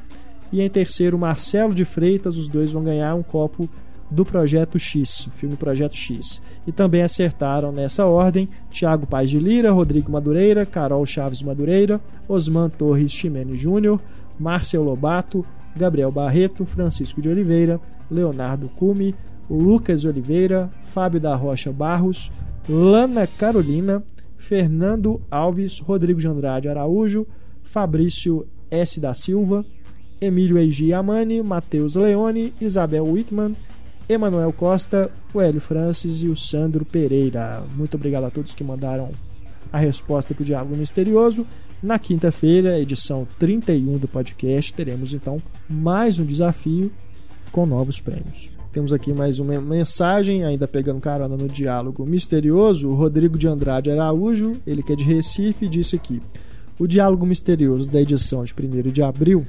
E 0.52 0.62
em 0.62 0.70
terceiro, 0.70 1.18
Marcelo 1.18 1.74
de 1.74 1.84
Freitas. 1.84 2.38
Os 2.38 2.48
dois 2.48 2.72
vão 2.72 2.84
ganhar 2.84 3.16
um 3.16 3.24
copo 3.24 3.68
do 4.10 4.24
Projeto 4.24 4.78
X, 4.78 5.28
o 5.28 5.32
filme 5.32 5.56
Projeto 5.56 5.96
X. 5.96 6.42
E 6.68 6.72
também 6.72 7.02
acertaram 7.02 7.72
nessa 7.72 8.06
ordem 8.06 8.50
Tiago 8.70 9.08
Paz 9.08 9.30
de 9.30 9.40
Lira, 9.40 9.72
Rodrigo 9.72 10.12
Madureira, 10.12 10.66
Carol 10.66 11.06
Chaves 11.06 11.42
Madureira, 11.42 12.00
Osman 12.28 12.70
Torres 12.70 13.12
Ximene 13.12 13.56
Júnior, 13.56 14.00
Márcio 14.40 14.84
Lobato, 14.84 15.46
Gabriel 15.76 16.12
Barreto, 16.12 16.66
Francisco 16.66 17.22
de 17.22 17.30
Oliveira, 17.30 17.80
Leonardo 18.10 18.70
Cume, 18.70 19.16
Lucas 19.50 20.06
Oliveira, 20.06 20.70
Fábio 20.94 21.20
da 21.20 21.36
Rocha 21.36 21.72
Barros, 21.72 22.32
Lana 22.68 23.28
Carolina, 23.28 24.04
Fernando 24.38 25.22
Alves, 25.30 25.80
Rodrigo 25.80 26.20
de 26.20 26.28
Andrade 26.28 26.70
Araújo, 26.70 27.26
Fabrício 27.64 28.46
S. 28.70 29.00
da 29.00 29.14
Silva, 29.14 29.66
Emílio 30.22 30.58
Eiji 30.58 30.94
Amani, 30.94 31.42
Matheus 31.42 31.96
Leone, 31.96 32.54
Isabel 32.62 33.06
Whitman, 33.06 33.56
Emanuel 34.08 34.52
Costa, 34.52 35.10
o 35.34 35.42
Hélio 35.42 35.62
Francis 35.62 36.22
e 36.22 36.28
o 36.28 36.36
Sandro 36.36 36.84
Pereira. 36.84 37.64
Muito 37.76 37.96
obrigado 37.96 38.26
a 38.26 38.30
todos 38.30 38.54
que 38.54 38.64
mandaram 38.64 39.10
a 39.72 39.78
resposta 39.78 40.34
para 40.34 40.42
o 40.42 40.46
Diálogo 40.46 40.76
Misterioso. 40.76 41.46
Na 41.82 41.98
quinta-feira, 41.98 42.80
edição 42.80 43.28
31 43.40 43.98
do 43.98 44.08
podcast, 44.08 44.74
teremos 44.74 45.14
então 45.14 45.42
mais 45.70 46.20
um 46.20 46.26
desafio 46.26 46.92
com 47.52 47.66
novos 47.66 48.00
prêmios. 48.00 48.52
Temos 48.74 48.92
aqui 48.92 49.14
mais 49.14 49.40
uma 49.40 49.62
mensagem, 49.62 50.44
ainda 50.44 50.68
pegando 50.68 51.00
carona 51.00 51.38
no 51.38 51.48
diálogo 51.48 52.06
misterioso. 52.06 52.90
O 52.90 52.96
Rodrigo 52.96 53.38
de 53.38 53.48
Andrade 53.48 53.92
Araújo, 53.92 54.54
ele 54.66 54.82
que 54.82 54.94
é 54.94 54.96
de 54.96 55.04
Recife, 55.04 55.68
disse 55.68 55.96
aqui: 55.96 56.22
O 56.80 56.88
diálogo 56.88 57.26
misterioso 57.26 57.90
da 57.90 58.02
edição 58.02 58.44
de 58.44 58.54
1 58.54 58.92
de 58.92 59.04
abril 59.04 59.46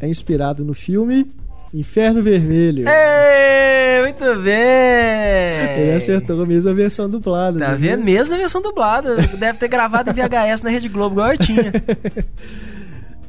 é 0.00 0.08
inspirado 0.08 0.64
no 0.64 0.74
filme 0.74 1.26
Inferno 1.74 2.22
Vermelho. 2.22 2.84
Ei, 2.86 4.02
muito 4.02 4.42
bem! 4.42 5.80
Ele 5.80 5.92
acertou 5.96 6.42
a 6.42 6.46
mesma 6.46 6.74
versão 6.74 7.08
dublada. 7.08 7.58
Tá 7.58 7.74
viu? 7.74 7.90
vendo? 7.90 8.04
Mesmo 8.04 8.34
na 8.34 8.40
versão 8.40 8.60
dublada. 8.60 9.16
Deve 9.16 9.58
ter 9.58 9.68
gravado 9.68 10.10
em 10.10 10.12
VHS 10.12 10.62
na 10.62 10.70
Rede 10.70 10.88
Globo, 10.88 11.14
igual 11.14 11.32
eu 11.32 11.38
tinha. 11.38 11.72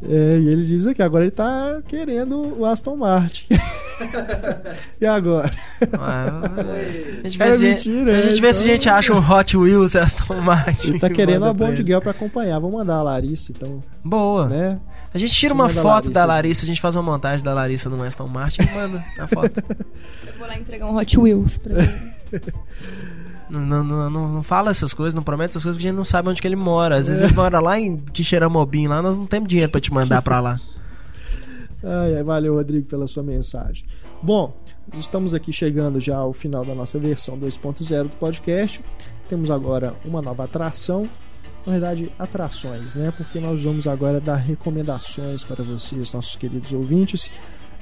É, 0.05 0.37
e 0.37 0.49
ele 0.49 0.65
diz 0.65 0.85
aqui, 0.85 1.01
agora 1.01 1.23
ele 1.23 1.31
tá 1.31 1.81
querendo 1.87 2.59
o 2.59 2.65
Aston 2.65 2.97
Martin. 2.97 3.45
e 4.99 5.05
agora? 5.05 5.49
A 7.23 7.27
gente 7.29 7.37
vê, 7.37 7.43
Era 7.45 7.53
se, 7.53 7.63
mentira, 7.63 8.17
a 8.19 8.21
gente 8.23 8.37
é, 8.39 8.41
vê 8.41 8.53
se 8.53 8.59
a 8.59 8.63
então- 8.63 8.75
gente 8.75 8.89
acha 8.89 9.13
um 9.13 9.19
Hot 9.19 9.55
Wheels 9.55 9.95
Aston 9.95 10.41
Martin. 10.41 10.89
Ele 10.89 10.99
tá 10.99 11.07
que 11.07 11.15
querendo 11.15 11.45
a 11.45 11.53
Bond. 11.53 11.81
Girl 11.85 12.01
pra 12.01 12.11
acompanhar. 12.11 12.59
Vou 12.59 12.69
mandar 12.69 12.95
a 12.95 13.01
Larissa, 13.01 13.53
então, 13.55 13.81
Boa. 14.03 14.49
né? 14.49 14.77
A 15.13 15.17
gente 15.17 15.33
tira 15.33 15.53
uma 15.53 15.69
foto 15.69 15.85
Larissa, 16.05 16.11
da. 16.11 16.25
Larissa, 16.25 16.63
a 16.63 16.65
gente 16.65 16.81
faz 16.81 16.95
uma 16.95 17.03
montagem 17.03 17.43
da 17.43 17.53
Larissa 17.53 17.89
no 17.89 18.03
Aston 18.03 18.27
Martin 18.27 18.63
e 18.63 18.71
manda 18.73 19.03
a 19.19 19.27
foto. 19.27 19.61
Eu 20.25 20.33
vou 20.39 20.47
lá 20.47 20.57
entregar 20.57 20.87
um 20.87 20.95
Hot 20.97 21.19
Wheels 21.19 21.57
pra 21.59 21.73
ele. 21.83 22.53
Não, 23.49 23.59
não, 23.59 23.83
não, 23.83 24.09
não- 24.09 24.27
não 24.33 24.43
fala 24.43 24.71
essas 24.71 24.93
coisas, 24.93 25.13
não 25.13 25.21
promete 25.21 25.51
essas 25.51 25.61
coisas 25.63 25.77
porque 25.77 25.87
a 25.87 25.91
gente 25.91 25.97
não 25.97 26.03
sabe 26.03 26.29
onde 26.29 26.41
que 26.41 26.47
ele 26.47 26.55
mora. 26.55 26.95
Às 26.95 27.07
vezes 27.09 27.23
ele 27.23 27.33
mora 27.33 27.59
lá 27.59 27.79
em 27.79 27.97
Quixeramobim, 27.97 28.87
lá 28.87 29.01
nós 29.01 29.15
não 29.17 29.27
temos 29.27 29.47
dinheiro 29.47 29.71
pra 29.71 29.79
te 29.79 29.93
mandar 29.93 30.21
pra 30.23 30.39
lá. 30.39 30.59
Ai, 31.85 32.15
ai, 32.15 32.23
valeu, 32.23 32.53
Rodrigo, 32.55 32.87
pela 32.87 33.05
sua 33.07 33.21
mensagem. 33.21 33.85
Bom, 34.21 34.55
estamos 34.93 35.33
aqui 35.33 35.51
chegando 35.51 35.99
já 35.99 36.15
ao 36.15 36.31
final 36.31 36.63
da 36.63 36.73
nossa 36.73 36.97
versão 36.97 37.37
2.0 37.37 38.03
do 38.03 38.15
podcast. 38.15 38.79
temos 39.27 39.51
agora 39.51 39.93
uma 40.05 40.21
nova 40.21 40.45
atração. 40.45 41.07
Na 41.65 41.71
verdade, 41.71 42.11
atrações, 42.19 42.93
né? 42.93 43.13
Porque 43.15 43.39
nós 43.39 43.63
vamos 43.63 43.87
agora 43.87 44.19
dar 44.19 44.35
recomendações 44.35 45.43
para 45.43 45.63
vocês, 45.63 46.11
nossos 46.11 46.35
queridos 46.35 46.73
ouvintes. 46.73 47.31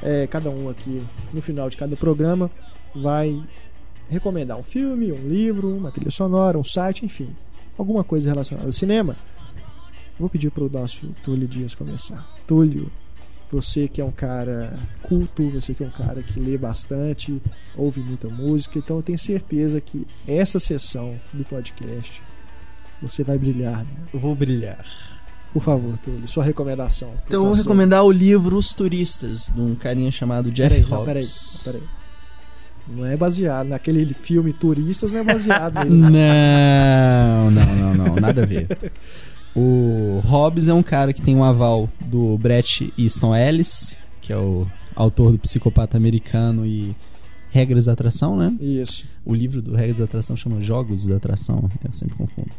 É, 0.03 0.27
cada 0.27 0.49
um 0.49 0.69
aqui, 0.69 1.01
no 1.34 1.41
final 1.41 1.69
de 1.69 1.77
cada 1.77 1.95
programa, 1.95 2.49
vai 2.93 3.41
recomendar 4.09 4.57
um 4.57 4.63
filme, 4.63 5.11
um 5.11 5.27
livro, 5.27 5.75
uma 5.75 5.91
trilha 5.91 6.11
sonora, 6.11 6.59
um 6.59 6.63
site, 6.63 7.05
enfim, 7.05 7.36
alguma 7.77 8.03
coisa 8.03 8.29
relacionada 8.29 8.67
ao 8.67 8.73
cinema. 8.73 9.15
Vou 10.19 10.29
pedir 10.29 10.51
para 10.51 10.63
o 10.63 10.69
nosso 10.69 11.07
Túlio 11.23 11.47
Dias 11.47 11.73
começar. 11.73 12.27
Túlio, 12.45 12.91
você 13.51 13.88
que 13.88 13.99
é 13.99 14.05
um 14.05 14.11
cara 14.11 14.77
culto, 15.01 15.49
você 15.49 15.73
que 15.73 15.84
é 15.84 15.88
um 15.88 15.91
cara 15.91 16.21
que 16.21 16.39
lê 16.39 16.57
bastante, 16.57 17.41
ouve 17.75 18.01
muita 18.01 18.29
música, 18.29 18.77
então 18.77 18.97
eu 18.97 19.03
tenho 19.03 19.17
certeza 19.17 19.82
que 19.82 20.05
essa 20.27 20.59
sessão 20.59 21.19
do 21.34 21.43
podcast 21.45 22.21
você 23.02 23.24
vai 23.24 23.38
brilhar. 23.38 23.80
Né? 23.80 23.91
Eu 24.14 24.20
vou 24.20 24.36
brilhar. 24.36 24.86
Por 25.54 25.62
favor, 25.62 25.97
Túlio, 25.97 26.28
sua 26.28 26.43
recomendação. 26.43 27.12
Então 27.26 27.38
eu 27.38 27.39
vou 27.41 27.49
nossos 27.49 27.66
recomendar 27.66 28.04
o 28.06 28.12
livro 28.12 28.58
Os 28.58 28.74
Turistas, 28.74 29.52
de 29.54 29.60
um 29.60 29.76
carinha 29.76 30.12
chamado 30.12 30.49
Jeff 30.49 30.70
Peraí, 30.70 30.89
não, 30.89 30.97
Hobbs. 30.97 31.06
peraí, 31.06 31.26
não, 31.26 31.64
peraí. 31.64 32.02
Não 32.88 33.06
é 33.06 33.18
baseado 33.18 33.68
naquele 33.68 34.06
filme 34.14 34.54
Turistas, 34.54 35.12
não 35.12 35.20
é 35.20 35.24
baseado 35.24 35.76
nele. 35.84 35.89
Não, 35.89 37.52
não, 37.52 37.76
não, 37.76 37.93
não, 37.93 38.16
nada 38.16 38.43
a 38.43 38.45
ver. 38.45 38.68
O 39.56 40.22
Hobbes 40.26 40.68
é 40.70 40.74
um 40.74 40.82
cara 40.82 41.12
que 41.12 41.22
tem 41.22 41.36
um 41.36 41.43
aval 41.43 41.89
do 41.99 42.38
Bret 42.38 42.93
Easton 42.97 43.36
Ellis, 43.36 43.97
que 44.22 44.32
é 44.32 44.38
o 44.38 44.66
autor 44.95 45.34
do 45.34 45.39
Psicopata 45.39 45.97
Americano 45.97 46.66
e 46.66 46.95
Regras 47.49 47.86
da 47.86 47.91
Atração, 47.91 48.38
né? 48.38 48.56
Isso. 48.62 49.06
O 49.26 49.34
livro 49.36 49.62
do 49.62 49.76
Regras 49.76 49.99
da 49.99 50.06
Atração 50.06 50.38
chama 50.38 50.62
Jogos 50.62 51.06
da 51.06 51.18
Atração, 51.18 51.70
eu 51.84 51.91
sempre 51.91 52.16
confundo. 52.16 52.52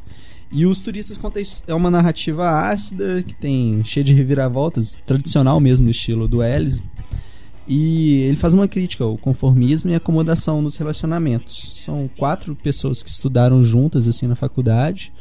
E 0.53 0.67
os 0.67 0.81
turistas 0.83 1.17
conta 1.17 1.41
is- 1.41 1.65
é 1.67 1.75
uma 1.75 1.91
narrativa 1.91 2.47
ácida 2.69 3.23
que 3.27 3.35
tem 3.35 3.83
cheia 3.85 4.05
de 4.05 4.13
reviravoltas, 4.13 4.99
tradicional 5.07 5.59
mesmo 5.59 5.85
no 5.87 5.91
estilo 5.91 6.29
do 6.29 6.43
Ellis. 6.43 6.81
E 7.67 8.17
ele 8.23 8.37
faz 8.37 8.53
uma 8.53 8.69
crítica 8.69 9.05
ao 9.05 9.17
conformismo 9.17 9.89
e 9.91 9.95
acomodação 9.95 10.61
nos 10.61 10.77
relacionamentos. 10.77 11.75
São 11.77 12.11
quatro 12.19 12.55
pessoas 12.57 13.03
que 13.03 13.09
estudaram 13.09 13.63
juntas 13.63 14.07
assim 14.09 14.27
na 14.27 14.35
faculdade. 14.35 15.13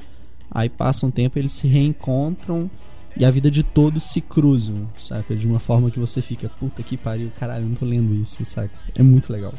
Aí 0.49 0.67
passa 0.67 1.05
um 1.05 1.11
tempo, 1.11 1.39
eles 1.39 1.51
se 1.53 1.67
reencontram 1.67 2.69
e 3.15 3.23
a 3.23 3.31
vida 3.31 3.49
de 3.49 3.63
todos 3.63 4.03
se 4.05 4.19
cruzam, 4.19 4.89
saca? 4.99 5.33
De 5.35 5.47
uma 5.47 5.59
forma 5.59 5.89
que 5.91 5.99
você 5.99 6.21
fica, 6.21 6.49
puta 6.49 6.81
que 6.83 6.97
pariu, 6.97 7.31
caralho, 7.39 7.65
não 7.67 7.75
tô 7.75 7.85
lendo 7.85 8.13
isso, 8.15 8.43
saca? 8.43 8.71
É 8.95 9.03
muito 9.03 9.31
legal. 9.31 9.53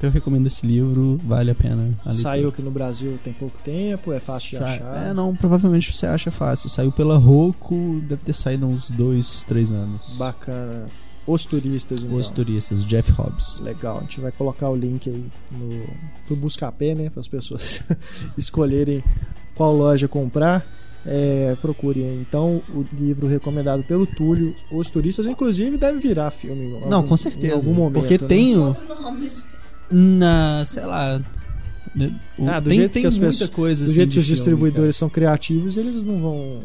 Então 0.00 0.08
eu 0.08 0.14
recomendo 0.14 0.46
esse 0.46 0.66
livro, 0.66 1.20
vale 1.22 1.50
a 1.50 1.54
pena 1.54 1.94
a. 2.06 2.10
Saiu 2.10 2.48
aqui 2.48 2.62
no 2.62 2.70
Brasil 2.70 3.18
tem 3.22 3.34
pouco 3.34 3.58
tempo, 3.62 4.10
é 4.14 4.18
fácil 4.18 4.52
de 4.52 4.56
Sa- 4.56 4.64
achar. 4.64 5.08
É, 5.08 5.12
não, 5.12 5.36
provavelmente 5.36 5.94
você 5.94 6.06
acha 6.06 6.30
fácil. 6.30 6.70
Saiu 6.70 6.90
pela 6.90 7.18
Roku, 7.18 8.00
deve 8.08 8.24
ter 8.24 8.32
saído 8.32 8.64
há 8.64 8.68
uns 8.70 8.88
dois, 8.88 9.44
três 9.46 9.70
anos. 9.70 10.00
Bacana. 10.16 10.86
Os 11.26 11.44
turistas, 11.44 12.02
então. 12.02 12.16
Os 12.16 12.30
turistas, 12.30 12.82
Jeff 12.86 13.12
Hobbs. 13.12 13.60
Legal, 13.60 13.98
a 13.98 14.00
gente 14.00 14.22
vai 14.22 14.32
colocar 14.32 14.70
o 14.70 14.74
link 14.74 15.06
aí 15.10 15.22
no, 15.52 15.84
no 16.30 16.34
Buscapé, 16.36 16.94
né? 16.94 17.10
Para 17.10 17.20
as 17.20 17.28
pessoas 17.28 17.82
escolherem 18.38 19.04
qual 19.54 19.76
loja 19.76 20.08
comprar. 20.08 20.66
É, 21.04 21.54
procurem 21.60 22.12
então 22.12 22.62
o 22.74 22.84
livro 22.98 23.26
recomendado 23.26 23.82
pelo 23.84 24.06
Túlio, 24.06 24.54
Os 24.72 24.88
Turistas. 24.88 25.26
Inclusive, 25.26 25.76
deve 25.76 25.98
virar 25.98 26.30
filme. 26.30 26.80
Não, 26.86 26.96
algum- 26.98 27.08
com 27.08 27.16
certeza. 27.18 27.46
Em 27.48 27.50
algum 27.50 27.74
momento. 27.74 28.00
Porque 28.00 28.16
né? 28.16 28.26
tem 28.26 28.56
o. 28.56 28.74
Na, 29.90 30.64
sei 30.64 30.84
lá. 30.84 31.20
né, 31.94 32.12
o- 32.38 32.48
Ah, 32.48 32.60
do 32.60 32.68
tem, 32.70 32.78
jeito 32.78 32.92
tem 32.92 33.02
que 33.02 33.08
as 33.08 33.18
muita 33.18 33.32
pessoas- 33.32 33.50
coisa 33.50 33.80
Do 33.84 33.86
assim, 33.86 33.94
jeito 33.94 34.12
que 34.12 34.18
os 34.18 34.24
filme, 34.26 34.36
distribuidores 34.36 34.96
são 34.96 35.08
criativos, 35.10 35.76
eles 35.76 36.04
não 36.04 36.20
vão 36.20 36.62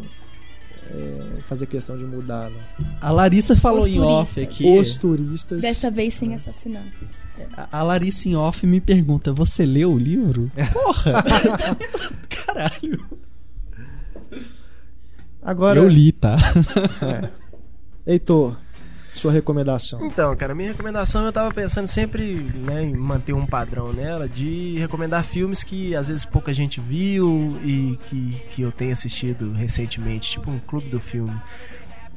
é, 0.92 1.42
fazer 1.48 1.66
questão 1.66 1.98
de 1.98 2.04
mudar. 2.04 2.50
Né? 2.52 2.58
cara. 2.78 2.98
A 3.02 3.12
Larissa 3.12 3.56
falou 3.56 3.82
Os 3.82 3.88
em 3.88 4.00
off 4.00 4.40
aqui. 4.40 4.66
Os 4.78 4.96
turistas. 4.98 5.62
Dessa 5.62 5.90
vez 5.90 6.14
sem 6.14 6.36
assassinatos. 6.36 7.24
A- 7.58 7.80
A 7.80 7.84
Larissa 7.84 8.30
em 8.30 8.36
off 8.36 8.66
me 8.68 8.80
pergunta: 8.80 9.34
Você 9.34 9.66
leu 9.66 9.94
o 9.94 9.98
livro? 9.98 10.52
Porra! 10.72 11.24
Caralho! 12.30 13.04
Agora, 15.42 15.80
Eu 15.80 15.88
li, 15.88 16.12
tá? 16.12 16.38
É. 18.06 18.12
Heitor, 18.14 18.58
sua 19.18 19.32
recomendação. 19.32 20.06
Então, 20.06 20.36
cara, 20.36 20.54
minha 20.54 20.70
recomendação 20.70 21.26
eu 21.26 21.32
tava 21.32 21.54
pensando 21.54 21.88
sempre 21.88 22.36
né, 22.36 22.84
em 22.84 22.94
manter 22.94 23.34
um 23.34 23.46
padrão 23.46 23.94
nela 23.94 24.28
de 24.28 24.78
recomendar 24.78 25.24
filmes 25.24 25.64
que 25.64 25.96
às 25.96 26.08
vezes 26.10 26.26
pouca 26.26 26.54
gente 26.54 26.80
viu 26.80 27.58
e 27.64 27.98
que, 28.06 28.38
que 28.52 28.62
eu 28.62 28.72
tenho 28.72 28.92
assistido 28.92 29.54
recentemente, 29.54 30.32
tipo 30.32 30.52
um 30.52 30.60
clube 30.60 30.90
do 30.90 31.00
filme. 31.00 31.36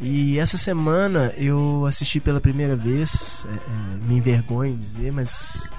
E 0.01 0.39
essa 0.39 0.57
semana 0.57 1.33
eu 1.37 1.85
assisti 1.87 2.21
pela 2.21 2.41
primeira 2.41 2.77
vez, 2.77 3.45
é, 3.49 3.55
é, 3.55 4.07
me 4.07 4.17
envergonho 4.17 4.73
de 4.73 4.79
dizer, 4.79 5.13
mas. 5.13 5.71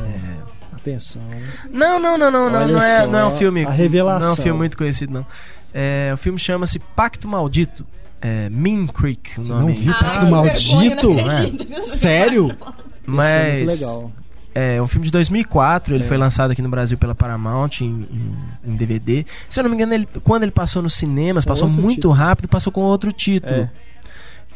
é, 0.00 0.74
Atenção. 0.74 1.22
Não, 1.70 1.98
não, 1.98 2.18
não, 2.18 2.30
não, 2.30 2.50
não, 2.50 2.60
Olha 2.60 2.72
não 2.72 2.82
é, 2.82 3.00
só, 3.00 3.06
não 3.06 3.18
é 3.18 3.26
um 3.26 3.30
filme. 3.36 3.64
a 3.64 3.70
revelação. 3.70 4.20
Não 4.20 4.28
é 4.28 4.32
um 4.32 4.36
filme 4.36 4.58
muito 4.58 4.76
conhecido, 4.76 5.14
não. 5.14 5.26
É, 5.72 6.10
o 6.12 6.16
filme 6.16 6.38
chama-se 6.38 6.78
Pacto 6.78 7.26
Maldito. 7.26 7.86
É, 8.26 8.48
Mean 8.48 8.86
Creek, 8.86 9.32
o 9.36 9.40
Você 9.42 9.52
nome. 9.52 9.74
não 9.74 9.80
viu 9.82 9.92
Ah, 9.92 9.96
Pacto 10.02 10.24
que 10.24 10.30
Maldito? 10.30 11.14
vergonha, 11.14 11.52
não 11.52 11.64
né? 11.76 11.82
Sério? 11.82 12.46
Isso 12.46 12.56
é 12.64 12.72
Mas 13.06 13.60
muito 13.60 13.70
legal. 13.72 14.12
é 14.54 14.80
um 14.80 14.86
filme 14.86 15.04
de 15.04 15.12
2004, 15.12 15.94
ele 15.94 16.04
É. 16.04 16.06
foi 16.06 16.16
lançado 16.16 16.50
aqui 16.52 16.62
no 16.62 16.70
Brasil 16.70 16.96
pela 16.96 17.14
Paramount 17.14 17.82
em, 17.82 17.84
em- 18.10 18.36
em 18.72 18.76
DVD. 18.76 19.26
Se 19.48 19.60
eu 19.60 19.64
não 19.64 19.70
me 19.70 19.76
engano, 19.76 19.92
ele- 19.92 20.08
quando 20.22 20.42
ele 20.44 20.52
passou 20.52 20.80
nos 20.80 20.94
cinemas, 20.94 21.44
Com 21.44 21.50
passou 21.50 21.68
muito 21.68 21.96
título. 21.96 22.14
rápido, 22.14 22.48
passou 22.48 22.72
com 22.72 22.80
outro 22.80 23.12
título. 23.12 23.54
É. 23.54 23.70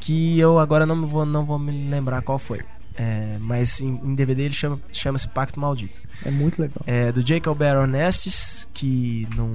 Que 0.01 0.39
eu 0.39 0.59
agora 0.59 0.87
não 0.87 1.07
vou, 1.07 1.27
não 1.27 1.45
vou 1.45 1.59
me 1.59 1.91
lembrar 1.91 2.23
qual 2.23 2.39
foi. 2.39 2.61
É, 2.97 3.37
mas 3.41 3.81
em, 3.81 4.01
em 4.03 4.15
DVD 4.15 4.45
ele 4.45 4.55
chama- 4.55 4.81
chama-se 4.93 5.29
Pacto 5.29 5.61
Maldito. 5.61 6.01
É 6.25 6.31
muito 6.31 6.61
legal. 6.61 6.79
É 6.87 7.13
do 7.13 7.21
Jacob 7.25 7.57
Baron 7.57 7.95
Estes, 7.95 8.67
que 8.73 9.29
não 9.37 9.53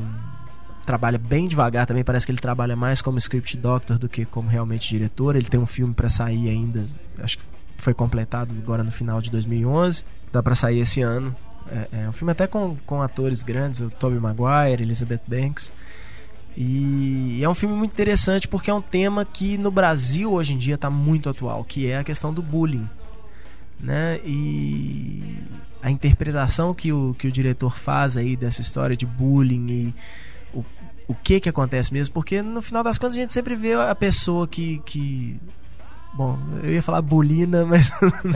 trabalha 0.86 1.18
bem 1.18 1.48
devagar 1.48 1.86
também, 1.86 2.04
parece 2.04 2.26
que 2.26 2.32
ele 2.32 2.40
trabalha 2.40 2.76
mais 2.76 3.02
como 3.02 3.18
script 3.18 3.58
doctor 3.58 3.98
do 3.98 4.10
que 4.10 4.26
como 4.26 4.50
realmente 4.50 4.90
diretor. 4.90 5.36
Ele 5.36 5.48
tem 5.48 5.60
um 5.60 5.66
filme 5.66 5.94
pra 5.94 6.10
sair 6.10 6.50
ainda, 6.50 6.86
acho 7.20 7.38
que 7.38 7.46
foi 7.78 7.94
completado 7.94 8.54
agora 8.62 8.84
no 8.84 8.92
final 8.92 9.22
de 9.22 9.30
2011, 9.30 10.04
dá 10.32 10.42
pra 10.42 10.56
sair 10.56 10.80
esse 10.80 11.02
ano. 11.02 11.36
É, 11.72 12.04
é 12.04 12.10
um 12.10 12.14
filme 12.14 12.32
até 12.32 12.48
com, 12.48 12.76
com 12.86 13.02
atores 13.02 13.44
grandes, 13.44 13.82
o 13.82 13.90
Tobey 13.90 14.20
Maguire, 14.20 14.84
Elizabeth 14.84 15.22
Banks. 15.28 15.72
E 16.56 17.44
é 17.44 17.50
um 17.50 17.54
filme 17.54 17.76
muito 17.76 17.92
interessante 17.92 18.48
porque 18.48 18.70
é 18.70 18.74
um 18.74 18.82
tema 18.82 19.26
que 19.26 19.58
no 19.58 19.72
Brasil 19.72 20.32
hoje 20.32 20.54
em 20.54 20.58
dia 20.58 20.76
está 20.76 20.90
muito 20.90 21.30
atual, 21.30 21.64
que 21.64 21.88
é 21.88 21.98
a 21.98 22.04
questão 22.04 22.34
do 22.34 22.42
bullying. 22.42 22.88
Né? 23.80 24.20
E 24.24 25.36
a 25.82 25.90
interpretação 25.90 26.74
que 26.74 26.94
o, 26.94 27.16
que 27.18 27.28
o 27.28 27.32
diretor 27.32 27.78
faz 27.78 28.16
aí 28.16 28.36
dessa 28.36 28.62
história 28.62 28.96
de 28.96 29.06
bullying 29.06 29.68
e 29.68 29.96
o, 30.54 30.64
o 31.08 31.14
que 31.16 31.39
que 31.39 31.49
acontece 31.49 31.91
mesmo, 31.93 32.14
porque 32.14 32.41
no 32.41 32.62
final 32.62 32.84
das 32.84 32.97
contas 32.97 33.16
a 33.16 33.20
gente 33.20 33.34
sempre 33.34 33.56
vê 33.56 33.74
a 33.74 33.93
pessoa 33.95 34.47
que. 34.47 34.82
que 34.86 35.38
bom, 36.14 36.38
eu 36.64 36.72
ia 36.74 36.82
falar 36.82 37.01
bulina, 37.01 37.66
mas 37.66 37.91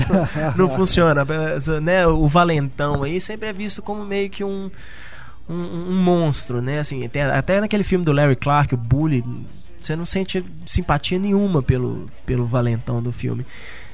não 0.56 0.70
funciona. 0.70 1.26
Essa, 1.56 1.80
Né? 1.80 2.06
O 2.08 2.28
valentão 2.28 3.04
aí 3.04 3.20
sempre 3.20 3.50
é 3.50 3.54
visto 3.54 3.82
como 3.82 4.04
meio 4.06 4.30
que 4.30 4.44
um, 4.44 4.70
um, 5.50 5.54
um 5.56 6.04
monstro, 6.04 6.62
né? 6.62 6.80
Assim, 6.80 7.08
tem- 7.08 7.22
até 7.24 7.62
naquele 7.62 7.84
filme 7.84 8.04
do 8.04 8.12
Larry 8.12 8.36
Clark, 8.36 8.74
o 8.74 8.78
Bully, 8.78 9.24
você 9.80 9.96
não 9.96 10.06
sente 10.06 10.44
simpatia 10.66 11.20
nenhuma 11.20 11.62
pelo, 11.62 12.10
pelo 12.26 12.46
valentão 12.46 13.02
do 13.02 13.12
filme. 13.12 13.46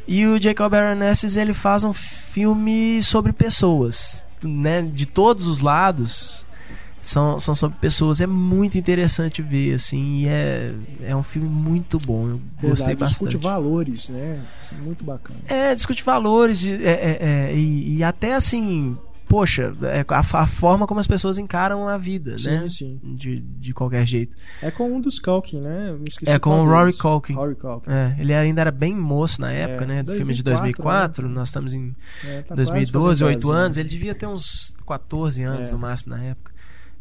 E 0.07 0.25
o 0.25 0.41
Jacob 0.41 0.73
Aronofsky 0.73 1.39
ele 1.39 1.53
faz 1.53 1.83
um 1.85 1.93
filme 1.93 3.01
sobre 3.01 3.31
pessoas, 3.31 4.23
né? 4.43 4.81
De 4.81 5.05
todos 5.05 5.47
os 5.47 5.61
lados 5.61 6.45
são, 7.03 7.39
são 7.39 7.53
sobre 7.53 7.77
pessoas. 7.79 8.21
É 8.21 8.25
muito 8.27 8.77
interessante 8.77 9.41
ver, 9.41 9.73
assim, 9.75 10.21
e 10.21 10.27
é, 10.27 10.73
é 11.03 11.15
um 11.15 11.21
filme 11.21 11.47
muito 11.49 11.97
bom. 11.99 12.27
Eu 12.29 12.41
gostei 12.61 12.87
Verdade, 12.87 13.11
discute 13.11 13.35
bastante. 13.37 13.37
valores, 13.43 14.09
né? 14.09 14.41
Isso 14.61 14.73
é 14.73 14.77
muito 14.77 15.03
bacana. 15.03 15.39
É, 15.47 15.75
discute 15.75 16.03
valores 16.03 16.59
de- 16.59 16.83
é, 16.85 16.91
é, 16.91 17.17
é, 17.51 17.55
e, 17.55 17.97
e 17.97 18.03
até 18.03 18.33
assim, 18.33 18.97
poxa, 19.27 19.73
é, 19.83 20.05
a, 20.07 20.19
a 20.41 20.47
forma 20.47 20.87
como 20.87 20.99
as 20.99 21.07
pessoas 21.07 21.37
encaram 21.37 21.87
a 21.89 21.97
vida, 21.97 22.37
Sim, 22.37 22.49
né? 22.51 22.69
sim. 22.69 22.99
De, 23.03 23.39
de 23.41 23.73
qualquer 23.73 24.05
jeito. 24.05 24.37
É 24.61 24.71
com 24.71 24.89
um 24.95 25.01
dos 25.01 25.19
Culkin, 25.19 25.59
né? 25.59 25.95
É 26.25 26.39
com 26.39 26.61
o 26.61 26.65
Rory. 26.65 26.93
Culkin. 26.93 27.33
Rory 27.33 27.55
Culkin. 27.55 27.91
É, 27.91 28.15
ele 28.17 28.33
ainda 28.33 28.61
era 28.61 28.71
bem 28.71 28.95
moço 28.95 29.41
na 29.41 29.51
época, 29.51 29.83
É, 29.83 29.87
né? 29.87 30.03
Do 30.03 30.13
filme 30.15 30.33
de 30.33 30.41
2004, 30.43 31.23
2004, 31.23 31.29
nós 31.29 31.49
estamos 31.49 31.73
em 31.73 31.91
tá 32.47 32.55
quase 32.55 32.91
2012, 32.91 33.07
fazendo 33.07 33.27
8 33.27 33.39
10 33.47 33.49
anos. 33.55 33.77
Ele 33.77 33.89
devia 33.89 34.15
ter 34.15 34.27
uns 34.27 34.73
14 34.87 35.43
anos 35.43 35.71
no 35.71 35.79
máximo 35.79 36.15
na 36.15 36.23
época. 36.23 36.52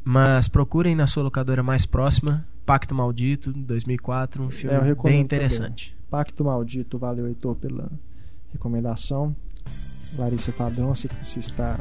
Mas 0.05 0.49
procurem 0.49 0.95
na 0.95 1.07
sua 1.07 1.23
locadora 1.23 1.63
mais 1.63 1.87
próxima, 1.87 2.47
Pacto 2.67 2.95
Maldito, 2.95 3.53
2004, 3.53 4.43
um 4.43 4.51
filme 4.51 4.75
É, 4.75 4.79
eu 4.79 4.83
recomendo 4.83 5.15
bem 5.15 5.23
interessante. 5.23 5.97
Pacto 6.11 6.45
Maldito, 6.45 6.99
valeu 6.99 7.27
Heitor 7.27 7.55
pela 7.57 7.91
recomendação. 8.53 9.35
Larissa 10.19 10.53
Padrão, 10.53 10.95
você, 10.95 11.09
você 11.23 11.41
está 11.41 11.79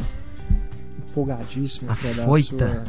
empolgadíssima 1.09 1.95
para 1.95 2.13
dar 2.13 2.29
a 2.29 2.41
sua, 2.41 2.83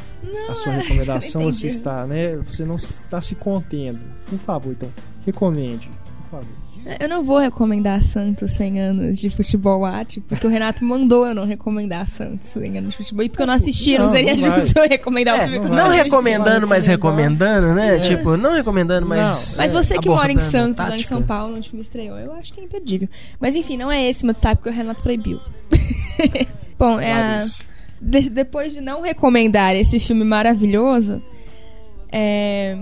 a 0.51 0.55
sua 0.55 0.73
recomendação. 0.79 1.43
Você 1.45 1.67
está, 1.67 2.07
né? 2.07 2.37
Você 2.37 2.65
não 2.65 2.77
está 2.77 3.21
se 3.21 3.35
contendo. 3.35 4.01
Por 4.27 4.39
favor, 4.39 4.73
então, 4.73 4.89
recomende. 5.25 5.91
Por 6.21 6.39
favor. 6.39 6.62
Eu 7.01 7.09
não 7.09 7.23
vou 7.23 7.39
recomendar 7.39 8.03
Santos 8.03 8.51
100 8.53 8.81
anos 8.81 9.19
de 9.21 9.31
futebol 9.31 9.85
arte, 9.85 10.21
porque 10.21 10.45
o 10.47 10.51
Renato 10.51 10.85
mandou 10.85 11.27
eu 11.27 11.35
não 11.35 11.45
recomendar 11.45 12.09
Santos 12.09 12.49
100 12.49 12.79
anos 12.79 12.91
de 12.91 12.97
futebol. 12.97 13.25
E 13.25 13.29
porque 13.29 13.43
eu 13.43 13.47
não 13.47 13.55
assisti, 13.55 13.97
não, 13.97 14.07
Não, 14.07 14.13
seria 14.13 14.37
não 14.37 14.59
justo 14.59 14.79
eu 14.79 14.89
recomendar 14.89 15.35
o 15.37 15.39
É, 15.39 15.45
filme 15.45 15.61
que 15.61 15.67
eu 15.67 15.71
não 15.71 15.77
não 15.89 15.91
recomendando, 15.95 16.67
mas 16.67 16.87
recomendando, 16.89 17.75
né? 17.75 17.97
É. 17.97 17.99
Tipo, 18.01 18.37
não 18.37 18.53
recomendando, 18.55 19.07
mas. 19.07 19.55
Mas 19.59 19.73
É, 19.73 19.77
você 19.77 19.97
que 19.99 20.09
mora 20.09 20.33
em 20.33 20.41
Santos, 20.41 20.85
lá 20.89 20.97
em. 20.97 21.05
São 21.05 21.23
Paulo, 21.23 21.55
onde 21.57 21.69
o 21.69 21.71
filme 21.71 21.83
estreou, 21.83 22.19
eu 22.19 22.33
acho 22.35 22.53
que 22.53 22.61
é 22.61 22.65
imperdível. 22.65 23.09
Mas 23.39 23.55
enfim, 23.55 23.77
não 23.77 23.91
é 23.91 24.09
esse 24.09 24.25
meu 24.25 24.33
destaque, 24.33 24.57
porque 24.57 24.71
o 24.71 24.73
Renato 24.73 25.01
proibiu. 25.03 25.39
Bom, 26.79 26.99
é 26.99 27.13
a- 27.13 27.41
de- 28.01 28.29
depois 28.29 28.73
de 28.73 28.81
não 28.81 29.03
recomendar 29.03 29.77
esse 29.77 30.01
filme 30.01 30.25
maravilhoso, 30.25 31.23
é, 32.11 32.77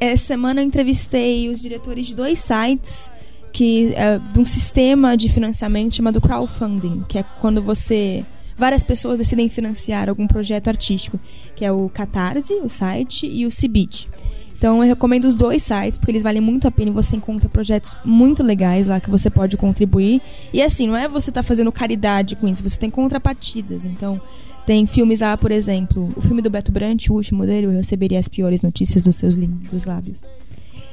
essa 0.00 0.24
semana 0.24 0.60
eu 0.60 0.64
entrevistei 0.66 1.48
os 1.48 1.60
diretores 1.62 2.06
de 2.08 2.14
dois 2.16 2.40
sites 2.40 3.10
que 3.54 3.94
é, 3.94 4.18
de 4.18 4.40
um 4.40 4.44
sistema 4.44 5.16
de 5.16 5.28
financiamento 5.28 5.94
chamado 5.94 6.20
crowdfunding, 6.20 7.04
que 7.08 7.18
é 7.18 7.24
quando 7.40 7.62
você 7.62 8.24
várias 8.58 8.82
pessoas 8.82 9.20
decidem 9.20 9.48
financiar 9.48 10.08
algum 10.08 10.26
projeto 10.26 10.68
artístico, 10.68 11.18
que 11.54 11.64
é 11.64 11.70
o 11.70 11.88
Catarse, 11.88 12.54
o 12.54 12.68
site, 12.68 13.26
e 13.26 13.46
o 13.46 13.50
Cibit. 13.50 14.08
Então 14.58 14.82
eu 14.82 14.88
recomendo 14.88 15.26
os 15.26 15.36
dois 15.36 15.62
sites, 15.62 15.98
porque 15.98 16.10
eles 16.10 16.22
valem 16.24 16.40
muito 16.40 16.66
a 16.66 16.70
pena 16.70 16.90
e 16.90 16.92
você 16.92 17.14
encontra 17.14 17.48
projetos 17.48 17.96
muito 18.04 18.42
legais 18.42 18.88
lá 18.88 18.98
que 18.98 19.10
você 19.10 19.30
pode 19.30 19.56
contribuir. 19.56 20.20
E 20.52 20.60
assim, 20.60 20.88
não 20.88 20.96
é 20.96 21.06
você 21.08 21.30
estar 21.30 21.44
fazendo 21.44 21.70
caridade 21.70 22.34
com 22.34 22.48
isso, 22.48 22.62
você 22.62 22.76
tem 22.76 22.90
contrapartidas. 22.90 23.84
Então, 23.84 24.20
tem 24.66 24.84
filmes 24.84 25.20
lá, 25.20 25.36
por 25.36 25.52
exemplo, 25.52 26.12
o 26.16 26.20
filme 26.20 26.42
do 26.42 26.50
Beto 26.50 26.72
Brant, 26.72 27.08
o 27.08 27.14
último 27.14 27.46
dele, 27.46 27.68
eu 27.68 27.70
receberia 27.70 28.18
as 28.18 28.28
piores 28.28 28.62
notícias 28.62 29.04
dos 29.04 29.14
seus 29.14 29.36
lábios. 29.84 30.24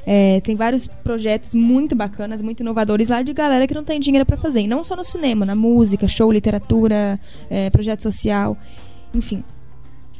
É, 0.05 0.41
tem 0.41 0.55
vários 0.55 0.87
projetos 0.87 1.53
muito 1.53 1.95
bacanas, 1.95 2.41
muito 2.41 2.61
inovadores 2.61 3.07
lá 3.07 3.21
de 3.21 3.33
galera 3.33 3.67
que 3.67 3.73
não 3.73 3.83
tem 3.83 3.99
dinheiro 3.99 4.25
pra 4.25 4.37
fazer. 4.37 4.61
E 4.61 4.67
não 4.67 4.83
só 4.83 4.95
no 4.95 5.03
cinema, 5.03 5.45
na 5.45 5.55
música, 5.55 6.07
show, 6.07 6.31
literatura, 6.31 7.19
é, 7.49 7.69
projeto 7.69 8.01
social, 8.01 8.57
enfim. 9.13 9.43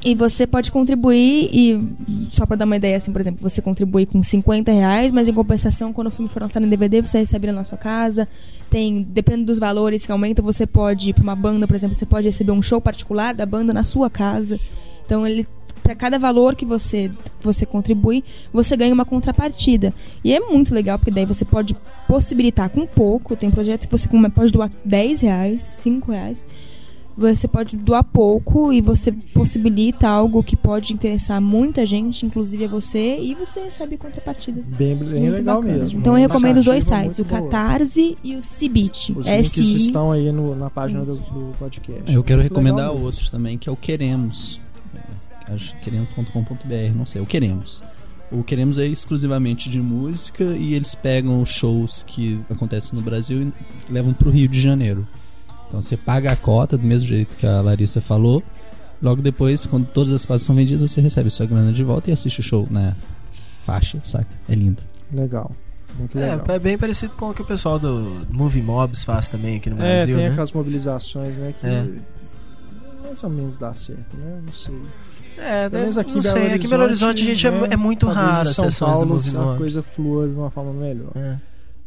E 0.04 0.16
você 0.16 0.48
pode 0.48 0.72
contribuir 0.72 1.50
e, 1.54 1.80
só 2.32 2.44
pra 2.44 2.56
dar 2.56 2.66
uma 2.66 2.76
ideia, 2.76 2.98
assim, 2.98 3.12
por 3.12 3.22
exemplo, 3.22 3.40
você 3.40 3.62
contribui 3.62 4.08
com 4.08 4.24
50 4.24 4.72
reais, 4.72 5.12
mas 5.12 5.28
em 5.28 5.34
compensação, 5.34 5.94
quando 5.94 6.08
o 6.08 6.12
filme 6.12 6.28
for 6.28 6.42
lançado 6.42 6.66
em 6.66 6.70
DVD, 6.70 7.02
você 7.02 7.20
recebe 7.20 7.46
ele 7.46 7.56
na 7.56 7.64
sua 7.64 7.78
casa. 7.78 8.28
Tem, 8.68 9.04
dependendo 9.04 9.46
dos 9.46 9.60
valores 9.60 10.04
que 10.04 10.12
aumenta, 10.12 10.42
você 10.42 10.66
pode 10.66 11.12
ir 11.12 11.14
pra 11.14 11.22
uma 11.22 11.36
banda, 11.36 11.68
por 11.68 11.76
exemplo, 11.76 11.96
você 11.96 12.06
pode 12.06 12.28
receber 12.28 12.52
um 12.52 12.64
show 12.64 12.82
particular 12.82 13.36
da 13.36 13.46
banda 13.46 13.72
na 13.74 13.84
sua 13.84 14.10
casa. 14.10 14.60
Então 15.06 15.28
ele 15.28 15.48
para 15.84 15.96
cada 15.96 16.18
valor 16.20 16.56
que 16.56 16.66
você 16.66 17.10
que 17.40 17.44
você 17.46 17.66
contribui, 17.66 18.24
você 18.54 18.76
ganha 18.78 18.94
uma 18.94 19.06
contrapartida. 19.06 19.94
E 20.24 20.32
é 20.34 20.40
muito 20.40 20.74
legal, 20.74 20.98
porque 21.00 21.12
daí 21.12 21.26
você 21.26 21.44
pode 21.46 21.76
possibilitar 22.08 22.70
com 22.70 22.86
pouco. 22.86 23.36
Tem 23.36 23.50
projetos 23.52 23.86
que 23.88 23.92
você 23.92 24.08
pode 24.30 24.52
doar 24.52 24.70
10 24.86 25.22
reais, 25.22 25.62
5 25.82 26.12
reais. 26.12 26.46
Você 27.18 27.46
pode 27.46 27.76
doar 27.76 28.06
pouco 28.06 28.72
e 28.72 28.80
você 28.80 29.12
possibilita 29.12 30.08
algo 30.08 30.42
que 30.42 30.56
pode 30.56 30.94
interessar 30.94 31.42
muita 31.42 31.86
gente, 31.86 32.26
inclusive 32.26 32.64
a 32.66 32.68
você, 32.70 33.20
e 33.20 33.36
você 33.36 33.60
recebe 33.60 33.98
contrapartidas. 33.98 34.72
Bem, 34.72 34.96
bem 34.96 35.30
legal 35.30 35.62
bacanas. 35.62 35.82
mesmo. 35.82 36.00
Então 36.00 36.18
eu 36.18 36.22
recomendo 36.28 36.58
os 36.58 36.66
dois 36.66 36.86
sites, 36.86 37.20
o 37.20 37.24
muito 37.24 37.36
boa. 37.38 37.42
Catarse 37.52 38.18
e 38.24 38.36
o 38.38 38.42
Cibit. 38.42 39.12
Os 39.12 39.28
links 39.28 39.58
S-I. 39.58 39.76
estão 39.76 40.10
aí 40.12 40.32
no- 40.32 40.56
na 40.56 40.70
página 40.70 41.04
do, 41.04 41.16
do 41.16 41.52
podcast. 41.60 42.12
Eu 42.16 42.24
quero 42.24 42.40
Muito 42.40 42.50
recomendar 42.50 42.78
legal 42.86 42.94
mesmo. 42.94 43.06
outro 43.08 43.30
também, 43.30 43.58
que 43.58 43.68
é 43.68 43.72
o 43.72 43.76
Queremos. 43.76 44.60
É, 45.52 45.56
acho 45.56 45.76
Queremos.com.br, 45.78 46.96
não 46.96 47.06
sei, 47.06 47.22
o 47.22 47.26
Queremos. 47.26 47.84
O 48.32 48.44
Queremos 48.44 48.78
é 48.78 48.86
exclusivamente 48.88 49.70
de 49.70 49.80
música 49.82 50.44
e 50.44 50.74
eles 50.74 50.96
pegam 50.96 51.42
os 51.42 51.50
shows 51.50 52.04
que 52.08 52.40
acontecem 52.50 52.98
no 52.98 53.04
Brasil 53.04 53.42
e 53.90 53.92
levam 53.92 54.14
pro 54.14 54.30
Rio 54.32 54.48
de 54.48 54.60
Janeiro. 54.62 55.06
Então 55.68 55.82
você 55.82 55.98
paga 55.98 56.32
a 56.32 56.36
cota 56.36 56.78
do 56.78 56.86
mesmo 56.86 57.08
jeito 57.08 57.36
que 57.36 57.46
a 57.46 57.62
Larissa 57.62 58.00
falou. 58.02 58.42
Logo 59.02 59.22
depois, 59.22 59.66
quando 59.66 59.86
todas 59.88 60.14
as 60.14 60.26
cotas 60.26 60.44
são 60.44 60.56
vendidas, 60.56 60.90
você 60.92 61.02
recebe 61.02 61.30
sua 61.30 61.46
grana 61.46 61.74
de 61.74 61.84
volta 61.84 62.10
e 62.10 62.14
assiste 62.14 62.40
o 62.40 62.44
show 62.44 62.68
na 62.70 62.96
faixa, 63.64 64.00
saca? 64.04 64.28
É 64.48 64.54
lindo. 64.56 64.82
Legal. 65.12 65.52
Muito 65.98 66.18
legal. 66.18 66.46
É, 66.48 66.54
é 66.56 66.60
bem 66.60 66.78
parecido 66.78 67.16
com 67.18 67.30
o 67.32 67.34
que 67.34 67.42
o 67.42 67.46
pessoal 67.46 67.78
do 67.80 68.26
Movie 68.30 68.62
Mobs 68.62 69.04
faz 69.04 69.28
também 69.28 69.58
aqui 69.58 69.70
no 69.70 69.76
É, 69.82 69.98
Brasil, 69.98 70.16
tem 70.16 70.26
né? 70.26 70.32
aquelas 70.32 70.54
mobilizações, 70.54 71.38
né, 71.38 71.54
que 71.60 71.68
É. 71.68 71.86
mais 73.04 73.24
ou 73.24 73.30
menos 73.30 73.58
dá 73.58 73.74
certo, 73.74 74.16
né? 74.16 74.40
Não 74.46 74.54
sei. 74.54 74.80
É, 75.42 75.70
Pelo 75.70 75.82
menos 75.82 75.98
aqui 75.98 76.14
não 76.14 76.22
Belo 76.22 76.34
sei, 76.34 76.54
aqui 76.54 76.66
em 76.66 76.70
Belo 76.70 76.84
Horizonte, 76.84 77.24
gente, 77.26 77.48
é, 77.48 77.52
né, 77.52 77.68
é 77.72 77.78
muito 77.78 78.08
raro 78.08 78.48
as 78.50 78.56
São 78.56 78.70
sessões 78.70 79.34
Paulo 79.34 79.54
a 79.54 79.58
coisa 79.58 79.82
flua 79.82 80.28
de 80.28 80.36
uma 80.36 80.50
forma 80.50 80.72
melhor. 80.74 81.12
É. 81.16 81.38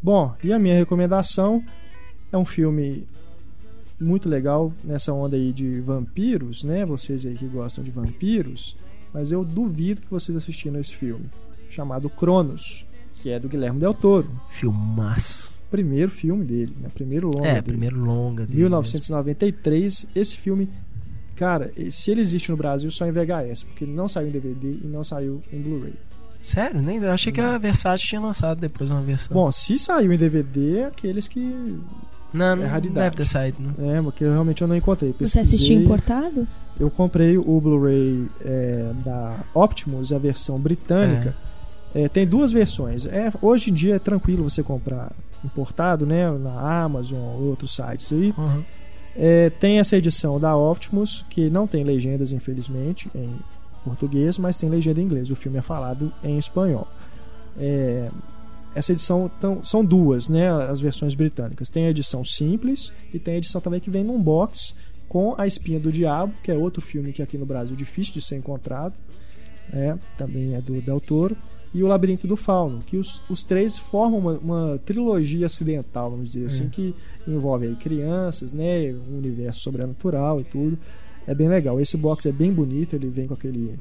Bom, 0.02 0.34
e 0.42 0.52
a 0.52 0.58
minha 0.58 0.74
recomendação 0.74 1.62
é 2.32 2.36
um 2.36 2.44
filme 2.44 3.06
muito 4.00 4.28
legal 4.28 4.72
nessa 4.82 5.12
onda 5.12 5.36
aí 5.36 5.52
de 5.52 5.80
vampiros, 5.80 6.64
né? 6.64 6.84
Vocês 6.84 7.24
aí 7.24 7.34
que 7.34 7.46
gostam 7.46 7.82
de 7.84 7.90
vampiros, 7.90 8.76
mas 9.12 9.30
eu 9.32 9.44
duvido 9.44 10.00
que 10.02 10.10
vocês 10.10 10.36
assistiram 10.36 10.78
esse 10.80 10.94
filme, 10.96 11.24
chamado 11.70 12.10
Cronos, 12.10 12.84
que 13.20 13.30
é 13.30 13.38
do 13.38 13.48
Guilherme 13.48 13.80
Del 13.80 13.94
Toro. 13.94 14.28
Filmaço. 14.48 15.54
Primeiro 15.70 16.10
filme 16.10 16.44
dele, 16.44 16.76
né? 16.80 16.88
Primeiro 16.92 17.28
longa 17.30 17.46
É, 17.48 17.52
dele. 17.54 17.62
primeiro 17.62 17.98
longa 17.98 18.44
dele 18.46 18.58
1993. 18.58 20.06
Esse 20.14 20.36
filme, 20.36 20.68
cara, 21.34 21.70
se 21.90 22.10
ele 22.10 22.20
existe 22.20 22.50
no 22.50 22.56
Brasil, 22.56 22.90
só 22.90 23.06
em 23.06 23.12
VHS, 23.12 23.64
porque 23.64 23.84
ele 23.84 23.92
não 23.92 24.08
saiu 24.08 24.28
em 24.28 24.30
DVD 24.30 24.78
e 24.82 24.86
não 24.86 25.04
saiu 25.04 25.42
em 25.52 25.60
Blu-ray. 25.60 25.94
Sério? 26.40 26.82
Nem, 26.82 26.98
eu 26.98 27.10
achei 27.10 27.32
que 27.32 27.40
a 27.40 27.56
Versátil 27.56 28.06
tinha 28.06 28.20
lançado 28.20 28.60
depois 28.60 28.90
uma 28.90 29.00
versão. 29.00 29.34
Bom, 29.34 29.50
se 29.50 29.78
saiu 29.78 30.12
em 30.12 30.18
DVD, 30.18 30.80
é 30.80 30.84
aqueles 30.86 31.26
que. 31.26 31.40
não, 32.34 32.56
não 32.56 32.64
é 32.64 32.66
raridade. 32.66 33.04
deve 33.04 33.16
ter 33.16 33.26
saído. 33.26 33.56
Não. 33.60 33.90
É, 33.90 34.02
porque 34.02 34.24
realmente 34.24 34.60
eu 34.60 34.68
não 34.68 34.76
encontrei. 34.76 35.12
Você 35.12 35.18
Pesquisei, 35.18 35.42
assistiu 35.42 35.80
importado? 35.80 36.46
Eu 36.78 36.90
comprei 36.90 37.38
o 37.38 37.60
Blu-ray 37.60 38.28
é, 38.42 38.92
da 39.02 39.38
Optimus, 39.54 40.12
a 40.12 40.18
versão 40.18 40.58
britânica. 40.58 41.34
É, 41.94 42.08
tem 42.08 42.26
duas 42.26 42.52
versões. 42.52 43.06
É, 43.06 43.32
hoje 43.40 43.70
em 43.70 43.74
dia 43.74 43.96
é 43.96 43.98
tranquilo 43.98 44.44
você 44.44 44.62
comprar 44.62 45.12
importado, 45.42 46.04
né? 46.04 46.30
Na 46.30 46.82
Amazon 46.82 47.18
ou 47.18 47.44
outros 47.44 47.74
sites 47.74 48.12
aí. 48.12 48.34
Uhum. 48.36 48.62
É, 49.16 49.50
tem 49.50 49.78
essa 49.78 49.96
edição 49.96 50.40
da 50.40 50.56
Optimus, 50.56 51.24
que 51.30 51.48
não 51.48 51.66
tem 51.66 51.84
legendas, 51.84 52.32
infelizmente, 52.32 53.08
em 53.14 53.30
português, 53.84 54.38
mas 54.38 54.56
tem 54.56 54.68
legenda 54.68 55.00
em 55.00 55.04
inglês. 55.04 55.30
O 55.30 55.36
filme 55.36 55.58
é 55.58 55.62
falado 55.62 56.12
em 56.22 56.36
espanhol. 56.38 56.88
É, 57.56 58.08
essa 58.74 58.92
edição 58.92 59.30
tão- 59.40 59.62
são 59.62 59.84
duas, 59.84 60.28
né? 60.28 60.50
As 60.50 60.80
versões 60.80 61.14
britânicas. 61.14 61.68
Tem 61.70 61.86
a 61.86 61.90
edição 61.90 62.24
simples 62.24 62.92
e 63.12 63.18
tem 63.18 63.34
a 63.34 63.38
edição 63.38 63.60
também 63.60 63.78
que 63.80 63.90
vem 63.90 64.02
num 64.02 64.20
box 64.20 64.74
com 65.08 65.34
A 65.38 65.46
Espinha 65.46 65.78
do 65.78 65.92
Diabo, 65.92 66.32
que 66.42 66.50
é 66.50 66.54
outro 66.56 66.82
filme 66.82 67.12
que 67.12 67.22
aqui 67.22 67.38
no 67.38 67.46
Brasil 67.46 67.74
é 67.74 67.78
difícil 67.78 68.14
de 68.14 68.20
ser 68.20 68.36
encontrado. 68.36 68.94
É, 69.72 69.94
também 70.18 70.54
é 70.54 70.60
do 70.60 70.80
Del 70.80 71.00
Toro. 71.00 71.36
E 71.74 71.82
o 71.82 71.88
Labirinto 71.88 72.26
do 72.28 72.36
Fauno, 72.36 72.80
que 72.86 72.96
os, 72.96 73.20
os 73.28 73.42
três 73.42 73.76
formam 73.76 74.18
uma, 74.20 74.32
uma 74.38 74.78
trilogia 74.86 75.46
acidental, 75.46 76.10
vamos 76.12 76.30
dizer 76.30 76.46
assim, 76.46 76.68
que 76.68 76.94
envolve 77.26 77.66
aí 77.66 77.74
crianças, 77.74 78.52
né, 78.52 78.94
um 79.10 79.18
universo 79.18 79.60
sobrenatural 79.60 80.40
e 80.40 80.44
tudo. 80.44 80.78
É 81.26 81.34
bem 81.34 81.48
legal. 81.48 81.80
Esse 81.80 81.96
box 81.96 82.26
é 82.26 82.32
bem 82.32 82.52
bonito, 82.52 82.94
ele 82.94 83.08
vem 83.08 83.26
com 83.26 83.34
aquele 83.34 83.76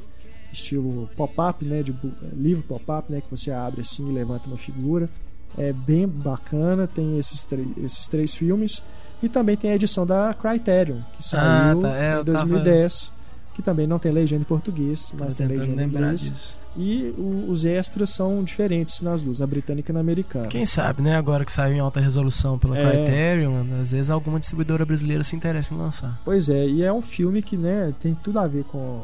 estilo 0.52 1.10
pop-up, 1.16 1.64
né, 1.66 1.84
de 1.84 1.91
bu- 1.91 2.12
livro 2.36 2.64
pop-up, 2.64 3.12
né, 3.12 3.22
que 3.22 3.30
você 3.30 3.52
abre 3.52 3.82
assim 3.82 4.10
e 4.10 4.14
levanta 4.14 4.48
uma 4.48 4.58
figura. 4.58 5.10
É 5.58 5.72
bem 5.72 6.08
bacana, 6.08 6.88
tem 6.88 7.20
esses, 7.20 7.44
três- 7.46 7.68
esses 7.84 8.08
três 8.08 8.34
filmes 8.34 8.82
e 9.22 9.30
também 9.30 9.56
tem 9.56 9.70
a 9.72 9.76
edição 9.76 10.04
da 10.06 10.34
Criterion, 10.34 10.98
que 11.18 11.24
saiu 11.26 11.82
tá, 11.82 11.96
é, 11.96 12.22
em 12.22 12.24
tava- 12.26 12.46
2010, 12.46 13.12
que 13.54 13.62
também 13.62 13.86
não 13.86 14.00
tem 14.00 14.12
legenda 14.12 14.41
em 14.41 14.46
português, 14.46 15.14
mas 15.18 15.36
tem 15.36 15.46
legenda 15.48 15.84
em 15.84 15.88
inglês. 15.88 16.22
disso. 16.32 16.62
E 16.76 17.14
o- 17.18 17.46
os 17.52 17.66
extras 17.66 18.10
são 18.10 18.44
diferentes 18.44 19.02
nas 19.02 19.22
duas, 19.22 19.40
na 19.40 19.46
britânica 19.48 19.92
e 19.92 19.94
na 19.94 20.00
americana. 20.00 20.48
Quem 20.48 20.66
sabe, 20.66 21.02
né? 21.04 21.16
Agora 21.16 21.46
que 21.46 21.52
saiu 21.52 21.76
em 21.76 21.80
alta 21.80 22.00
resolução 22.00 22.58
pela 22.58 22.76
É. 22.78 22.84
Criterion, 23.06 23.64
às 23.82 23.92
vezes 23.92 24.10
alguma 24.10 24.40
distribuidora 24.40 24.84
brasileira 24.86 25.24
se 25.24 25.36
interessa 25.36 25.74
em 25.74 25.78
lançar. 25.78 26.20
Pois 26.26 26.50
é, 26.50 26.66
e 26.68 26.82
é 26.82 26.92
um 26.92 27.02
filme 27.02 27.42
que 27.44 27.56
né, 27.56 27.94
tem 28.02 28.16
tudo 28.16 28.40
a 28.40 28.48
ver 28.48 28.64
com 28.66 29.04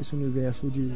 esse 0.00 0.14
universo 0.16 0.68
de, 0.68 0.90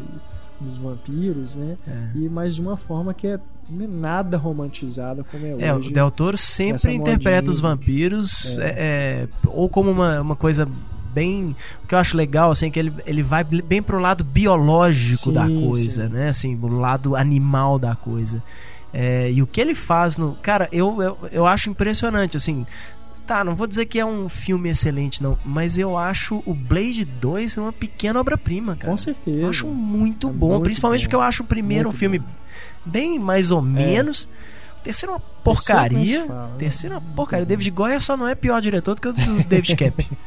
dos 0.61 0.77
vampiros, 0.79 1.55
né? 1.55 1.77
É. 1.87 2.19
E, 2.19 2.29
mas 2.29 2.57
de 2.57 2.63
uma 2.63 2.77
forma 2.77 3.15
que 3.15 3.27
é 3.29 3.39
não 3.71 3.85
é 3.85 3.89
nada 3.89 4.37
romantizada 4.37 5.23
como 5.25 5.47
é, 5.47 5.55
É, 5.61 5.73
o 5.73 5.77
hoje. 5.77 5.93
Del 5.93 6.11
Toro 6.11 6.37
sempre 6.37 6.95
interpreta 6.95 7.49
os 7.49 7.61
vampiros 7.61 8.59
É. 8.59 8.63
é, 8.65 8.69
é, 8.77 9.29
ou 9.47 9.69
como 9.69 9.89
uma, 9.91 10.21
uma 10.21 10.35
coisa 10.37 10.69
bem. 11.13 11.55
O 11.83 11.87
que 11.87 11.95
eu 11.95 11.99
acho 11.99 12.17
legal, 12.17 12.51
assim, 12.51 12.67
é 12.67 12.71
que 12.71 12.79
ele, 12.79 12.93
ele 13.07 13.23
vai 13.23 13.45
bem 13.45 13.83
pro 13.83 13.99
lado 13.99 14.25
biológico 14.25 15.25
Sim, 15.31 15.33
da 15.33 15.47
coisa, 15.49 16.07
sim. 16.09 16.13
né? 16.13 16.29
Assim, 16.29 16.59
o 16.61 16.67
lado 16.69 17.15
animal 17.17 17.79
da 17.79 17.95
coisa. 17.95 18.43
É, 18.93 19.31
e 19.33 19.41
o 19.43 19.47
que 19.47 19.61
ele 19.61 19.75
faz 19.75 20.17
no. 20.17 20.35
Cara, 20.43 20.69
eu, 20.73 21.01
eu, 21.03 21.19
eu 21.33 21.47
acho 21.47 21.71
impressionante, 21.71 22.37
assim. 22.37 22.67
Tá, 23.27 23.45
não 23.45 23.55
vou 23.55 23.67
dizer 23.69 23.87
que 23.87 24.01
é 24.01 24.05
um 24.05 24.29
filme 24.29 24.69
excelente, 24.69 25.23
não, 25.23 25.39
mas 25.45 25.79
eu 25.79 25.97
acho 25.97 26.43
o 26.45 26.53
Blade 26.53 27.05
2 27.05 27.57
uma 27.57 27.73
pequena 27.73 28.19
obra-prima, 28.19 28.75
cara. 28.75 28.91
Com 28.91 28.97
certeza. 28.99 29.39
Eu 29.39 29.49
acho 29.49 29.67
muito 29.69 30.29
É 30.29 30.33
bom, 30.33 30.49
muito 30.51 30.65
principalmente 30.65 31.03
bom. 31.03 31.05
porque 31.05 31.17
eu 31.17 31.21
acho 31.23 31.45
o 31.45 31.47
primeiro 31.47 31.89
um 31.89 31.93
Muito 31.93 31.99
filme 32.01 32.19
bom. 32.19 32.27
bem 32.85 33.19
mais 33.21 33.53
ou 33.53 33.63
menos. 33.63 34.29
O 34.81 34.83
terceiro 34.83 35.13
é 35.13 35.15
uma 35.15 35.21
porcaria. 35.45 35.97
nem 35.97 36.07
se 36.07 36.27
fala, 36.27 36.55
terceiro 36.59 36.95
é 36.97 36.99
uma 36.99 37.15
porcaria. 37.15 37.47
David 37.47 37.71
Goyer 37.71 38.03
só 38.03 38.17
não 38.17 38.27
é 38.27 38.35
pior 38.35 38.61
diretor 38.61 38.97
do 38.97 39.01
que 39.01 39.09
o 39.09 39.13
do 39.13 39.45
David 39.45 39.77
Cap. 39.77 40.11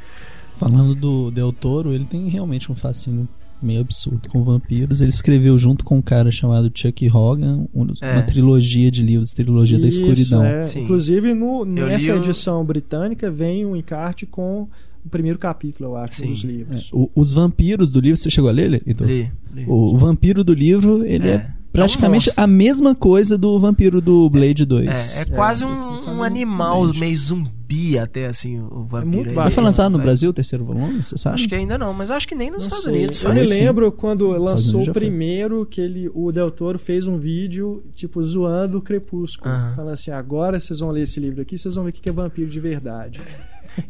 Falando 0.58 0.96
do 0.96 1.32
Del 1.32 1.52
Toro, 1.52 1.94
ele 1.94 2.06
tem 2.06 2.28
realmente 2.30 2.72
um 2.72 2.76
fascínio 2.76 3.28
meio 3.62 3.82
absurdo 3.82 4.28
com 4.30 4.44
vampiros. 4.44 5.02
Ele 5.02 5.10
escreveu 5.10 5.58
junto 5.58 5.84
com 5.84 5.98
um 5.98 6.02
cara 6.02 6.30
chamado 6.32 6.72
Chuck 6.74 7.10
Hogan 7.10 7.66
É. 8.02 8.12
uma 8.14 8.22
trilogia 8.22 8.92
de 8.92 9.02
livros, 9.02 9.32
trilogia 9.32 9.80
da 9.80 9.88
Isso, 9.88 10.02
escuridão. 10.02 10.44
é. 10.44 10.62
Inclusive, 10.78 11.34
no, 11.34 11.66
nessa 11.66 12.12
li 12.12 12.12
o- 12.12 12.18
edição 12.18 12.64
britânica 12.64 13.30
vem 13.32 13.66
um 13.66 13.76
encarte 13.76 14.26
com 14.26 14.68
o 15.06 15.10
primeiro 15.10 15.38
capítulo, 15.40 15.90
eu 15.92 15.96
acho, 15.98 16.16
Sim. 16.16 16.28
dos 16.28 16.44
É, 16.44 16.48
livros. 16.48 16.90
o- 16.94 17.10
os 17.16 17.34
vampiros 17.34 17.92
do 17.92 18.00
livro, 18.00 18.18
você 18.18 18.30
chegou 18.30 18.50
a 18.50 18.54
ler? 18.54 18.82
Heitor? 18.86 19.08
Li, 19.08 19.32
li. 19.54 19.66
O, 19.68 19.94
o 19.94 19.98
vampiro 19.98 20.44
do 20.44 20.54
livro, 20.54 21.04
ele 21.06 21.28
é, 21.30 21.34
É. 21.34 21.52
praticamente 21.76 22.30
É 22.30 22.42
um 22.42 22.44
a 22.44 22.48
mesma 22.48 22.96
coisa 22.96 23.38
do 23.38 23.60
vampiro 23.60 24.02
do 24.02 24.30
Blade 24.30 24.66
2. 24.66 25.18
É, 25.18 25.22
é 25.22 25.26
quase 25.26 25.64
É, 25.64 25.68
um, 25.68 25.72
eles 25.72 26.02
são 26.02 26.14
um 26.14 26.18
mesmo 26.18 26.24
animal 26.24 26.84
Blade. 26.84 27.00
meio 27.00 27.16
zumbi 27.16 27.98
até 27.98 28.28
assim, 28.28 28.60
o 28.60 28.86
vampiro. 28.86 29.34
Vai 29.34 29.50
lançar 29.56 29.90
no 29.90 29.98
vai- 29.98 30.06
Brasil 30.06 30.30
o 30.30 30.34
terceiro 30.34 30.64
volume, 30.66 31.04
você 31.04 31.18
sabe? 31.18 31.36
Acho 31.36 31.48
que 31.50 31.56
ainda 31.56 31.78
não, 31.78 31.94
mas 31.94 32.12
acho 32.12 32.28
que 32.28 32.36
nem 32.36 32.50
nos 32.52 32.60
Não 32.60 32.64
Estados 32.66 32.84
sei. 32.86 32.94
Unidos. 32.94 33.24
Eu 33.24 33.34
me 33.34 33.48
sim. 33.48 33.54
lembro 33.54 33.92
quando 33.92 34.28
lançou 34.32 34.82
o 34.82 34.86
foi. 34.86 34.94
primeiro 34.94 35.66
que 35.66 35.82
ele, 35.82 36.10
o 36.14 36.32
Del 36.32 36.52
Toro 36.52 36.78
fez 36.80 37.08
um 37.08 37.18
vídeo, 37.18 37.84
tipo, 37.96 38.24
zoando 38.24 38.78
o 38.78 38.82
Crepúsculo. 38.82 39.54
Falando 39.76 39.92
assim, 39.92 40.12
agora 40.12 40.60
vocês 40.60 40.80
vão 40.80 40.92
ler 40.92 41.02
esse 41.04 41.20
livro 41.20 41.42
aqui, 41.42 41.58
vocês 41.58 41.76
vão 41.76 41.84
ver 41.86 41.90
o 41.90 41.94
que 41.94 42.02
que 42.02 42.10
é 42.10 42.12
vampiro 42.12 42.50
de 42.50 42.60
verdade. 42.60 43.22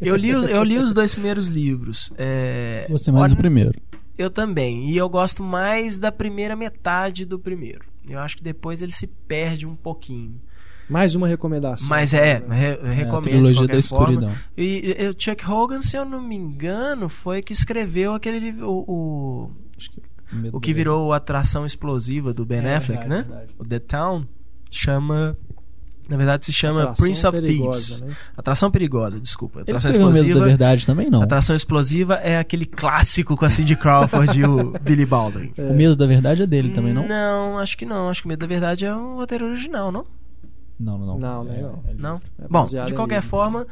Eu 0.00 0.16
li, 0.16 0.34
os- 0.34 0.46
eu 0.46 0.64
li 0.64 0.78
os 0.78 0.92
dois 0.92 1.12
primeiros 1.12 1.46
livros. 1.46 2.12
É, 2.18 2.86
Você 2.90 3.12
mais 3.12 3.24
olha, 3.26 3.34
o 3.34 3.36
primeiro. 3.36 3.72
Eu 4.18 4.30
também. 4.30 4.90
E 4.90 4.96
eu 4.96 5.08
gosto 5.08 5.42
mais 5.42 5.98
da 5.98 6.10
primeira 6.10 6.56
metade 6.56 7.24
do 7.24 7.38
primeiro. 7.38 7.84
Eu 8.08 8.18
acho 8.18 8.36
que 8.36 8.42
depois 8.42 8.80
ele 8.82 8.92
se 8.92 9.06
perde 9.06 9.66
um 9.66 9.74
pouquinho. 9.76 10.40
Mais 10.88 11.16
uma 11.16 11.26
recomendação. 11.26 11.88
Mas 11.88 12.14
é, 12.14 12.38
re- 12.48 12.78
É, 12.82 12.88
a 12.88 12.90
recomendo. 12.92 13.24
trilogia 13.30 13.66
da 13.66 13.82
forma. 13.82 14.12
escuridão. 14.12 14.34
E, 14.56 14.94
e 14.98 15.08
o 15.08 15.14
Chuck 15.18 15.44
Hogan, 15.50 15.80
se 15.80 15.96
eu 15.96 16.04
não 16.04 16.22
me 16.22 16.36
engano, 16.36 17.08
foi 17.08 17.42
que 17.42 17.52
escreveu 17.52 18.14
aquele 18.14 18.62
o, 18.62 18.84
o, 18.86 19.50
Acho 19.76 19.90
que- 19.90 20.00
o 20.52 20.60
que 20.60 20.72
virou 20.72 21.12
a 21.12 21.16
atração 21.16 21.66
explosiva 21.66 22.32
do 22.32 22.46
Ben 22.46 22.58
É, 22.64 22.76
Affleck, 22.76 23.00
verdade, 23.00 23.08
né? 23.08 23.28
verdade. 23.28 23.54
O 23.58 23.64
The 23.64 23.78
Town 23.80 24.26
chama. 24.70 25.36
Na 26.08 26.16
verdade, 26.16 26.44
se 26.44 26.52
chama 26.52 26.82
Atração 26.82 27.04
Prince 27.04 27.26
of 27.26 27.40
perigosa, 27.40 27.78
Thieves. 27.96 28.00
né? 28.00 28.16
Atração 28.36 28.70
perigosa, 28.70 29.20
desculpa. 29.20 29.60
Atração 29.62 29.90
escreveu 29.90 30.12
Medo 30.12 30.22
da 30.22 30.28
explosiva. 30.28 30.46
Verdade 30.46 30.86
também, 30.86 31.10
não. 31.10 31.22
Atração 31.22 31.56
explosiva 31.56 32.14
é 32.14 32.38
aquele 32.38 32.64
clássico 32.64 33.36
com 33.36 33.44
a 33.44 33.50
Cindy 33.50 33.74
Crawford 33.74 34.38
e 34.40 34.44
o 34.44 34.72
Billy 34.82 35.04
Baldwin. 35.04 35.52
É. 35.56 35.62
O 35.62 35.74
Medo 35.74 35.96
da 35.96 36.06
Verdade 36.06 36.42
é 36.42 36.46
dele 36.46 36.70
também, 36.70 36.92
não? 36.94 37.06
Não, 37.08 37.58
acho 37.58 37.76
que 37.76 37.84
não. 37.84 38.08
Acho 38.08 38.22
que 38.22 38.28
Medo 38.28 38.38
da 38.40 38.46
Verdade 38.46 38.84
é 38.84 38.94
um 38.94 39.16
roteiro 39.16 39.46
original, 39.46 39.90
não? 39.90 40.06
Não, 40.78 40.96
não, 40.98 41.06
não. 41.06 41.18
Não, 41.18 41.44
não 41.44 41.52
é 41.54 41.60
não. 41.62 41.82
é- 41.88 41.94
Não? 41.94 42.20
É 42.38 42.48
Bom, 42.48 42.64
de 42.64 42.94
qualquer 42.94 43.14
livro. 43.16 43.28
forma, 43.30 43.66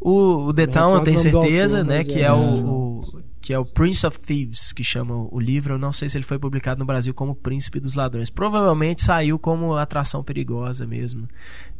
o, 0.00 0.46
o 0.48 0.54
The 0.54 0.66
Town 0.68 0.94
eu 0.96 1.00
tenho 1.02 1.16
o 1.16 1.20
certeza, 1.20 1.78
autor, 1.78 1.90
né? 1.90 1.98
mas 1.98 2.06
Que 2.06 2.18
é 2.20 2.22
é, 2.24 2.32
o, 2.32 2.36
o- 2.36 3.22
que 3.42 3.52
é 3.52 3.58
o 3.58 3.64
Prince 3.64 4.06
of 4.06 4.20
Thieves, 4.20 4.72
que 4.72 4.84
chama 4.84 5.26
o 5.28 5.40
livro. 5.40 5.74
Eu 5.74 5.78
não 5.78 5.90
sei 5.90 6.08
se 6.08 6.16
ele 6.16 6.24
foi 6.24 6.38
publicado 6.38 6.78
no 6.78 6.86
Brasil 6.86 7.12
como 7.12 7.34
Príncipe 7.34 7.80
dos 7.80 7.96
Ladrões. 7.96 8.30
Provavelmente 8.30 9.02
saiu 9.02 9.36
como 9.36 9.74
Atração 9.74 10.22
Perigosa 10.22 10.86
mesmo. 10.86 11.28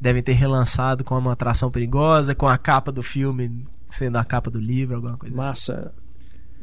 Devem 0.01 0.25
ter 0.25 0.33
relançado 0.33 1.05
como 1.05 1.31
Atração 1.31 1.71
Perigosa, 1.71 2.35
com 2.35 2.49
a 2.49 2.59
capa 2.59 2.91
do 2.91 3.03
filme 3.03 3.65
sendo 3.89 4.17
a 4.17 4.25
capa 4.25 4.51
do 4.51 4.59
livro, 4.59 4.97
alguma 4.97 5.17
coisa 5.17 5.39
assim. 5.39 5.49
Massa. 5.49 5.95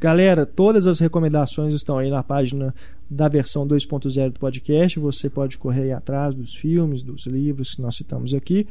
Galera, 0.02 0.46
todas 0.46 0.86
as 0.86 1.00
recomendações 1.00 1.74
estão 1.74 1.98
aí 1.98 2.10
na 2.10 2.22
página 2.22 2.76
da 3.10 3.30
versão 3.30 3.66
2.0 3.66 4.32
do 4.32 4.40
podcast. 4.40 5.00
Você 5.00 5.30
pode 5.30 5.58
correr 5.58 5.84
aí 5.84 5.92
atrás 5.94 6.36
dos 6.36 6.56
filmes, 6.56 7.02
dos 7.02 7.26
livros 7.26 7.76
que 7.76 7.82
nós 7.82 7.96
citamos 7.96 8.34
aqui. 8.34 8.68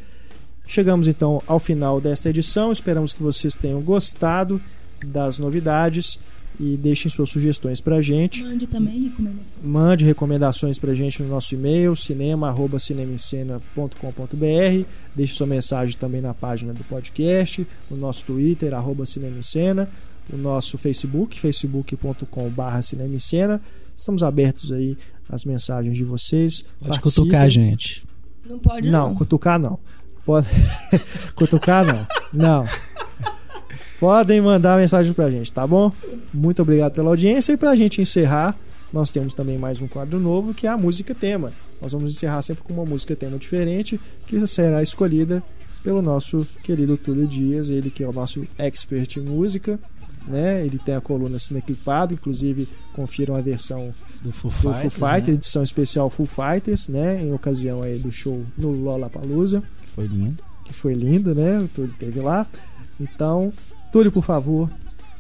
Chegamos 0.67 1.09
então 1.09 1.43
ao 1.47 1.59
final 1.59 2.03
desta 2.03 2.29
edição. 2.29 2.71
Esperamos 2.71 3.15
que 3.15 3.23
vocês 3.23 3.55
tenham 3.55 3.81
gostado 3.81 4.61
das 5.07 5.39
novidades 5.39 6.19
e 6.61 6.77
deixem 6.77 7.09
suas 7.11 7.31
sugestões 7.31 7.81
pra 7.81 8.01
gente. 8.01 8.43
Mande 8.43 8.67
também 8.67 9.03
recomendação. 9.05 9.45
Mande 9.63 10.05
recomendações 10.05 10.77
pra 10.79 10.93
gente 10.95 11.23
no 11.23 11.29
nosso 11.29 11.55
e-mail, 11.55 11.95
cinema.cinemascena.com.br. 11.95 14.85
Deixe 15.15 15.35
sua 15.35 15.47
mensagem 15.47 15.97
também 15.97 16.21
na 16.21 16.35
página 16.35 16.73
do 16.73 16.83
podcast, 16.85 17.67
no 17.91 17.97
nosso 17.97 18.25
Twitter, 18.25 18.75
arroba 18.75 19.07
Cinema 19.07 19.39
em 19.39 19.43
Cena, 19.43 19.89
o 20.33 20.37
nosso 20.37 20.77
Facebook, 20.79 21.39
facebook.com.br 21.41 22.83
Cinema 22.83 23.15
em 23.15 23.19
Cena. 23.21 23.61
Estamos 23.97 24.23
abertos 24.23 24.71
aí 24.73 24.97
às 25.29 25.45
mensagens 25.45 25.97
de 25.97 26.05
vocês. 26.05 26.63
Pode 26.63 26.91
Participem. 27.01 27.25
cutucar, 27.25 27.51
gente. 27.51 28.05
Não 28.45 28.59
pode 28.59 28.91
Não, 28.91 29.09
não. 29.09 29.15
cutucar 29.15 29.59
não. 29.59 29.79
Pode... 30.25 30.49
cutucar 31.35 31.85
não. 31.87 32.07
Não. 32.33 32.67
Podem 33.99 34.41
mandar 34.41 34.79
mensagem 34.79 35.13
pra 35.13 35.31
gente, 35.31 35.53
tá 35.53 35.67
bom? 35.67 35.93
Muito 36.33 36.63
obrigado 36.63 36.93
pela 36.93 37.11
audiência. 37.11 37.53
E 37.53 37.57
pra 37.57 37.75
gente 37.75 38.01
encerrar, 38.01 38.57
nós 38.93 39.11
temos 39.11 39.35
também 39.35 39.59
mais 39.59 39.81
um 39.81 39.89
quadro 39.89 40.21
novo 40.21 40.55
que 40.55 40.67
é 40.67 40.71
a 40.71 40.77
música 40.79 41.15
tema. 41.15 41.53
Nós 41.83 41.93
vamos 41.93 42.13
encerrar 42.13 42.41
sempre 42.43 42.63
com 42.63 42.73
uma 42.73 42.85
música 42.85 43.17
tema 43.17 43.37
diferente 43.39 44.01
que 44.27 44.47
será 44.47 44.83
escolhida 44.83 45.43
pelo 45.83 46.01
nosso 46.01 46.47
querido 46.63 46.97
Túlio 46.97 47.27
Dias, 47.27 47.71
ele 47.71 47.91
que 47.91 48.03
é 48.05 48.09
o 48.09 48.13
nosso 48.13 48.47
expert 48.57 49.17
em 49.17 49.23
música. 49.23 49.79
Né? 50.27 50.65
Ele 50.65 50.79
tem 50.79 50.95
a 50.95 51.01
coluna 51.01 51.39
Cineclipado, 51.39 52.15
inclusive 52.15 52.69
confiram 52.93 53.35
a 53.35 53.41
versão 53.41 53.95
Do 54.23 54.31
Foo 54.33 54.51
do 54.51 54.91
Fighters, 54.91 55.29
né? 55.29 55.35
edição 55.35 55.63
especial 55.63 56.11
Foo 56.11 56.27
Fighters, 56.27 56.89
né? 56.89 57.23
Em 57.23 57.33
ocasião 57.33 57.83
aí 57.83 57.99
do 57.99 58.13
show 58.13 58.45
no 58.57 58.71
Lollapalooza, 58.71 59.63
Que 59.83 59.89
foi 59.89 60.07
lindo. 60.07 60.45
que 60.67 60.73
foi 60.75 60.93
lindo, 60.93 61.35
né? 61.35 61.59
O 61.59 61.69
Túlio 61.69 61.95
teve 61.99 62.21
lá. 62.21 62.47
Então, 63.01 63.53
Túlio, 63.93 64.13
por 64.13 64.23
favor, 64.23 64.71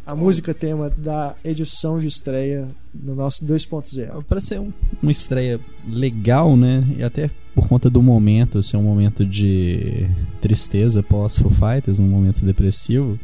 a 0.06 0.14
música 0.14 0.52
tema 0.54 0.90
da 0.96 1.34
edição 1.44 1.98
de 1.98 2.06
estreia 2.06 2.68
do 2.92 3.14
nosso 3.14 3.44
2.0. 3.44 4.22
Para 4.24 4.40
ser 4.40 4.60
um- 4.60 4.72
uma 5.02 5.12
estreia 5.12 5.58
legal, 5.86 6.56
né? 6.56 6.84
E 6.98 7.02
até 7.02 7.30
por 7.54 7.66
conta 7.68 7.88
do 7.90 8.02
momento, 8.02 8.62
ser 8.62 8.76
um 8.76 8.82
momento 8.82 9.24
de 9.24 10.06
tristeza 10.40 11.02
pós 11.02 11.38
Foo 11.38 11.50
Fighters, 11.50 11.98
um 11.98 12.06
momento 12.08 12.44
depressivo, 12.44 13.18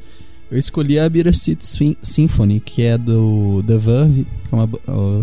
eu 0.50 0.58
escolhi 0.58 0.98
a 0.98 1.08
Bittersweet 1.08 1.64
Sym- 1.64 1.96
Symphony, 2.00 2.60
que 2.60 2.82
é 2.82 2.96
do 2.98 3.62
The 3.66 3.76
Verve. 3.78 4.26
é 4.50 4.54
uma 4.54 4.68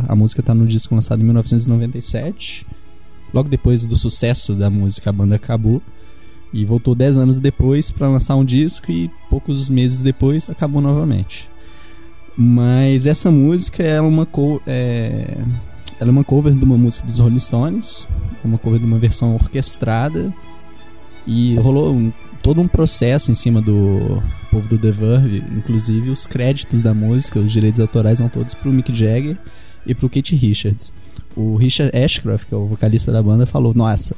a 0.08 0.16
música 0.16 0.42
tá 0.44 0.54
no 0.54 0.66
disco 0.68 0.94
lançado 0.96 1.22
em 1.22 1.26
1997. 1.26 2.66
Logo 3.34 3.48
depois 3.50 3.86
do 3.86 3.96
sucesso 3.96 4.54
da 4.54 4.70
música, 4.70 5.10
a 5.10 5.14
banda 5.14 5.36
acabou. 5.36 5.82
E 6.54 6.66
voltou 6.66 6.94
10 6.94 7.18
anos 7.18 7.40
depois 7.40 7.90
para 7.92 8.10
lançar 8.10 8.36
um 8.36 8.44
disco 8.44 8.92
e 8.92 9.10
poucos 9.30 9.70
meses 9.70 10.02
depois 10.04 10.50
acabou 10.50 10.82
novamente. 10.82 11.50
Mas 12.38 13.06
essa 13.06 13.30
música 13.30 13.84
é 13.84 14.02
uma, 14.02 14.28
é, 14.68 15.38
ela 16.00 16.10
é 16.10 16.12
uma 16.12 16.24
cover 16.24 16.54
de 16.54 16.64
uma 16.64 16.78
música 16.78 17.06
dos 17.06 17.20
Rolling 17.20 17.40
Stones, 17.40 18.08
uma 18.44 18.58
cover 18.58 18.80
de 18.80 18.86
uma 18.86 18.98
versão 18.98 19.34
orquestrada. 19.36 20.34
E 21.28 21.56
rolou 21.56 21.94
um- 21.94 22.12
todo 22.42 22.60
um 22.60 22.68
processo 22.68 23.30
em 23.32 23.36
cima 23.36 23.62
do 23.62 24.22
povo 24.50 24.68
do 24.68 24.78
The 24.78 24.92
Verve, 24.92 25.44
inclusive 25.56 26.10
os 26.10 26.26
créditos 26.26 26.82
da 26.82 26.94
música, 26.94 27.40
os 27.40 27.52
direitos 27.52 27.80
autorais 27.80 28.20
vão 28.20 28.28
todos 28.28 28.54
pro 28.56 28.72
Mick 28.74 28.94
Jagger 28.94 29.38
e 29.86 29.94
pro 29.94 30.10
Kate 30.10 30.36
Richards. 30.36 30.92
O 31.36 31.56
Richard 31.56 31.96
Ashcroft, 31.96 32.48
que 32.48 32.54
é 32.54 32.58
o 32.58 32.66
vocalista 32.66 33.12
da 33.12 33.22
banda, 33.22 33.46
falou: 33.46 33.74
Nossa, 33.74 34.16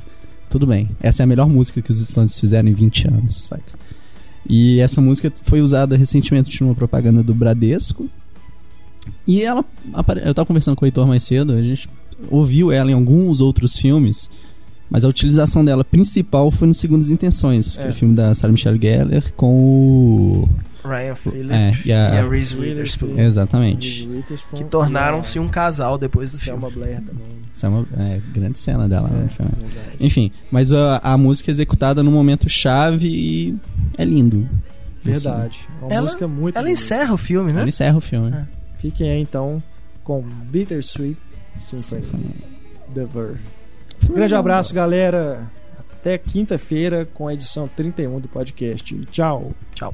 tudo 0.53 0.67
bem, 0.67 0.87
essa 1.01 1.21
é 1.21 1.25
a 1.25 1.27
melhor 1.27 1.49
música 1.49 1.81
que 1.81 1.89
os 1.91 1.97
Stones 1.99 2.39
fizeram 2.39 2.69
em 2.69 2.73
20 2.73 3.07
anos, 3.07 3.35
saca? 3.45 3.63
E 4.47 4.79
essa 4.79 5.01
música 5.01 5.33
foi 5.45 5.61
usada 5.61 5.97
recentemente 5.97 6.61
numa 6.61 6.75
propaganda 6.75 7.23
do 7.23 7.33
Bradesco. 7.33 8.07
E 9.25 9.41
ela. 9.41 9.65
Eu 10.23 10.33
tava 10.35 10.45
conversando 10.45 10.75
com 10.75 10.85
o 10.85 10.87
Heitor 10.87 11.07
mais 11.07 11.23
cedo, 11.23 11.53
a 11.53 11.61
gente 11.61 11.89
ouviu 12.29 12.71
ela 12.71 12.91
em 12.91 12.93
alguns 12.93 13.41
outros 13.41 13.75
filmes, 13.75 14.29
mas 14.91 15.03
a 15.03 15.07
utilização 15.07 15.65
dela 15.65 15.83
principal 15.83 16.51
foi 16.51 16.67
no 16.67 16.73
Segundas 16.75 17.09
Intenções, 17.09 17.75
que 17.75 17.81
é 17.81 17.87
É. 17.87 17.89
o 17.89 17.93
filme 17.93 18.13
da 18.15 18.31
Sarah 18.35 18.51
Michelle 18.51 18.79
Gellar 18.79 19.33
com 19.35 19.51
o. 19.55 20.49
Ryan 20.83 21.15
Phillips 21.15 21.51
É, 21.51 21.73
e 21.85 21.87
e 21.89 21.93
a- 21.93 22.19
a 22.23 22.27
Reese 22.29 22.55
Witherspoon. 22.57 23.19
Exatamente. 23.19 24.07
Que 24.55 24.63
tornaram-se 24.63 25.39
um 25.39 25.47
casal 25.47 25.97
depois 25.97 26.31
do 26.31 26.37
filme. 26.37 26.59
Selma 26.61 26.75
Blair 26.75 27.01
também. 27.01 27.25
Essa 27.53 27.67
é 27.67 27.69
uma 27.69 27.85
é, 27.97 28.19
grande 28.33 28.57
cena 28.59 28.87
dela 28.89 29.09
É, 29.09 29.13
no 29.23 29.29
filme. 29.29 29.51
verdade. 29.59 29.87
Enfim, 29.99 30.31
mas 30.51 30.71
a, 30.71 30.97
a 30.97 31.17
música 31.17 31.49
é 31.49 31.53
executada 31.53 32.01
no 32.03 32.11
momento 32.11 32.49
chave 32.49 33.07
e 33.07 33.55
é 33.97 34.03
lindo. 34.03 34.47
Verdade. 35.03 35.67
É 35.81 35.85
uma 35.85 35.93
Ela- 35.93 36.01
música 36.03 36.27
muito 36.27 36.55
Ela 36.55 36.63
bonita. 36.65 36.81
encerra 36.81 37.13
o 37.13 37.17
filme, 37.17 37.47
Assim, 37.47 37.55
né? 37.55 37.61
ela 37.61 37.69
encerra 37.69 37.97
o 37.97 38.01
filme. 38.01 38.31
É. 38.31 38.45
Fiquem 38.79 39.09
aí 39.09 39.19
então 39.21 39.61
com 40.03 40.21
Bittersweet 40.21 41.17
Symphony. 41.55 42.35
The 42.93 43.05
Verve. 43.05 43.39
Um 44.09 44.13
grande 44.13 44.35
abraço, 44.35 44.73
galera. 44.73 45.47
até 45.99 46.17
quinta-feira 46.17 47.07
com 47.13 47.27
a 47.29 47.33
edição 47.33 47.65
31 47.67 48.19
do 48.19 48.27
podcast. 48.27 48.93
Tchau. 49.11 49.53
Tchau. 49.73 49.93